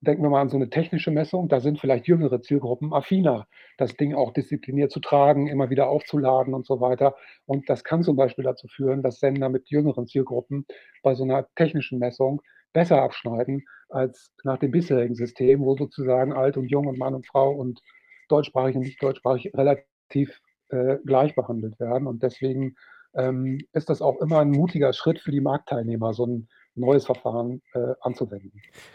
denken 0.00 0.22
wir 0.22 0.30
mal 0.30 0.40
an 0.40 0.48
so 0.48 0.56
eine 0.56 0.70
technische 0.70 1.10
Messung, 1.10 1.48
da 1.48 1.60
sind 1.60 1.80
vielleicht 1.80 2.06
jüngere 2.06 2.40
Zielgruppen 2.40 2.92
affiner, 2.92 3.46
das 3.76 3.96
Ding 3.96 4.14
auch 4.14 4.32
diszipliniert 4.32 4.90
zu 4.90 5.00
tragen, 5.00 5.48
immer 5.48 5.70
wieder 5.70 5.88
aufzuladen 5.88 6.54
und 6.54 6.66
so 6.66 6.80
weiter. 6.80 7.16
Und 7.46 7.68
das 7.68 7.82
kann 7.82 8.02
zum 8.02 8.16
Beispiel 8.16 8.44
dazu 8.44 8.68
führen, 8.68 9.02
dass 9.02 9.18
Sender 9.18 9.48
mit 9.48 9.68
jüngeren 9.68 10.06
Zielgruppen 10.06 10.66
bei 11.02 11.14
so 11.14 11.24
einer 11.24 11.46
technischen 11.56 11.98
Messung 11.98 12.42
besser 12.72 13.02
abschneiden 13.02 13.64
als 13.88 14.32
nach 14.44 14.58
dem 14.58 14.70
bisherigen 14.70 15.14
System, 15.14 15.60
wo 15.60 15.76
sozusagen 15.76 16.32
alt 16.32 16.56
und 16.56 16.68
jung 16.68 16.86
und 16.86 16.98
Mann 16.98 17.14
und 17.14 17.26
Frau 17.26 17.50
und 17.52 17.80
deutschsprachig 18.28 18.76
und 18.76 18.82
nicht 18.82 19.02
deutschsprachig 19.02 19.52
relativ 19.54 20.40
äh, 20.68 20.96
gleich 21.04 21.34
behandelt 21.34 21.78
werden. 21.80 22.06
Und 22.06 22.22
deswegen 22.22 22.76
ähm, 23.14 23.58
ist 23.72 23.88
das 23.88 24.02
auch 24.02 24.20
immer 24.20 24.40
ein 24.40 24.50
mutiger 24.50 24.92
Schritt 24.92 25.20
für 25.20 25.30
die 25.30 25.40
Marktteilnehmer, 25.40 26.12
so 26.12 26.26
ein 26.26 26.48
neues 26.76 27.06
Verfahren 27.06 27.62
äh, 27.74 27.94
anzuwenden. 28.00 28.52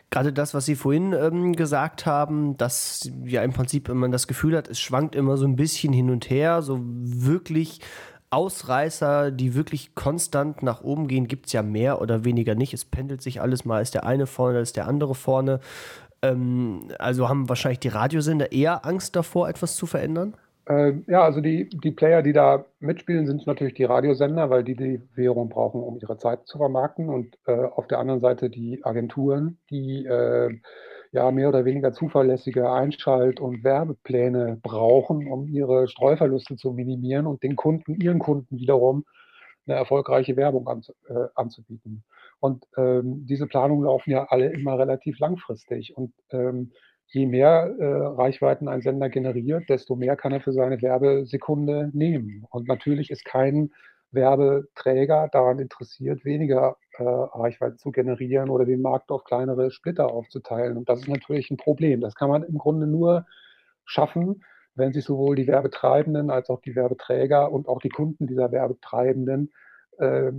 Gerade 0.10 0.32
das, 0.32 0.54
was 0.54 0.66
Sie 0.66 0.76
vorhin 0.76 1.14
ähm, 1.14 1.54
gesagt 1.54 2.06
haben, 2.06 2.58
dass 2.58 3.10
ja 3.26 3.44
im 3.44 3.54
Prinzip, 3.54 3.90
wenn 3.90 3.98
man 3.98 4.12
das 4.12 4.28
Gefühl 4.28 4.56
hat, 4.56 4.70
es 4.70 4.80
schwankt 4.80 5.16
immer 5.16 5.38
so 5.38 5.46
ein 5.46 5.56
bisschen 5.56 5.92
hin 5.94 6.10
und 6.10 6.30
her, 6.30 6.62
so 6.62 6.80
wirklich 6.82 7.82
Ausreißer, 8.32 9.30
die 9.30 9.56
wirklich 9.56 9.94
konstant 9.94 10.64
nach 10.64 10.82
oben 10.82 11.10
gehen, 11.10 11.28
gibt 11.28 11.48
es 11.48 11.54
ja 11.54 11.64
mehr 11.64 12.02
oder 12.02 12.24
weniger 12.24 12.56
nicht. 12.56 12.74
Es 12.74 12.86
pendelt 12.86 13.22
sich 13.22 13.42
alles 13.42 13.66
mal, 13.66 13.82
ist 13.82 13.94
der 13.94 14.06
eine 14.06 14.26
vorne, 14.26 14.60
ist 14.60 14.78
der 14.78 14.88
andere 14.88 15.16
vorne. 15.16 15.60
Ähm, 16.22 16.88
also 16.98 17.28
haben 17.28 17.50
wahrscheinlich 17.50 17.80
die 17.80 17.90
Radiosender 17.90 18.54
eher 18.54 18.86
Angst 18.86 19.18
davor, 19.18 19.50
etwas 19.50 19.76
zu 19.76 19.86
verändern? 19.86 20.36
Äh, 20.72 20.94
ja, 21.08 21.24
also 21.24 21.42
die, 21.42 21.68
die 21.68 21.92
Player, 21.92 22.22
die 22.22 22.32
da 22.32 22.66
mitspielen, 22.80 23.28
sind 23.28 23.46
natürlich 23.46 23.74
die 23.74 23.84
Radiosender, 23.84 24.50
weil 24.50 24.64
die 24.64 24.76
die 24.76 25.02
Währung 25.16 25.50
brauchen, 25.50 25.84
um 25.84 25.98
ihre 25.98 26.18
Zeit 26.18 26.48
zu 26.48 26.58
vermarkten. 26.58 27.10
Und 27.10 27.38
äh, 27.46 27.52
auf 27.52 27.88
der 27.88 28.00
anderen 28.00 28.22
Seite 28.22 28.50
die 28.50 28.80
Agenturen, 28.86 29.58
die 29.70 30.06
äh, 30.06 30.50
ja 31.12 31.30
mehr 31.32 31.50
oder 31.50 31.66
weniger 31.66 31.92
zuverlässige 31.92 32.72
Einschalt- 32.72 33.42
und 33.42 33.66
Werbepläne 33.66 34.60
brauchen, 34.64 35.28
um 35.30 35.48
ihre 35.48 35.90
Streuverluste 35.90 36.56
zu 36.56 36.72
minimieren 36.72 37.28
und 37.28 37.44
den 37.44 37.58
Kunden, 37.58 38.00
ihren 38.00 38.20
Kunden 38.20 38.58
wiederum 38.58 39.04
eine 39.68 39.76
erfolgreiche 39.76 40.38
Werbung 40.38 40.68
an, 40.70 40.84
äh, 41.10 41.28
anzubieten. 41.36 42.06
Und 42.40 42.66
ähm, 42.78 43.26
diese 43.26 43.46
Planungen 43.46 43.86
laufen 43.86 44.12
ja 44.12 44.26
alle 44.30 44.48
immer 44.54 44.80
relativ 44.80 45.20
langfristig. 45.20 45.98
Und 45.98 46.14
ähm, 46.32 46.72
je 47.12 47.26
mehr 47.26 47.76
äh, 47.78 47.86
Reichweiten 47.86 48.68
ein 48.70 48.82
Sender 48.82 49.10
generiert, 49.10 49.70
desto 49.70 49.96
mehr 49.96 50.16
kann 50.16 50.32
er 50.32 50.42
für 50.42 50.54
seine 50.54 50.82
Werbesekunde 50.82 51.92
nehmen. 51.94 52.46
Und 52.50 52.68
natürlich 52.68 53.12
ist 53.12 53.26
kein 53.26 53.72
Werbeträger 54.12 55.30
daran 55.32 55.60
interessiert, 55.60 56.24
weniger 56.24 56.78
äh, 56.98 57.04
Reichweiten 57.04 57.78
zu 57.78 57.92
generieren 57.92 58.50
oder 58.50 58.66
den 58.66 58.82
Markt 58.82 59.12
auf 59.12 59.26
kleinere 59.26 59.72
Splitter 59.72 60.12
aufzuteilen. 60.12 60.78
Und 60.78 60.88
das 60.88 61.02
ist 61.02 61.10
natürlich 61.10 61.52
ein 61.52 61.58
Problem. 61.58 62.00
Das 62.00 62.16
kann 62.16 62.30
man 62.30 62.44
im 62.44 62.58
Grunde 62.58 62.88
nur 62.88 63.26
schaffen, 63.84 64.44
wenn 64.76 64.94
sich 64.94 65.04
sowohl 65.04 65.36
die 65.36 65.48
Werbetreibenden 65.48 66.30
als 66.30 66.50
auch 66.50 66.62
die 66.62 66.76
Werbeträger 66.76 67.52
und 67.52 67.68
auch 67.68 67.82
die 67.82 67.90
Kunden 67.90 68.26
dieser 68.26 68.54
Werbetreibenden 68.54 69.52
äh, 69.98 70.32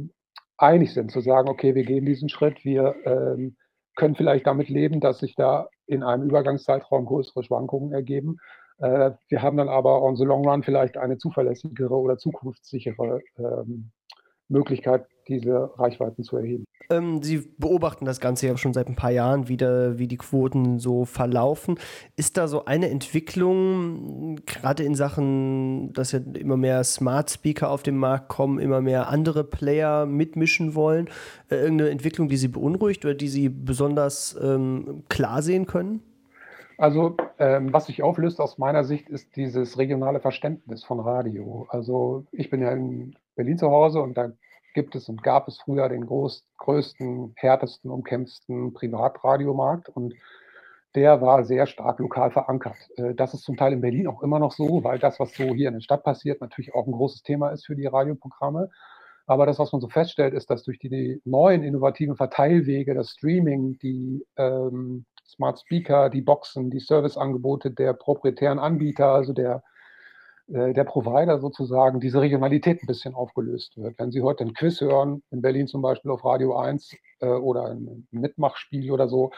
einig 0.56 0.94
sind, 0.94 1.10
zu 1.10 1.20
sagen, 1.20 1.50
okay, 1.50 1.74
wir 1.74 1.84
gehen 1.84 2.06
diesen 2.06 2.30
Schritt, 2.30 2.64
wir 2.64 2.94
ähm, 3.04 3.56
können 3.94 4.14
vielleicht 4.14 4.46
damit 4.46 4.70
leben, 4.70 5.00
dass 5.00 5.18
sich 5.18 5.34
da 5.34 5.68
in 5.86 6.02
einem 6.02 6.24
Übergangszeitraum 6.24 7.06
größere 7.06 7.42
Schwankungen 7.42 7.92
ergeben. 7.92 8.38
Äh, 8.78 9.12
wir 9.28 9.42
haben 9.42 9.56
dann 9.56 9.68
aber 9.68 10.02
on 10.02 10.16
the 10.16 10.24
long 10.24 10.46
run 10.46 10.62
vielleicht 10.62 10.96
eine 10.96 11.18
zuverlässigere 11.18 11.94
oder 11.94 12.18
zukunftssichere 12.18 13.20
ähm, 13.38 13.90
Möglichkeit, 14.48 15.06
diese 15.32 15.70
Reichweiten 15.78 16.22
zu 16.22 16.36
erheben. 16.36 16.64
Ähm, 16.90 17.22
Sie 17.22 17.42
beobachten 17.58 18.04
das 18.04 18.20
Ganze 18.20 18.46
ja 18.46 18.56
schon 18.56 18.72
seit 18.72 18.88
ein 18.88 18.96
paar 18.96 19.10
Jahren, 19.10 19.48
wieder, 19.48 19.98
wie 19.98 20.08
die 20.08 20.16
Quoten 20.16 20.78
so 20.78 21.04
verlaufen. 21.04 21.78
Ist 22.16 22.36
da 22.36 22.48
so 22.48 22.64
eine 22.64 22.90
Entwicklung, 22.90 24.40
gerade 24.46 24.82
in 24.82 24.94
Sachen, 24.94 25.92
dass 25.92 26.12
ja 26.12 26.20
immer 26.34 26.56
mehr 26.56 26.84
Smart 26.84 27.30
Speaker 27.30 27.70
auf 27.70 27.82
den 27.82 27.96
Markt 27.96 28.28
kommen, 28.28 28.58
immer 28.58 28.80
mehr 28.80 29.08
andere 29.08 29.44
Player 29.44 30.06
mitmischen 30.06 30.74
wollen, 30.74 31.08
äh, 31.50 31.56
irgendeine 31.56 31.90
Entwicklung, 31.90 32.28
die 32.28 32.36
Sie 32.36 32.48
beunruhigt 32.48 33.04
oder 33.04 33.14
die 33.14 33.28
Sie 33.28 33.48
besonders 33.48 34.36
ähm, 34.42 35.04
klar 35.08 35.42
sehen 35.42 35.66
können? 35.66 36.02
Also 36.78 37.16
ähm, 37.38 37.72
was 37.72 37.86
sich 37.86 38.02
auflöst 38.02 38.40
aus 38.40 38.58
meiner 38.58 38.82
Sicht 38.82 39.08
ist 39.08 39.36
dieses 39.36 39.78
regionale 39.78 40.20
Verständnis 40.20 40.82
von 40.82 41.00
Radio. 41.00 41.66
Also 41.68 42.24
ich 42.32 42.50
bin 42.50 42.60
ja 42.60 42.72
in 42.72 43.14
Berlin 43.36 43.58
zu 43.58 43.70
Hause 43.70 44.00
und 44.00 44.16
da 44.16 44.32
gibt 44.72 44.94
es 44.94 45.08
und 45.08 45.22
gab 45.22 45.48
es 45.48 45.58
früher 45.58 45.88
den 45.88 46.06
groß, 46.06 46.44
größten, 46.58 47.34
härtesten, 47.36 47.90
umkämpften 47.90 48.72
Privatradiomarkt 48.72 49.88
und 49.88 50.14
der 50.94 51.22
war 51.22 51.44
sehr 51.44 51.66
stark 51.66 51.98
lokal 52.00 52.30
verankert. 52.30 52.76
Äh, 52.96 53.14
das 53.14 53.34
ist 53.34 53.44
zum 53.44 53.56
Teil 53.56 53.72
in 53.72 53.80
Berlin 53.80 54.06
auch 54.06 54.22
immer 54.22 54.38
noch 54.38 54.52
so, 54.52 54.84
weil 54.84 54.98
das, 54.98 55.18
was 55.18 55.34
so 55.34 55.54
hier 55.54 55.68
in 55.68 55.74
der 55.74 55.80
Stadt 55.80 56.04
passiert, 56.04 56.40
natürlich 56.40 56.74
auch 56.74 56.86
ein 56.86 56.92
großes 56.92 57.22
Thema 57.22 57.50
ist 57.50 57.66
für 57.66 57.76
die 57.76 57.86
Radioprogramme. 57.86 58.70
Aber 59.26 59.46
das, 59.46 59.58
was 59.58 59.72
man 59.72 59.80
so 59.80 59.88
feststellt, 59.88 60.34
ist, 60.34 60.50
dass 60.50 60.64
durch 60.64 60.78
die 60.78 61.20
neuen 61.24 61.62
innovativen 61.62 62.16
Verteilwege, 62.16 62.94
das 62.94 63.10
Streaming, 63.10 63.78
die 63.78 64.26
ähm, 64.36 65.06
Smart 65.26 65.60
Speaker, 65.60 66.10
die 66.10 66.20
Boxen, 66.20 66.70
die 66.70 66.80
Serviceangebote 66.80 67.70
der 67.70 67.94
proprietären 67.94 68.58
Anbieter, 68.58 69.06
also 69.06 69.32
der, 69.32 69.62
der 70.52 70.84
Provider 70.84 71.38
sozusagen, 71.40 71.98
diese 71.98 72.20
Regionalität 72.20 72.82
ein 72.82 72.86
bisschen 72.86 73.14
aufgelöst 73.14 73.78
wird. 73.78 73.98
Wenn 73.98 74.10
Sie 74.10 74.20
heute 74.20 74.44
ein 74.44 74.52
Quiz 74.52 74.80
hören, 74.82 75.22
in 75.30 75.40
Berlin 75.40 75.66
zum 75.66 75.80
Beispiel 75.80 76.10
auf 76.10 76.24
Radio 76.24 76.56
1 76.56 76.94
äh, 77.20 77.26
oder 77.26 77.66
ein 77.66 78.06
Mitmachspiel 78.10 78.90
oder 78.90 79.08
so, 79.08 79.30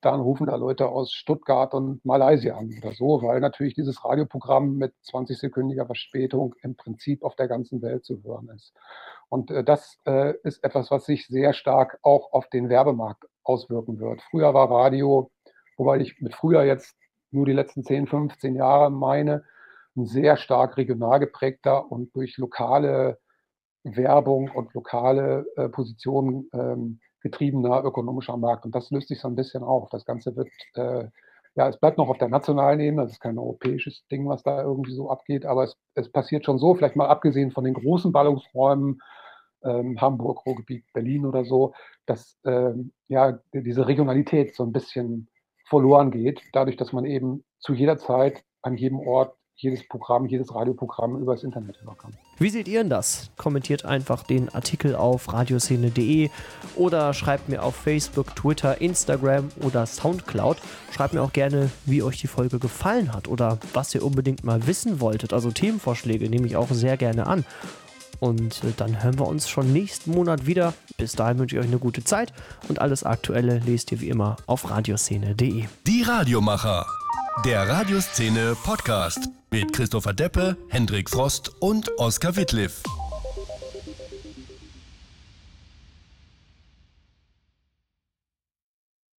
dann 0.00 0.20
rufen 0.20 0.46
da 0.46 0.56
Leute 0.56 0.88
aus 0.88 1.12
Stuttgart 1.12 1.74
und 1.74 2.04
Malaysia 2.04 2.56
an 2.56 2.70
oder 2.80 2.92
so, 2.92 3.20
weil 3.22 3.40
natürlich 3.40 3.74
dieses 3.74 4.04
Radioprogramm 4.04 4.76
mit 4.76 4.94
20-sekündiger 5.04 5.86
Verspätung 5.86 6.54
im 6.62 6.76
Prinzip 6.76 7.22
auf 7.22 7.34
der 7.34 7.48
ganzen 7.48 7.82
Welt 7.82 8.04
zu 8.04 8.22
hören 8.22 8.48
ist. 8.54 8.72
Und 9.28 9.50
äh, 9.50 9.64
das 9.64 9.98
äh, 10.06 10.34
ist 10.44 10.62
etwas, 10.62 10.90
was 10.90 11.04
sich 11.04 11.26
sehr 11.26 11.52
stark 11.52 11.98
auch 12.02 12.32
auf 12.32 12.48
den 12.48 12.68
Werbemarkt 12.68 13.24
auswirken 13.42 13.98
wird. 13.98 14.22
Früher 14.30 14.54
war 14.54 14.70
Radio, 14.70 15.30
wobei 15.76 15.98
ich 15.98 16.20
mit 16.20 16.34
früher 16.34 16.62
jetzt 16.62 16.96
nur 17.32 17.46
die 17.46 17.52
letzten 17.52 17.82
10, 17.82 18.06
15 18.06 18.54
Jahre 18.54 18.90
meine, 18.90 19.44
ein 19.96 20.06
sehr 20.06 20.36
stark 20.36 20.76
regional 20.76 21.20
geprägter 21.20 21.90
und 21.90 22.14
durch 22.14 22.36
lokale 22.38 23.18
Werbung 23.82 24.50
und 24.50 24.72
lokale 24.74 25.46
äh, 25.56 25.68
Positionen 25.68 26.48
ähm, 26.52 27.00
getriebener 27.22 27.84
ökonomischer 27.84 28.36
Markt. 28.36 28.64
Und 28.64 28.74
das 28.74 28.90
löst 28.90 29.08
sich 29.08 29.20
so 29.20 29.28
ein 29.28 29.36
bisschen 29.36 29.62
auf. 29.62 29.88
Das 29.90 30.04
Ganze 30.04 30.36
wird, 30.36 30.48
äh, 30.74 31.08
ja, 31.54 31.68
es 31.68 31.78
bleibt 31.78 31.98
noch 31.98 32.08
auf 32.08 32.18
der 32.18 32.28
nationalen 32.28 32.80
Ebene. 32.80 33.02
Das 33.02 33.12
ist 33.12 33.20
kein 33.20 33.38
europäisches 33.38 34.06
Ding, 34.10 34.28
was 34.28 34.42
da 34.42 34.62
irgendwie 34.62 34.94
so 34.94 35.10
abgeht. 35.10 35.44
Aber 35.44 35.64
es, 35.64 35.76
es 35.94 36.10
passiert 36.10 36.44
schon 36.44 36.58
so, 36.58 36.74
vielleicht 36.74 36.96
mal 36.96 37.08
abgesehen 37.08 37.50
von 37.50 37.64
den 37.64 37.74
großen 37.74 38.12
Ballungsräumen, 38.12 39.00
ähm, 39.62 40.00
Hamburg, 40.00 40.46
Ruhrgebiet, 40.46 40.84
Berlin 40.92 41.26
oder 41.26 41.44
so, 41.44 41.74
dass 42.06 42.38
ähm, 42.44 42.92
ja, 43.08 43.38
diese 43.52 43.86
Regionalität 43.86 44.54
so 44.54 44.62
ein 44.64 44.72
bisschen 44.72 45.28
verloren 45.68 46.10
geht, 46.10 46.42
dadurch, 46.52 46.76
dass 46.76 46.92
man 46.92 47.04
eben 47.04 47.44
zu 47.58 47.74
jeder 47.74 47.98
Zeit 47.98 48.42
an 48.62 48.76
jedem 48.76 48.98
Ort 48.98 49.36
jedes 49.60 49.86
Programm, 49.86 50.26
jedes 50.26 50.54
Radioprogramm 50.54 51.20
übers 51.20 51.44
Internet 51.44 51.80
hören 51.82 51.98
kann. 51.98 52.12
Wie 52.38 52.48
seht 52.48 52.68
ihr 52.68 52.80
denn 52.80 52.88
das? 52.88 53.30
Kommentiert 53.36 53.84
einfach 53.84 54.22
den 54.22 54.48
Artikel 54.48 54.96
auf 54.96 55.32
radioszene.de 55.32 56.30
oder 56.76 57.12
schreibt 57.12 57.48
mir 57.48 57.62
auf 57.62 57.76
Facebook, 57.76 58.34
Twitter, 58.34 58.80
Instagram 58.80 59.48
oder 59.60 59.84
Soundcloud. 59.84 60.56
Schreibt 60.90 61.14
mir 61.14 61.22
auch 61.22 61.32
gerne, 61.32 61.70
wie 61.84 62.02
euch 62.02 62.18
die 62.20 62.26
Folge 62.26 62.58
gefallen 62.58 63.12
hat 63.12 63.28
oder 63.28 63.58
was 63.74 63.94
ihr 63.94 64.04
unbedingt 64.04 64.44
mal 64.44 64.66
wissen 64.66 65.00
wolltet. 65.00 65.32
Also 65.32 65.50
Themenvorschläge 65.50 66.30
nehme 66.30 66.46
ich 66.46 66.56
auch 66.56 66.70
sehr 66.70 66.96
gerne 66.96 67.26
an. 67.26 67.44
Und 68.20 68.64
äh, 68.64 68.72
dann 68.76 69.02
hören 69.02 69.18
wir 69.18 69.26
uns 69.26 69.48
schon 69.48 69.72
nächsten 69.72 70.12
Monat 70.12 70.46
wieder. 70.46 70.74
Bis 70.96 71.12
dahin 71.12 71.38
wünsche 71.38 71.56
ich 71.56 71.60
euch 71.62 71.68
eine 71.68 71.78
gute 71.78 72.04
Zeit 72.04 72.32
und 72.68 72.80
alles 72.80 73.04
Aktuelle 73.04 73.58
lest 73.60 73.92
ihr 73.92 74.00
wie 74.00 74.08
immer 74.08 74.36
auf 74.46 74.70
radioszene.de. 74.70 75.64
Die 75.86 76.02
Radiomacher. 76.02 76.86
Der 77.44 77.68
Radioszene 77.68 78.56
Podcast 78.62 79.30
mit 79.50 79.72
Christopher 79.72 80.12
Deppe, 80.12 80.56
Hendrik 80.68 81.10
Frost 81.10 81.50
und 81.60 81.90
Oskar 81.98 82.36
Wittliff. 82.36 82.82